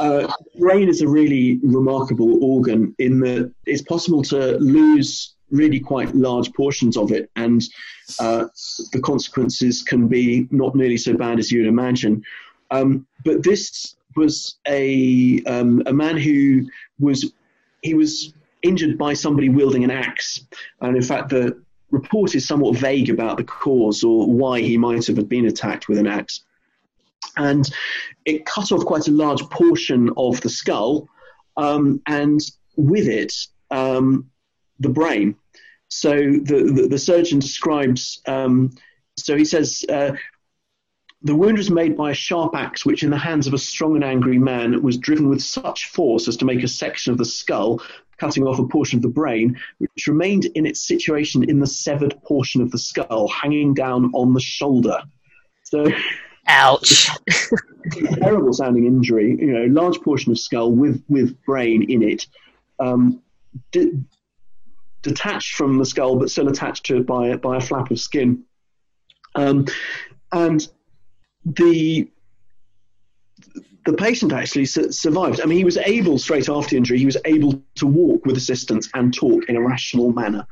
uh, 0.00 0.32
brain 0.58 0.88
is 0.88 1.02
a 1.02 1.08
really 1.08 1.60
remarkable 1.62 2.42
organ 2.42 2.94
in 2.98 3.20
that 3.20 3.52
it's 3.66 3.82
possible 3.82 4.22
to 4.24 4.56
lose 4.58 5.34
really 5.50 5.78
quite 5.78 6.14
large 6.14 6.52
portions 6.54 6.96
of 6.96 7.12
it, 7.12 7.30
and 7.36 7.62
uh, 8.18 8.46
the 8.92 9.00
consequences 9.00 9.82
can 9.82 10.08
be 10.08 10.48
not 10.50 10.74
nearly 10.74 10.96
so 10.96 11.14
bad 11.14 11.38
as 11.38 11.52
you'd 11.52 11.68
imagine. 11.68 12.22
Um, 12.70 13.06
but 13.24 13.44
this 13.44 13.95
was 14.16 14.56
a 14.66 15.42
um, 15.46 15.82
a 15.86 15.92
man 15.92 16.16
who 16.16 16.66
was 16.98 17.32
he 17.82 17.94
was 17.94 18.32
injured 18.62 18.98
by 18.98 19.14
somebody 19.14 19.48
wielding 19.48 19.84
an 19.84 19.90
axe, 19.90 20.44
and 20.80 20.96
in 20.96 21.02
fact 21.02 21.28
the 21.28 21.62
report 21.90 22.34
is 22.34 22.46
somewhat 22.46 22.76
vague 22.76 23.10
about 23.10 23.36
the 23.36 23.44
cause 23.44 24.02
or 24.02 24.26
why 24.26 24.60
he 24.60 24.76
might 24.76 25.06
have 25.06 25.28
been 25.28 25.46
attacked 25.46 25.88
with 25.88 25.98
an 25.98 26.06
axe. 26.06 26.44
And 27.36 27.68
it 28.24 28.46
cut 28.46 28.72
off 28.72 28.84
quite 28.84 29.08
a 29.08 29.12
large 29.12 29.42
portion 29.50 30.10
of 30.16 30.40
the 30.40 30.48
skull, 30.48 31.08
um, 31.56 32.02
and 32.06 32.40
with 32.76 33.08
it, 33.08 33.32
um, 33.70 34.30
the 34.80 34.88
brain. 34.88 35.36
So 35.88 36.10
the, 36.10 36.72
the, 36.74 36.88
the 36.88 36.98
surgeon 36.98 37.38
describes, 37.38 38.20
um, 38.26 38.72
so 39.16 39.36
he 39.36 39.44
says, 39.44 39.84
uh, 39.88 40.12
the 41.26 41.34
wound 41.34 41.58
was 41.58 41.70
made 41.72 41.96
by 41.96 42.12
a 42.12 42.14
sharp 42.14 42.54
axe, 42.54 42.86
which 42.86 43.02
in 43.02 43.10
the 43.10 43.18
hands 43.18 43.48
of 43.48 43.54
a 43.54 43.58
strong 43.58 43.96
and 43.96 44.04
angry 44.04 44.38
man 44.38 44.80
was 44.80 44.96
driven 44.96 45.28
with 45.28 45.42
such 45.42 45.86
force 45.86 46.28
as 46.28 46.36
to 46.36 46.44
make 46.44 46.62
a 46.62 46.68
section 46.68 47.10
of 47.10 47.18
the 47.18 47.24
skull, 47.24 47.82
cutting 48.16 48.46
off 48.46 48.60
a 48.60 48.68
portion 48.68 48.98
of 48.98 49.02
the 49.02 49.08
brain, 49.08 49.58
which 49.78 50.06
remained 50.06 50.44
in 50.54 50.64
its 50.64 50.86
situation 50.86 51.42
in 51.50 51.58
the 51.58 51.66
severed 51.66 52.14
portion 52.22 52.62
of 52.62 52.70
the 52.70 52.78
skull, 52.78 53.26
hanging 53.26 53.74
down 53.74 54.12
on 54.14 54.34
the 54.34 54.40
shoulder. 54.40 55.02
So, 55.64 55.88
ouch! 56.46 57.10
terrible 58.20 58.52
sounding 58.52 58.86
injury. 58.86 59.36
You 59.36 59.52
know, 59.52 59.64
large 59.64 60.00
portion 60.02 60.30
of 60.30 60.38
skull 60.38 60.70
with 60.70 61.02
with 61.08 61.36
brain 61.44 61.90
in 61.90 62.04
it, 62.04 62.28
um, 62.78 63.20
detached 65.02 65.56
from 65.56 65.78
the 65.78 65.84
skull, 65.84 66.20
but 66.20 66.30
still 66.30 66.48
attached 66.48 66.86
to 66.86 66.98
it 66.98 67.06
by 67.06 67.34
by 67.34 67.56
a 67.56 67.60
flap 67.60 67.90
of 67.90 67.98
skin. 67.98 68.44
Um, 69.34 69.66
and 70.32 70.66
the 71.46 72.08
the 73.84 73.92
patient 73.92 74.32
actually 74.32 74.66
su- 74.66 74.90
survived. 74.90 75.40
I 75.40 75.46
mean, 75.46 75.58
he 75.58 75.64
was 75.64 75.76
able 75.76 76.18
straight 76.18 76.48
after 76.48 76.76
injury, 76.76 76.98
he 76.98 77.06
was 77.06 77.16
able 77.24 77.62
to 77.76 77.86
walk 77.86 78.26
with 78.26 78.36
assistance 78.36 78.88
and 78.94 79.14
talk 79.14 79.44
in 79.48 79.56
a 79.56 79.60
rational 79.60 80.12
manner. 80.12 80.44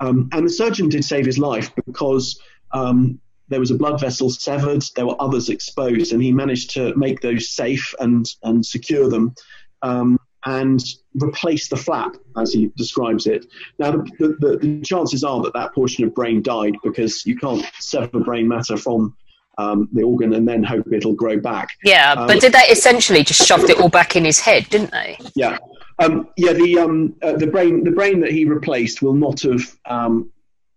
Um, 0.00 0.30
and 0.32 0.46
the 0.46 0.50
surgeon 0.50 0.88
did 0.88 1.04
save 1.04 1.26
his 1.26 1.38
life 1.38 1.70
because 1.86 2.40
um, 2.72 3.20
there 3.48 3.60
was 3.60 3.70
a 3.70 3.76
blood 3.76 4.00
vessel 4.00 4.30
severed, 4.30 4.82
there 4.96 5.06
were 5.06 5.20
others 5.20 5.50
exposed, 5.50 6.12
and 6.12 6.22
he 6.22 6.32
managed 6.32 6.70
to 6.70 6.94
make 6.96 7.20
those 7.20 7.50
safe 7.50 7.94
and 8.00 8.26
and 8.42 8.64
secure 8.64 9.08
them. 9.08 9.34
Um, 9.82 10.18
and 10.44 10.82
replace 11.22 11.68
the 11.68 11.76
flap, 11.76 12.16
as 12.36 12.52
he 12.52 12.72
describes 12.76 13.28
it. 13.28 13.46
Now, 13.78 13.92
the, 13.92 14.36
the, 14.40 14.58
the, 14.60 14.80
chances 14.82 15.22
are 15.22 15.40
that 15.42 15.52
that 15.54 15.72
portion 15.72 16.04
of 16.04 16.16
brain 16.16 16.42
died 16.42 16.74
because 16.82 17.24
you 17.24 17.36
can't 17.36 17.64
sever 17.78 18.18
brain 18.18 18.48
matter 18.48 18.76
from 18.76 19.16
um, 19.58 19.88
the 19.92 20.02
organ 20.02 20.32
and 20.34 20.48
then 20.48 20.62
hope 20.62 20.92
it'll 20.92 21.14
grow 21.14 21.38
back. 21.38 21.70
Yeah, 21.84 22.12
um, 22.12 22.26
but 22.26 22.40
did 22.40 22.52
they 22.52 22.66
essentially 22.70 23.22
just 23.22 23.46
shoved 23.46 23.68
it 23.70 23.80
all 23.80 23.88
back 23.88 24.16
in 24.16 24.24
his 24.24 24.40
head, 24.40 24.68
didn't 24.70 24.90
they? 24.90 25.18
Yeah, 25.34 25.58
um, 25.98 26.28
yeah. 26.36 26.52
The 26.52 26.78
um, 26.78 27.14
uh, 27.22 27.34
the 27.34 27.46
brain 27.46 27.84
the 27.84 27.90
brain 27.90 28.20
that 28.20 28.32
he 28.32 28.44
replaced 28.44 29.02
will 29.02 29.14
not 29.14 29.42
have, 29.42 29.76
um, 29.86 30.30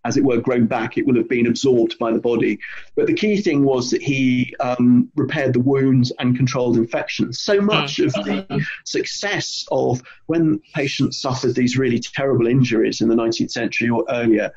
as 0.03 0.17
it 0.17 0.23
were, 0.23 0.39
grown 0.41 0.65
back. 0.65 0.97
It 0.97 1.05
will 1.07 1.15
have 1.15 1.29
been 1.29 1.47
absorbed 1.47 1.97
by 1.99 2.11
the 2.11 2.19
body. 2.19 2.59
But 2.95 3.07
the 3.07 3.13
key 3.13 3.41
thing 3.41 3.63
was 3.63 3.91
that 3.91 4.01
he 4.01 4.53
um, 4.59 5.09
repaired 5.15 5.53
the 5.53 5.61
wounds 5.61 6.11
and 6.19 6.35
controlled 6.35 6.75
infections. 6.75 7.39
So 7.39 7.61
much 7.61 7.99
of 7.99 8.11
the 8.13 8.65
success 8.83 9.65
of 9.71 10.03
when 10.25 10.59
patients 10.73 11.21
suffered 11.21 11.55
these 11.55 11.77
really 11.77 11.99
terrible 11.99 12.47
injuries 12.47 12.99
in 12.99 13.07
the 13.07 13.15
19th 13.15 13.51
century 13.51 13.89
or 13.89 14.05
earlier 14.09 14.51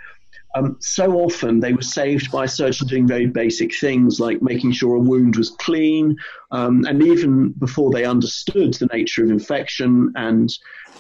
um, 0.55 0.77
so 0.81 1.15
often 1.21 1.61
they 1.61 1.73
were 1.73 1.83
saved 1.83 2.31
by 2.33 2.45
a 2.45 2.49
surgeon 2.49 2.87
doing 2.87 3.07
very 3.07 3.27
basic 3.27 3.75
things 3.75 4.19
like 4.19 4.41
making 4.41 4.73
sure 4.73 4.97
a 4.97 5.01
wound 5.01 5.37
was 5.37 5.51
clean, 5.51 6.17
um, 6.51 6.85
and 6.87 7.03
even 7.03 7.51
before 7.53 7.91
they 7.91 8.05
understood 8.05 8.75
the 8.75 8.89
nature 8.93 9.25
of 9.25 9.31
infection 9.31 10.13
and 10.17 10.51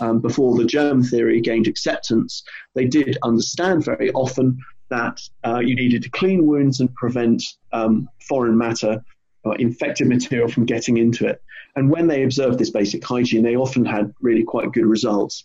um, 0.00 0.20
before 0.20 0.56
the 0.56 0.64
germ 0.64 1.02
theory 1.02 1.40
gained 1.40 1.66
acceptance, 1.66 2.44
they 2.74 2.84
did 2.84 3.18
understand 3.22 3.84
very 3.84 4.10
often 4.12 4.58
that 4.90 5.20
uh, 5.44 5.58
you 5.58 5.74
needed 5.74 6.02
to 6.02 6.10
clean 6.10 6.46
wounds 6.46 6.80
and 6.80 6.94
prevent 6.94 7.42
um, 7.72 8.08
foreign 8.28 8.56
matter 8.56 9.02
or 9.44 9.56
infected 9.56 10.06
material 10.06 10.48
from 10.48 10.64
getting 10.64 10.96
into 10.98 11.26
it. 11.26 11.42
And 11.76 11.90
when 11.90 12.06
they 12.06 12.22
observed 12.24 12.58
this 12.58 12.70
basic 12.70 13.04
hygiene, 13.04 13.42
they 13.42 13.56
often 13.56 13.84
had 13.84 14.12
really 14.20 14.44
quite 14.44 14.72
good 14.72 14.86
results. 14.86 15.44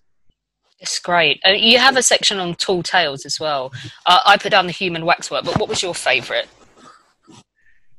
It's 0.83 0.99
great. 0.99 1.39
Uh, 1.47 1.51
you 1.51 1.79
have 1.79 1.95
a 1.95 2.03
section 2.03 2.39
on 2.39 2.55
tall 2.55 2.83
tales 2.83 3.25
as 3.25 3.39
well. 3.39 3.71
Uh, 4.05 4.19
I 4.25 4.35
put 4.35 4.51
down 4.51 4.67
the 4.67 4.73
human 4.73 5.05
waxwork, 5.05 5.45
but 5.45 5.57
what 5.57 5.69
was 5.69 5.81
your 5.81 5.95
favourite? 5.95 6.45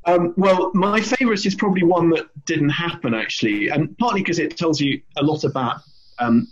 Um, 0.05 0.35
well, 0.37 0.71
my 0.75 1.01
favourite 1.01 1.47
is 1.47 1.55
probably 1.55 1.83
one 1.83 2.11
that 2.11 2.27
didn't 2.45 2.69
happen 2.69 3.15
actually, 3.15 3.69
and 3.69 3.97
partly 3.97 4.21
because 4.21 4.39
it 4.39 4.59
tells 4.59 4.83
you 4.83 5.01
a 5.17 5.23
lot 5.23 5.45
about 5.45 5.81
um, 6.19 6.47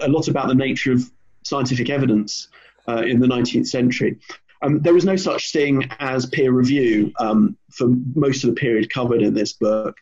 a 0.00 0.06
lot 0.06 0.28
about 0.28 0.46
the 0.46 0.54
nature 0.54 0.92
of 0.92 1.10
scientific 1.42 1.90
evidence 1.90 2.46
uh, 2.88 3.02
in 3.02 3.18
the 3.18 3.26
19th 3.26 3.66
century. 3.66 4.16
Um, 4.62 4.80
there 4.80 4.94
was 4.94 5.04
no 5.04 5.16
such 5.16 5.50
thing 5.50 5.90
as 5.98 6.24
peer 6.26 6.52
review 6.52 7.12
um, 7.18 7.56
for 7.72 7.88
most 8.14 8.44
of 8.44 8.50
the 8.50 8.60
period 8.60 8.92
covered 8.92 9.22
in 9.22 9.34
this 9.34 9.54
book. 9.54 9.96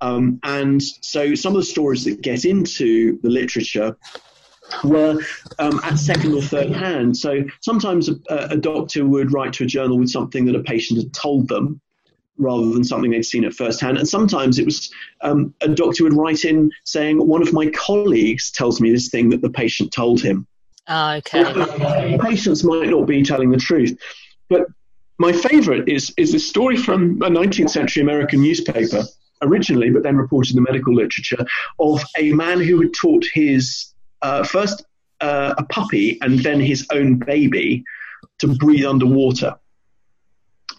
Um, 0.00 0.38
and 0.44 0.80
so 0.80 1.34
some 1.34 1.52
of 1.54 1.58
the 1.58 1.66
stories 1.66 2.04
that 2.04 2.22
get 2.22 2.44
into 2.44 3.18
the 3.22 3.28
literature 3.28 3.96
were 4.84 5.18
um, 5.58 5.80
at 5.84 5.98
second 5.98 6.34
or 6.34 6.42
third 6.42 6.70
hand. 6.70 7.16
So 7.16 7.44
sometimes 7.60 8.08
a, 8.08 8.16
a, 8.28 8.56
doctor 8.56 9.04
would 9.06 9.32
write 9.32 9.52
to 9.54 9.64
a 9.64 9.66
journal 9.66 9.98
with 9.98 10.10
something 10.10 10.44
that 10.46 10.56
a 10.56 10.62
patient 10.62 11.00
had 11.00 11.12
told 11.12 11.48
them 11.48 11.80
rather 12.38 12.68
than 12.70 12.84
something 12.84 13.10
they'd 13.10 13.24
seen 13.24 13.44
at 13.44 13.54
first 13.54 13.80
hand. 13.80 13.98
And 13.98 14.08
sometimes 14.08 14.58
it 14.58 14.64
was 14.64 14.92
um, 15.22 15.54
a 15.60 15.68
doctor 15.68 16.04
would 16.04 16.14
write 16.14 16.44
in 16.44 16.70
saying, 16.84 17.24
One 17.26 17.42
of 17.42 17.52
my 17.52 17.70
colleagues 17.70 18.50
tells 18.50 18.80
me 18.80 18.92
this 18.92 19.08
thing 19.08 19.30
that 19.30 19.40
the 19.40 19.50
patient 19.50 19.92
told 19.92 20.20
him. 20.20 20.46
Oh, 20.88 21.14
okay. 21.14 22.18
Patients 22.20 22.62
might 22.62 22.88
not 22.88 23.06
be 23.06 23.22
telling 23.22 23.50
the 23.50 23.56
truth. 23.56 23.98
But 24.48 24.66
my 25.18 25.32
favorite 25.32 25.88
is, 25.88 26.12
is 26.16 26.34
a 26.34 26.38
story 26.38 26.76
from 26.76 27.22
a 27.22 27.28
19th 27.28 27.70
century 27.70 28.02
American 28.02 28.42
newspaper 28.42 29.04
originally, 29.42 29.90
but 29.90 30.02
then 30.02 30.16
reported 30.16 30.56
in 30.56 30.62
the 30.62 30.70
medical 30.70 30.94
literature, 30.94 31.44
of 31.78 32.02
a 32.18 32.32
man 32.32 32.60
who 32.60 32.80
had 32.80 32.94
taught 32.94 33.24
his 33.34 33.92
uh, 34.22 34.42
first 34.44 34.84
uh, 35.20 35.54
a 35.58 35.64
puppy 35.64 36.18
and 36.20 36.40
then 36.40 36.60
his 36.60 36.86
own 36.90 37.18
baby 37.18 37.84
to 38.38 38.48
breathe 38.48 38.84
underwater. 38.84 39.56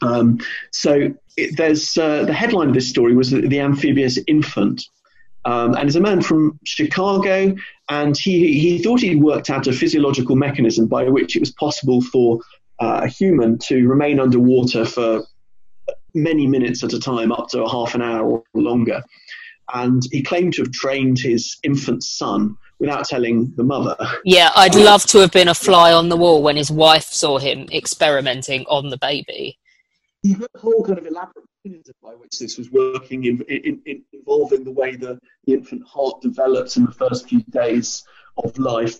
Um, 0.01 0.39
so 0.71 1.13
it, 1.37 1.57
there's 1.57 1.97
uh, 1.97 2.25
the 2.25 2.33
headline 2.33 2.69
of 2.69 2.73
this 2.73 2.89
story 2.89 3.15
was 3.15 3.31
the, 3.31 3.41
the 3.41 3.59
amphibious 3.59 4.19
infant, 4.27 4.83
um, 5.45 5.75
and 5.75 5.87
it's 5.87 5.95
a 5.95 6.01
man 6.01 6.21
from 6.21 6.59
Chicago, 6.65 7.55
and 7.89 8.17
he 8.17 8.59
he 8.59 8.77
thought 8.83 9.01
he'd 9.01 9.21
worked 9.21 9.49
out 9.49 9.65
a 9.67 9.73
physiological 9.73 10.35
mechanism 10.35 10.87
by 10.87 11.09
which 11.09 11.35
it 11.35 11.39
was 11.39 11.51
possible 11.51 12.01
for 12.01 12.39
uh, 12.79 13.01
a 13.03 13.07
human 13.07 13.57
to 13.57 13.87
remain 13.87 14.19
underwater 14.19 14.85
for 14.85 15.23
many 16.13 16.47
minutes 16.47 16.83
at 16.83 16.93
a 16.93 16.99
time, 16.99 17.31
up 17.31 17.47
to 17.49 17.63
a 17.63 17.69
half 17.69 17.95
an 17.95 18.01
hour 18.01 18.23
or 18.29 18.43
longer. 18.53 19.01
And 19.73 20.01
he 20.11 20.21
claimed 20.21 20.53
to 20.53 20.63
have 20.63 20.71
trained 20.71 21.19
his 21.19 21.57
infant 21.63 22.03
son 22.03 22.55
without 22.79 23.05
telling 23.05 23.53
the 23.55 23.63
mother. 23.63 23.95
Yeah, 24.23 24.51
I'd 24.55 24.75
love 24.75 25.03
to 25.07 25.19
have 25.19 25.31
been 25.31 25.47
a 25.47 25.53
fly 25.53 25.91
on 25.93 26.09
the 26.09 26.17
wall 26.17 26.43
when 26.43 26.55
his 26.55 26.71
wife 26.71 27.05
saw 27.05 27.37
him 27.37 27.67
experimenting 27.71 28.65
on 28.67 28.89
the 28.89 28.97
baby. 28.97 29.57
He 30.23 30.33
had 30.33 30.47
a 30.53 30.59
whole 30.59 30.83
kind 30.83 30.97
of 30.97 31.05
elaborate 31.05 31.45
mechanism 31.63 31.95
by 32.01 32.11
which 32.11 32.39
this 32.39 32.57
was 32.57 32.71
working, 32.71 33.25
in, 33.25 33.41
in, 33.43 33.81
in, 33.85 34.03
involving 34.13 34.63
the 34.63 34.71
way 34.71 34.95
the, 34.95 35.19
the 35.45 35.53
infant 35.53 35.83
heart 35.87 36.21
develops 36.21 36.77
in 36.77 36.85
the 36.85 36.91
first 36.91 37.29
few 37.29 37.41
days 37.49 38.03
of 38.37 38.57
life. 38.57 38.99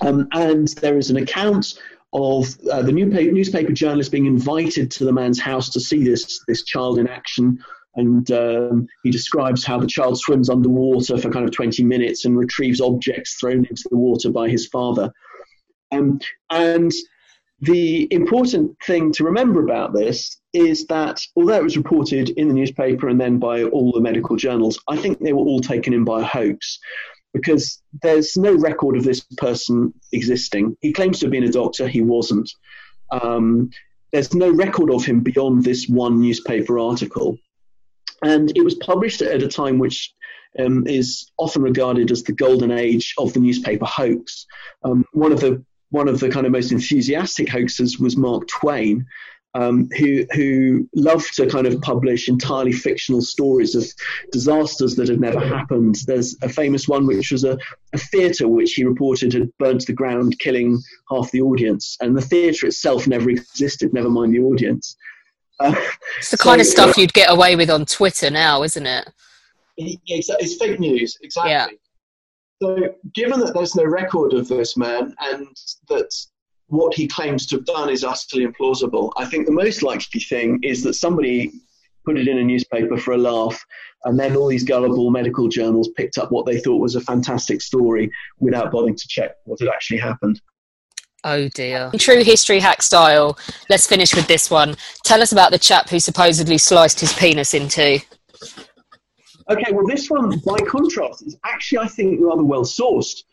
Um, 0.00 0.28
and 0.32 0.68
there 0.80 0.98
is 0.98 1.10
an 1.10 1.16
account 1.16 1.78
of 2.12 2.46
uh, 2.70 2.82
the 2.82 2.92
newspaper, 2.92 3.32
newspaper 3.32 3.72
journalist 3.72 4.12
being 4.12 4.26
invited 4.26 4.90
to 4.92 5.04
the 5.04 5.12
man's 5.12 5.40
house 5.40 5.70
to 5.70 5.80
see 5.80 6.04
this 6.04 6.40
this 6.46 6.64
child 6.64 6.98
in 6.98 7.08
action 7.08 7.58
and 7.96 8.30
um, 8.30 8.86
he 9.02 9.10
describes 9.10 9.64
how 9.64 9.78
the 9.78 9.86
child 9.86 10.18
swims 10.18 10.50
underwater 10.50 11.18
for 11.18 11.30
kind 11.30 11.46
of 11.46 11.54
20 11.54 11.82
minutes 11.82 12.24
and 12.24 12.38
retrieves 12.38 12.80
objects 12.80 13.34
thrown 13.34 13.64
into 13.64 13.88
the 13.90 13.96
water 13.96 14.30
by 14.30 14.48
his 14.48 14.66
father. 14.66 15.10
Um, 15.92 16.20
and 16.50 16.92
the 17.60 18.06
important 18.12 18.76
thing 18.86 19.12
to 19.12 19.24
remember 19.24 19.64
about 19.64 19.94
this 19.94 20.38
is 20.52 20.86
that 20.86 21.20
although 21.36 21.56
it 21.56 21.62
was 21.62 21.76
reported 21.76 22.30
in 22.30 22.48
the 22.48 22.54
newspaper 22.54 23.08
and 23.08 23.20
then 23.20 23.38
by 23.38 23.64
all 23.64 23.92
the 23.92 24.00
medical 24.00 24.36
journals, 24.36 24.78
I 24.88 24.96
think 24.96 25.18
they 25.18 25.32
were 25.32 25.40
all 25.40 25.60
taken 25.60 25.94
in 25.94 26.04
by 26.04 26.20
a 26.20 26.24
hoax 26.24 26.78
because 27.32 27.82
there's 28.02 28.36
no 28.36 28.54
record 28.54 28.96
of 28.96 29.04
this 29.04 29.20
person 29.36 29.92
existing. 30.12 30.76
He 30.80 30.92
claims 30.92 31.18
to 31.20 31.26
have 31.26 31.32
been 31.32 31.44
a 31.44 31.52
doctor, 31.52 31.86
he 31.88 32.00
wasn't. 32.02 32.50
Um, 33.10 33.70
there's 34.12 34.34
no 34.34 34.50
record 34.50 34.90
of 34.90 35.04
him 35.04 35.20
beyond 35.20 35.64
this 35.64 35.88
one 35.88 36.20
newspaper 36.20 36.78
article. 36.78 37.38
And 38.22 38.52
it 38.56 38.62
was 38.62 38.74
published 38.74 39.22
at 39.22 39.42
a 39.42 39.48
time 39.48 39.78
which 39.78 40.14
um, 40.58 40.86
is 40.86 41.30
often 41.36 41.62
regarded 41.62 42.10
as 42.10 42.22
the 42.22 42.32
golden 42.32 42.70
age 42.70 43.14
of 43.18 43.32
the 43.32 43.40
newspaper 43.40 43.84
hoax. 43.84 44.46
Um, 44.84 45.04
one 45.12 45.32
of 45.32 45.40
the 45.40 45.64
one 45.90 46.08
of 46.08 46.18
the 46.18 46.28
kind 46.28 46.46
of 46.46 46.52
most 46.52 46.72
enthusiastic 46.72 47.48
hoaxers 47.48 48.00
was 48.00 48.16
Mark 48.16 48.48
Twain, 48.48 49.06
um, 49.54 49.88
who 49.96 50.26
who 50.32 50.88
loved 50.94 51.34
to 51.36 51.46
kind 51.46 51.66
of 51.66 51.80
publish 51.80 52.28
entirely 52.28 52.72
fictional 52.72 53.22
stories 53.22 53.74
of 53.74 53.84
disasters 54.32 54.96
that 54.96 55.08
had 55.08 55.20
never 55.20 55.40
happened. 55.40 55.96
There's 56.06 56.36
a 56.42 56.48
famous 56.48 56.88
one 56.88 57.06
which 57.06 57.30
was 57.30 57.44
a, 57.44 57.58
a 57.92 57.98
theatre 57.98 58.48
which 58.48 58.74
he 58.74 58.84
reported 58.84 59.32
had 59.32 59.50
burnt 59.58 59.82
to 59.82 59.86
the 59.86 59.92
ground, 59.92 60.38
killing 60.38 60.78
half 61.10 61.30
the 61.30 61.42
audience, 61.42 61.96
and 62.00 62.16
the 62.16 62.22
theatre 62.22 62.66
itself 62.66 63.06
never 63.06 63.30
existed. 63.30 63.94
Never 63.94 64.10
mind 64.10 64.34
the 64.34 64.40
audience. 64.40 64.96
It's 65.60 66.30
the 66.30 66.36
so, 66.36 66.42
kind 66.42 66.60
of 66.60 66.66
stuff 66.66 66.96
you'd 66.96 67.12
get 67.12 67.32
away 67.32 67.56
with 67.56 67.70
on 67.70 67.86
Twitter 67.86 68.30
now, 68.30 68.62
isn't 68.62 68.86
it? 68.86 69.08
It's 69.76 70.56
fake 70.56 70.80
news, 70.80 71.18
exactly. 71.22 71.52
Yeah. 71.52 71.66
So, 72.62 72.94
given 73.14 73.40
that 73.40 73.52
there's 73.54 73.74
no 73.74 73.84
record 73.84 74.32
of 74.32 74.48
this 74.48 74.76
man 74.76 75.14
and 75.20 75.48
that 75.88 76.14
what 76.68 76.94
he 76.94 77.06
claims 77.06 77.46
to 77.46 77.56
have 77.56 77.66
done 77.66 77.90
is 77.90 78.02
utterly 78.02 78.46
implausible, 78.46 79.12
I 79.16 79.26
think 79.26 79.46
the 79.46 79.52
most 79.52 79.82
likely 79.82 80.20
thing 80.20 80.58
is 80.62 80.82
that 80.82 80.94
somebody 80.94 81.52
put 82.04 82.18
it 82.18 82.28
in 82.28 82.38
a 82.38 82.44
newspaper 82.44 82.96
for 82.96 83.12
a 83.12 83.18
laugh, 83.18 83.62
and 84.04 84.18
then 84.18 84.36
all 84.36 84.48
these 84.48 84.64
gullible 84.64 85.10
medical 85.10 85.48
journals 85.48 85.88
picked 85.96 86.18
up 86.18 86.30
what 86.32 86.46
they 86.46 86.60
thought 86.60 86.80
was 86.80 86.94
a 86.94 87.00
fantastic 87.00 87.60
story 87.60 88.10
without 88.38 88.70
bothering 88.70 88.96
to 88.96 89.08
check 89.08 89.32
what 89.44 89.60
had 89.60 89.68
actually 89.68 89.98
happened. 89.98 90.40
Oh 91.26 91.48
dear. 91.48 91.90
In 91.92 91.98
true 91.98 92.22
history 92.22 92.60
hack 92.60 92.82
style, 92.82 93.36
let's 93.68 93.84
finish 93.84 94.14
with 94.14 94.28
this 94.28 94.48
one. 94.48 94.76
Tell 95.04 95.20
us 95.20 95.32
about 95.32 95.50
the 95.50 95.58
chap 95.58 95.88
who 95.88 95.98
supposedly 95.98 96.56
sliced 96.56 97.00
his 97.00 97.12
penis 97.14 97.52
in 97.52 97.68
two. 97.68 97.98
Okay, 99.50 99.72
well, 99.72 99.86
this 99.88 100.08
one, 100.08 100.38
by 100.46 100.56
contrast, 100.58 101.26
is 101.26 101.36
actually, 101.44 101.78
I 101.78 101.88
think, 101.88 102.20
rather 102.22 102.44
well 102.44 102.62
sourced. 102.62 103.24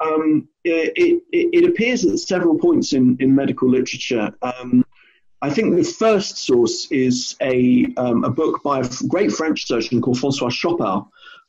Um, 0.00 0.48
it, 0.64 0.94
it, 0.96 1.22
it, 1.30 1.68
appears 1.68 2.06
at 2.06 2.18
several 2.18 2.58
points 2.58 2.94
in, 2.94 3.18
in 3.20 3.34
medical 3.34 3.68
literature. 3.68 4.30
Um, 4.40 4.82
I 5.42 5.50
think 5.50 5.76
the 5.76 5.84
first 5.84 6.38
source 6.38 6.90
is 6.90 7.36
a, 7.42 7.86
um, 7.98 8.24
a 8.24 8.30
book 8.30 8.62
by 8.64 8.80
a 8.80 8.88
great 9.08 9.30
French 9.30 9.66
surgeon 9.66 10.00
called 10.00 10.18
Francois 10.18 10.48
Chopart, 10.48 11.06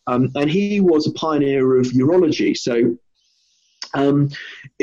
um, 0.08 0.30
and 0.36 0.50
he 0.50 0.82
was 0.82 1.08
a 1.08 1.14
pioneer 1.14 1.80
of 1.80 1.88
urology. 1.88 2.58
So 2.58 2.98
um, 3.94 4.30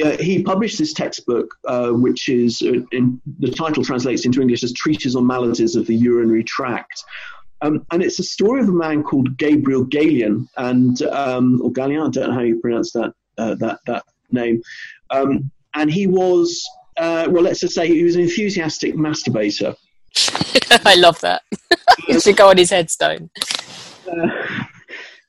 uh, 0.05 0.17
he 0.19 0.43
published 0.43 0.79
this 0.79 0.93
textbook, 0.93 1.55
uh, 1.67 1.91
which 1.91 2.29
is 2.29 2.63
uh, 2.63 2.81
in, 2.93 3.21
the 3.39 3.51
title 3.51 3.85
translates 3.85 4.25
into 4.25 4.41
English 4.41 4.63
as 4.63 4.73
Treatise 4.73 5.17
on 5.17 5.27
Maladies 5.27 5.77
of 5.77 5.87
the 5.87 5.97
Urinary 5.97 6.45
Tract. 6.45 7.03
Um, 7.63 7.85
and 7.91 8.03
it's 8.03 8.19
a 8.19 8.25
story 8.25 8.61
of 8.61 8.69
a 8.69 8.73
man 8.73 9.03
called 9.03 9.37
Gabriel 9.37 9.85
Galien, 9.85 10.47
and 10.57 11.03
um, 11.03 11.61
or 11.63 11.71
Galien, 11.71 12.07
I 12.07 12.11
don't 12.11 12.31
know 12.31 12.35
how 12.35 12.41
you 12.41 12.59
pronounce 12.61 12.93
that 12.93 13.13
uh, 13.37 13.55
that 13.57 13.81
that 13.87 14.05
name. 14.31 14.63
Um, 15.11 15.51
and 15.75 15.91
he 15.91 16.07
was, 16.07 16.67
uh, 16.97 17.29
well, 17.31 17.43
let's 17.43 17.61
just 17.61 17.75
say 17.75 17.87
he 17.87 18.03
was 18.03 18.17
an 18.17 18.23
enthusiastic 18.23 18.95
masturbator. 18.95 19.77
I 20.87 20.95
love 20.97 21.21
that. 21.21 21.43
he 22.07 22.19
should 22.19 22.37
go 22.37 22.49
on 22.49 22.57
his 22.57 22.71
headstone. 22.71 23.31
Uh, 24.11 24.60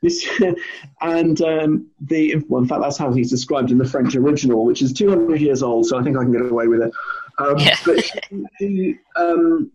this, 0.02 0.28
and 1.02 1.42
um, 1.42 1.88
the 2.00 2.36
well, 2.50 2.62
in 2.62 2.68
fact, 2.68 2.82
that's 2.82 2.98
how 2.98 3.12
he's 3.14 3.30
described 3.30 3.72
in 3.72 3.78
the 3.78 3.86
French 3.86 4.16
original, 4.16 4.66
which 4.66 4.82
is 4.82 4.94
200 4.94 5.40
years 5.40 5.64
old. 5.64 5.86
So 5.86 5.98
I 5.98 6.04
think 6.04 6.18
I 6.18 6.24
can 6.24 6.32
get 6.32 6.42
away 6.42 6.68
with 6.68 6.82
it. 6.82 6.92
Um, 7.38 7.58
yeah. 7.60 7.78
but 7.86 8.12
he, 8.60 8.98
um, 9.16 9.72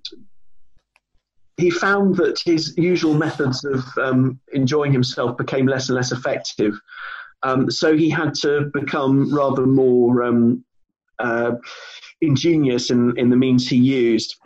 he 1.56 1.70
found 1.70 2.16
that 2.16 2.40
his 2.40 2.76
usual 2.76 3.14
methods 3.14 3.64
of 3.64 3.84
um, 3.98 4.38
enjoying 4.52 4.92
himself 4.92 5.36
became 5.36 5.66
less 5.66 5.88
and 5.88 5.96
less 5.96 6.12
effective. 6.12 6.78
Um, 7.42 7.70
so 7.70 7.96
he 7.96 8.10
had 8.10 8.34
to 8.42 8.70
become 8.74 9.34
rather 9.34 9.66
more 9.66 10.24
um, 10.24 10.64
uh, 11.18 11.52
ingenious 12.20 12.90
in, 12.90 13.16
in 13.18 13.30
the 13.30 13.36
means 13.36 13.68
he 13.68 13.76
used. 13.76 14.36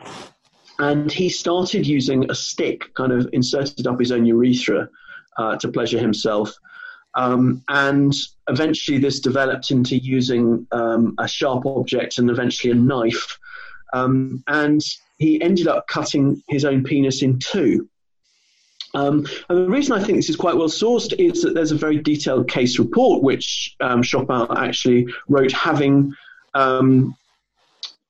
And 0.79 1.11
he 1.11 1.29
started 1.29 1.87
using 1.87 2.31
a 2.31 2.35
stick, 2.35 2.93
kind 2.95 3.13
of 3.13 3.29
inserted 3.33 3.87
up 3.87 3.99
his 3.99 4.13
own 4.13 4.25
urethra 4.25 4.89
uh, 5.41 5.57
to 5.57 5.69
pleasure 5.69 5.99
himself. 5.99 6.49
Um, 7.15 7.65
and 7.69 8.15
eventually, 8.49 8.99
this 8.99 9.21
developed 9.21 9.71
into 9.71 9.97
using 9.97 10.67
um, 10.71 11.15
a 11.19 11.27
sharp 11.27 11.67
object 11.67 12.19
and 12.19 12.31
eventually 12.31 12.73
a 12.73 12.77
knife. 12.77 13.39
Um, 13.93 14.45
and 14.47 14.83
he 15.19 15.41
ended 15.43 15.67
up 15.67 15.87
cutting 15.89 16.43
his 16.49 16.65
own 16.65 16.85
penis 16.85 17.23
in 17.23 17.39
two. 17.39 17.89
Um, 18.93 19.27
and 19.49 19.59
the 19.59 19.71
reason 19.71 19.97
I 19.97 20.03
think 20.03 20.19
this 20.19 20.31
is 20.31 20.37
quite 20.37 20.57
well 20.57 20.69
sourced 20.69 21.13
is 21.19 21.43
that 21.43 21.55
there's 21.55 21.73
a 21.73 21.77
very 21.87 21.99
detailed 21.99 22.49
case 22.49 22.79
report 22.79 23.23
which 23.23 23.77
um, 23.81 24.03
Chopart 24.03 24.57
actually 24.57 25.07
wrote, 25.29 25.53
having 25.53 26.13
um, 26.55 27.17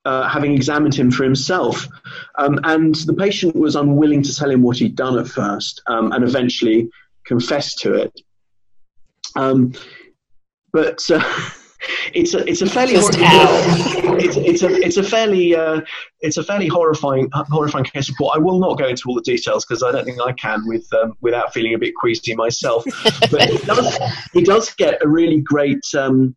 uh, 0.03 0.27
having 0.27 0.53
examined 0.53 0.95
him 0.95 1.11
for 1.11 1.23
himself. 1.23 1.87
Um, 2.35 2.59
and 2.63 2.95
the 2.95 3.13
patient 3.13 3.55
was 3.55 3.75
unwilling 3.75 4.23
to 4.23 4.35
tell 4.35 4.49
him 4.49 4.63
what 4.63 4.77
he'd 4.77 4.95
done 4.95 5.19
at 5.19 5.27
first, 5.27 5.81
um, 5.87 6.11
and 6.11 6.23
eventually 6.23 6.89
confessed 7.31 7.79
to 7.79 7.93
it. 7.93 8.11
Um, 9.37 9.73
but 10.73 10.99
uh, 11.09 11.23
it's 12.13 12.33
a 12.33 12.47
it's 12.49 12.61
a 12.61 12.69
fairly 12.69 12.95
it's, 12.97 14.35
it's 14.35 14.63
a 14.63 14.69
it's 14.85 14.97
a 14.97 15.03
fairly 15.03 15.55
uh, 15.55 15.79
it's 16.19 16.35
a 16.35 16.43
fairly 16.43 16.67
horrifying 16.67 17.29
horrifying 17.31 17.85
case 17.85 18.09
report. 18.09 18.35
I 18.35 18.39
will 18.39 18.59
not 18.59 18.77
go 18.77 18.87
into 18.87 19.03
all 19.07 19.15
the 19.15 19.21
details 19.21 19.65
because 19.65 19.81
I 19.81 19.93
don't 19.93 20.03
think 20.03 20.19
I 20.21 20.33
can 20.33 20.67
with 20.67 20.85
um, 21.01 21.13
without 21.21 21.53
feeling 21.53 21.73
a 21.73 21.79
bit 21.79 21.93
queasy 21.95 22.35
myself. 22.35 22.83
but 23.31 23.49
he 23.49 23.57
does 23.59 23.99
he 24.33 24.43
does 24.43 24.73
get 24.73 25.01
a 25.01 25.07
really 25.07 25.39
great 25.39 25.85
um, 25.97 26.35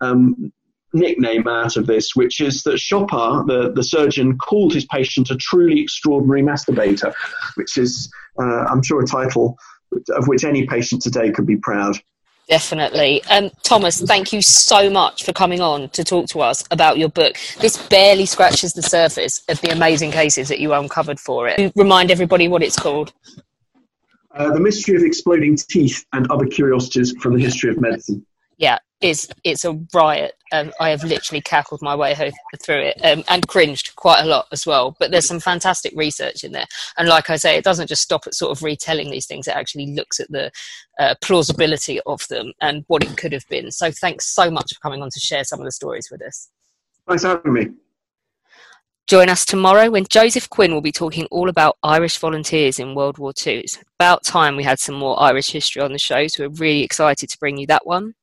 um, 0.00 0.52
nickname 0.92 1.48
out 1.48 1.76
of 1.76 1.88
this, 1.88 2.14
which 2.14 2.40
is 2.40 2.62
that 2.62 2.76
Chopart, 2.76 3.48
the, 3.48 3.72
the 3.72 3.82
surgeon, 3.82 4.38
called 4.38 4.72
his 4.72 4.86
patient 4.86 5.30
a 5.30 5.36
truly 5.36 5.80
extraordinary 5.80 6.42
masturbator, 6.42 7.12
which 7.56 7.76
is, 7.76 8.10
uh, 8.40 8.64
I'm 8.70 8.82
sure, 8.82 9.02
a 9.02 9.06
title 9.06 9.56
of 10.10 10.28
which 10.28 10.44
any 10.44 10.66
patient 10.66 11.02
today 11.02 11.30
could 11.30 11.46
be 11.46 11.56
proud. 11.56 11.98
Definitely. 12.48 13.24
Um, 13.24 13.50
Thomas, 13.64 14.00
thank 14.00 14.32
you 14.32 14.40
so 14.40 14.88
much 14.88 15.24
for 15.24 15.32
coming 15.32 15.60
on 15.60 15.88
to 15.90 16.04
talk 16.04 16.28
to 16.28 16.40
us 16.40 16.64
about 16.70 16.96
your 16.96 17.08
book. 17.08 17.36
This 17.60 17.76
barely 17.88 18.24
scratches 18.24 18.72
the 18.72 18.82
surface 18.82 19.42
of 19.48 19.60
the 19.62 19.70
amazing 19.70 20.12
cases 20.12 20.48
that 20.48 20.60
you 20.60 20.72
uncovered 20.72 21.18
for 21.18 21.48
it. 21.48 21.72
Remind 21.74 22.12
everybody 22.12 22.46
what 22.46 22.62
it's 22.62 22.78
called. 22.78 23.12
Uh, 24.32 24.52
the 24.52 24.60
Mystery 24.60 24.94
of 24.94 25.02
Exploding 25.02 25.56
Teeth 25.56 26.04
and 26.12 26.30
Other 26.30 26.46
Curiosities 26.46 27.12
from 27.20 27.34
the 27.34 27.40
History 27.40 27.70
of 27.70 27.80
Medicine. 27.80 28.24
Yeah, 28.58 28.78
it's 29.00 29.28
it's 29.42 29.64
a 29.64 29.78
riot. 29.92 30.34
Um, 30.52 30.72
I 30.80 30.90
have 30.90 31.02
literally 31.02 31.40
cackled 31.40 31.82
my 31.82 31.94
way 31.94 32.14
through 32.62 32.80
it 32.80 33.00
um, 33.04 33.24
and 33.28 33.46
cringed 33.48 33.96
quite 33.96 34.22
a 34.22 34.26
lot 34.26 34.46
as 34.52 34.66
well. 34.66 34.96
But 34.98 35.10
there's 35.10 35.26
some 35.26 35.40
fantastic 35.40 35.92
research 35.96 36.44
in 36.44 36.52
there, 36.52 36.66
and 36.96 37.08
like 37.08 37.30
I 37.30 37.36
say, 37.36 37.56
it 37.56 37.64
doesn't 37.64 37.88
just 37.88 38.02
stop 38.02 38.26
at 38.26 38.34
sort 38.34 38.56
of 38.56 38.62
retelling 38.62 39.10
these 39.10 39.26
things. 39.26 39.48
It 39.48 39.56
actually 39.56 39.94
looks 39.94 40.20
at 40.20 40.30
the 40.30 40.50
uh, 40.98 41.14
plausibility 41.20 42.00
of 42.06 42.26
them 42.28 42.52
and 42.60 42.84
what 42.86 43.04
it 43.04 43.16
could 43.16 43.32
have 43.32 43.46
been. 43.48 43.70
So 43.70 43.90
thanks 43.90 44.26
so 44.26 44.50
much 44.50 44.74
for 44.74 44.80
coming 44.80 45.02
on 45.02 45.10
to 45.10 45.20
share 45.20 45.44
some 45.44 45.60
of 45.60 45.64
the 45.64 45.72
stories 45.72 46.08
with 46.10 46.22
us. 46.22 46.48
Thanks 47.06 47.22
for 47.22 47.28
having 47.28 47.52
me. 47.52 47.68
Join 49.06 49.28
us 49.28 49.44
tomorrow 49.44 49.88
when 49.88 50.04
Joseph 50.10 50.50
Quinn 50.50 50.74
will 50.74 50.80
be 50.80 50.90
talking 50.90 51.26
all 51.26 51.48
about 51.48 51.76
Irish 51.84 52.18
volunteers 52.18 52.80
in 52.80 52.96
World 52.96 53.18
War 53.18 53.32
II. 53.46 53.60
It's 53.60 53.78
about 54.00 54.24
time 54.24 54.56
we 54.56 54.64
had 54.64 54.80
some 54.80 54.96
more 54.96 55.20
Irish 55.22 55.52
history 55.52 55.80
on 55.80 55.92
the 55.92 55.98
show, 55.98 56.26
so 56.26 56.42
we're 56.42 56.56
really 56.56 56.82
excited 56.82 57.28
to 57.28 57.38
bring 57.38 57.56
you 57.56 57.68
that 57.68 57.86
one. 57.86 58.14